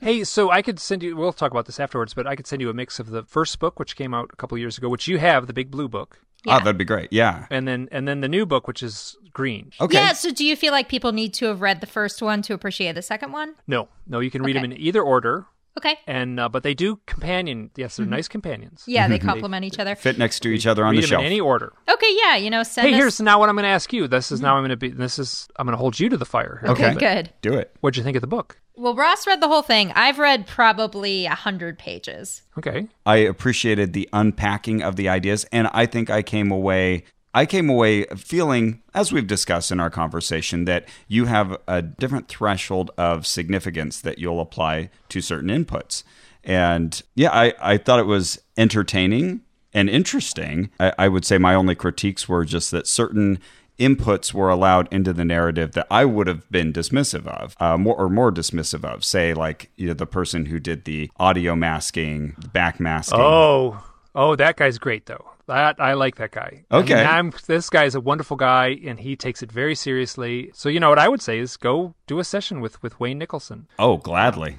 [0.00, 1.16] Hey, so I could send you.
[1.16, 3.58] We'll talk about this afterwards, but I could send you a mix of the first
[3.58, 6.18] book, which came out a couple years ago, which you have, the Big Blue book,
[6.46, 7.12] Ah, that'd be great.
[7.12, 7.46] Yeah.
[7.50, 9.72] and then and then the new book, which is green.
[9.80, 9.96] Okay.
[9.96, 12.54] Yeah, so do you feel like people need to have read the first one to
[12.54, 13.54] appreciate the second one?
[13.66, 14.62] No, no, you can read Okay.
[14.66, 15.46] them in either order,
[15.76, 15.96] Okay.
[16.06, 17.70] and uh, but they do companion.
[17.76, 18.84] Yes, they're nice companions.
[18.86, 19.96] Yeah, they complement each other.
[19.96, 21.20] Fit next to each other on read the them shelf.
[21.22, 21.72] in any order.
[21.90, 22.98] Okay, yeah, you know, send Hey, us.
[23.00, 24.06] here's now what I'm going to ask you.
[24.06, 24.90] This is now I'm going to be.
[24.90, 26.58] This is I'm going to hold you to the fire.
[26.62, 26.70] Here.
[26.72, 26.98] okay, Okay.
[27.14, 27.32] good.
[27.42, 27.74] Do it.
[27.80, 28.60] What'd you think of the book?
[28.76, 29.92] Well, Ross read the whole thing.
[29.94, 32.42] I've read probably a hundred pages.
[32.58, 32.88] Okay.
[33.06, 37.04] I appreciated the unpacking of the ideas, and I think I came away.
[37.32, 42.28] I came away feeling, as we've discussed in our conversation, that you have a different
[42.28, 46.02] threshold of significance that you'll apply to certain inputs.
[46.42, 49.40] And yeah, I, I thought it was entertaining
[49.72, 50.70] and interesting.
[50.78, 53.40] I, I would say my only critiques were just that certain
[53.78, 57.96] inputs were allowed into the narrative that I would have been dismissive of, uh, more
[57.96, 59.04] or more dismissive of.
[59.04, 63.20] Say, like you know, the person who did the audio masking, back masking.
[63.20, 63.82] Oh,
[64.14, 65.24] oh, that guy's great though.
[65.46, 66.64] That I like that guy.
[66.70, 67.04] I mean, Okay.
[67.04, 70.50] I'm, this guy's a wonderful guy, and he takes it very seriously.
[70.54, 73.18] So you know what I would say is go do a session with with Wayne
[73.18, 74.56] Nicholson Oh, gladly.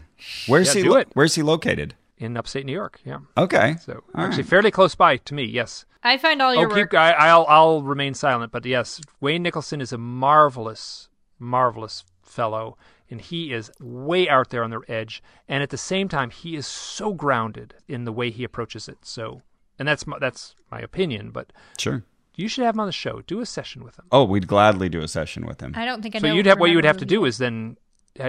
[0.48, 0.84] Where's Yeah, he?
[0.84, 1.04] do lo-.
[1.14, 1.96] Where's he located?
[2.18, 3.00] In upstate New York.
[3.06, 3.20] Yeah.
[3.38, 3.76] Okay.
[3.82, 4.50] So All actually, right.
[4.50, 5.44] fairly close by to me.
[5.44, 5.86] Yes.
[6.04, 6.92] I find all your oh, work.
[6.92, 7.00] keep.
[7.00, 8.52] I, I'll I'll remain silent.
[8.52, 11.10] But yes, Wayne Nicholson is a marvelous,
[11.40, 12.78] marvelous fellow,
[13.10, 15.24] and he is way out there on the edge.
[15.48, 19.00] And at the same time, he is so grounded in the way he approaches it.
[19.02, 19.42] So,
[19.80, 21.32] and that's my, that's my opinion.
[21.32, 22.04] But Sure.
[22.36, 23.22] you should have him on the show.
[23.22, 24.06] Do a session with him.
[24.12, 25.74] Oh, we'd gladly do a session with him.
[25.76, 26.34] I don't think I so know.
[26.36, 27.36] you'd have what you would have to do is.
[27.36, 27.78] is then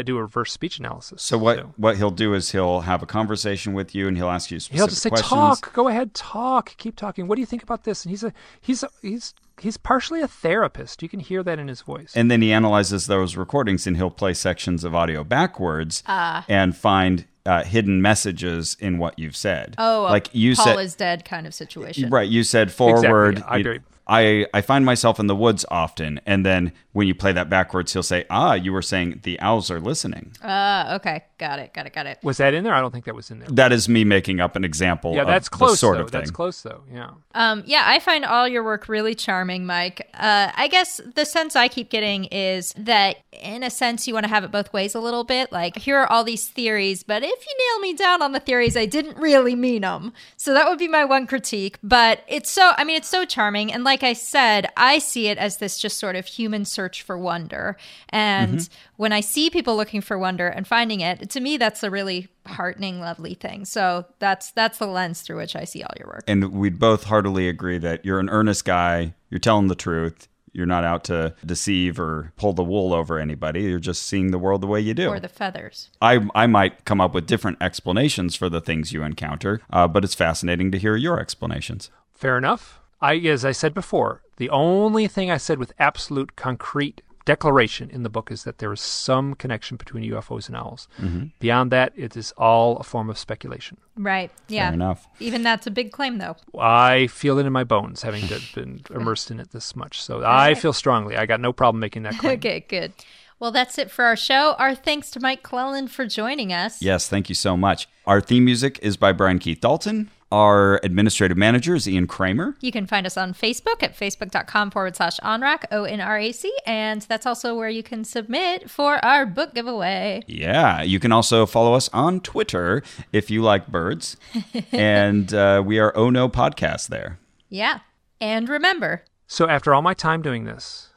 [0.04, 1.22] do a reverse speech analysis.
[1.22, 4.50] So what what he'll do is he'll have a conversation with you and he'll ask
[4.50, 5.30] you specific He'll just say, questions.
[5.30, 7.28] "Talk, go ahead, talk, keep talking.
[7.28, 10.28] What do you think about this?" And he's a he's a, he's he's partially a
[10.28, 11.02] therapist.
[11.02, 12.12] You can hear that in his voice.
[12.16, 16.44] And then he analyzes those recordings and he'll play sections of audio backwards Ah.
[16.48, 19.76] and find uh, hidden messages in what you've said.
[19.78, 22.10] Oh, like you Paul said, is dead kind of situation.
[22.10, 22.28] right?
[22.28, 23.40] You said forward.
[23.46, 23.80] I you- agree.
[24.08, 27.92] I, I find myself in the woods often, and then when you play that backwards,
[27.92, 31.86] he'll say, "Ah, you were saying the owls are listening." Uh, okay, got it, got
[31.86, 32.18] it, got it.
[32.22, 32.74] was that in there?
[32.74, 33.48] I don't think that was in there.
[33.50, 35.14] That is me making up an example.
[35.14, 36.04] yeah, of that's the close sort though.
[36.04, 36.20] of thing.
[36.20, 36.82] That's close though.
[36.92, 37.10] Yeah.
[37.34, 40.08] Um, yeah, I find all your work really charming, Mike.
[40.14, 44.24] Uh, I guess the sense I keep getting is that, in a sense, you want
[44.24, 45.52] to have it both ways a little bit.
[45.52, 48.76] Like, here are all these theories, but if you nail me down on the theories,
[48.76, 50.14] I didn't really mean them.
[50.36, 51.78] So that would be my one critique.
[51.82, 53.70] But it's so, I mean, it's so charming.
[53.70, 57.16] And like I said, I see it as this just sort of human search for
[57.16, 57.76] wonder.
[58.10, 61.90] And when I see people looking for wonder and finding it, to me, that's a
[61.90, 63.64] really heartening, lovely thing.
[63.64, 66.24] So that's that's the lens through which I see all your work.
[66.26, 69.14] and we'd both heartily agree that you're an earnest guy.
[69.30, 70.28] You're telling the truth.
[70.52, 73.64] You're not out to deceive or pull the wool over anybody.
[73.64, 75.08] You're just seeing the world the way you do.
[75.08, 75.90] Or the feathers.
[76.00, 80.02] I, I might come up with different explanations for the things you encounter, uh, but
[80.02, 81.90] it's fascinating to hear your explanations.
[82.14, 82.80] Fair enough.
[83.00, 88.04] I, as I said before, the only thing I said with absolute concrete declaration in
[88.04, 90.86] the book is that there is some connection between UFOs and owls.
[91.00, 91.24] Mm-hmm.
[91.40, 93.78] Beyond that, it is all a form of speculation.
[93.96, 94.30] Right.
[94.48, 94.66] Yeah.
[94.66, 95.08] Fair enough.
[95.18, 96.36] Even that's a big claim, though.
[96.58, 100.00] I feel it in my bones, having been- been immersed in it this much.
[100.02, 101.16] So I feel strongly.
[101.16, 102.34] I got no problem making that claim.
[102.38, 102.92] Okay, good.
[103.38, 104.54] Well, that's it for our show.
[104.58, 106.80] Our thanks to Mike Clelland for joining us.
[106.80, 107.86] Yes, thank you so much.
[108.06, 110.10] Our theme music is by Brian Keith Dalton.
[110.32, 112.56] Our administrative manager is Ian Kramer.
[112.60, 116.32] You can find us on Facebook at facebook.com forward slash onrac, O N R A
[116.32, 116.52] C.
[116.66, 120.24] And that's also where you can submit for our book giveaway.
[120.26, 122.82] Yeah, you can also follow us on Twitter
[123.12, 124.16] if you like birds.
[124.72, 127.20] and uh, we are Oh No Podcast there.
[127.48, 127.80] Yeah.
[128.20, 130.88] And remember, So after all my time doing this,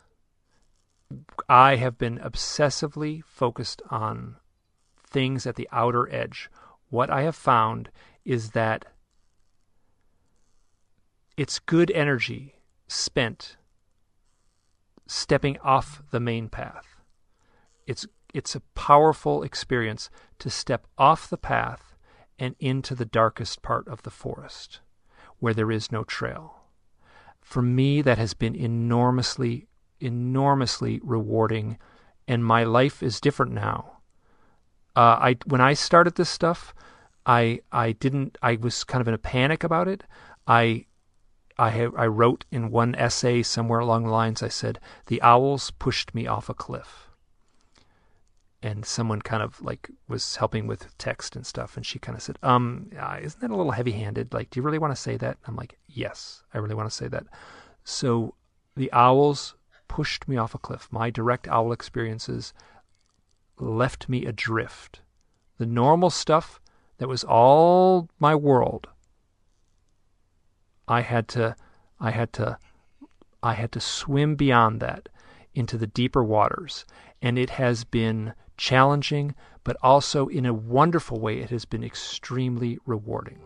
[1.48, 4.38] I have been obsessively focused on
[5.06, 6.50] things at the outer edge.
[6.90, 7.90] What I have found
[8.26, 8.86] is that
[11.40, 12.56] it's good energy
[12.90, 13.56] spent
[15.08, 16.98] stepping off the main path.
[17.88, 20.10] It's it's a powerful experience
[20.40, 21.96] to step off the path
[22.38, 24.82] and into the darkest part of the forest
[25.40, 26.58] where there is no trail.
[27.42, 29.70] For me that has been enormously
[30.02, 31.78] enormously rewarding
[32.28, 34.00] and my life is different now.
[34.94, 36.74] Uh, i when i started this stuff
[37.26, 40.04] i i didn't i was kind of in a panic about it.
[40.46, 40.86] I
[41.60, 46.16] I, I wrote in one essay somewhere along the lines, I said, The owls pushed
[46.16, 47.10] me off a cliff.
[48.64, 51.76] And someone kind of like was helping with text and stuff.
[51.76, 52.90] And she kind of said, Um,
[53.22, 54.34] isn't that a little heavy handed?
[54.34, 55.38] Like, do you really want to say that?
[55.46, 57.26] I'm like, Yes, I really want to say that.
[57.84, 58.36] So
[58.76, 59.56] the owls
[59.90, 60.88] pushed me off a cliff.
[60.92, 62.54] My direct owl experiences
[63.58, 65.02] left me adrift.
[65.58, 66.62] The normal stuff
[67.00, 68.88] that was all my world
[70.90, 71.56] I had to
[72.00, 72.58] I had to
[73.44, 75.08] I had to swim beyond that
[75.54, 76.86] into the deeper waters
[77.22, 82.80] and it has been challenging but also in a wonderful way it has been extremely
[82.86, 83.40] rewarding.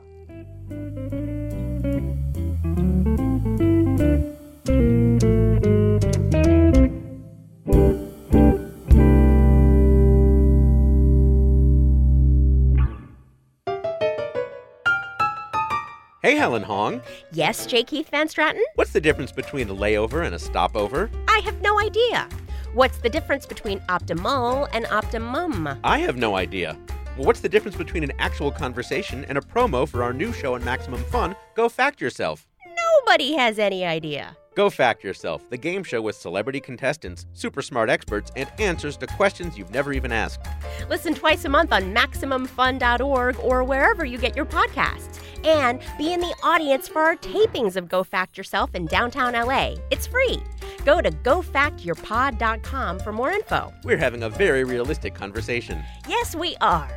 [16.23, 17.01] Hey, Helen Hong.
[17.33, 17.83] Yes, J.
[17.83, 18.61] Keith Van Straaten?
[18.75, 21.11] What's the difference between a layover and a stopover?
[21.27, 22.29] I have no idea.
[22.73, 25.67] What's the difference between optimal and optimum?
[25.83, 26.77] I have no idea.
[27.17, 30.53] Well, what's the difference between an actual conversation and a promo for our new show
[30.53, 32.47] on Maximum Fun, Go Fact Yourself?
[32.65, 34.37] Nobody has any idea.
[34.55, 39.07] Go Fact Yourself, the game show with celebrity contestants, super smart experts, and answers to
[39.07, 40.41] questions you've never even asked.
[40.89, 45.19] Listen twice a month on MaximumFun.org or wherever you get your podcasts.
[45.43, 49.75] And be in the audience for our tapings of Go Fact Yourself in downtown LA.
[49.91, 50.37] It's free.
[50.85, 53.73] Go to gofactyourpod.com for more info.
[53.83, 55.83] We're having a very realistic conversation.
[56.07, 56.89] Yes, we are.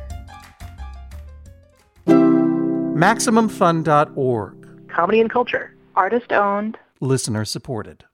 [2.07, 4.87] MaximumFun.org.
[4.89, 5.75] Comedy and culture.
[5.95, 6.77] Artist owned.
[6.99, 8.05] Listener supported.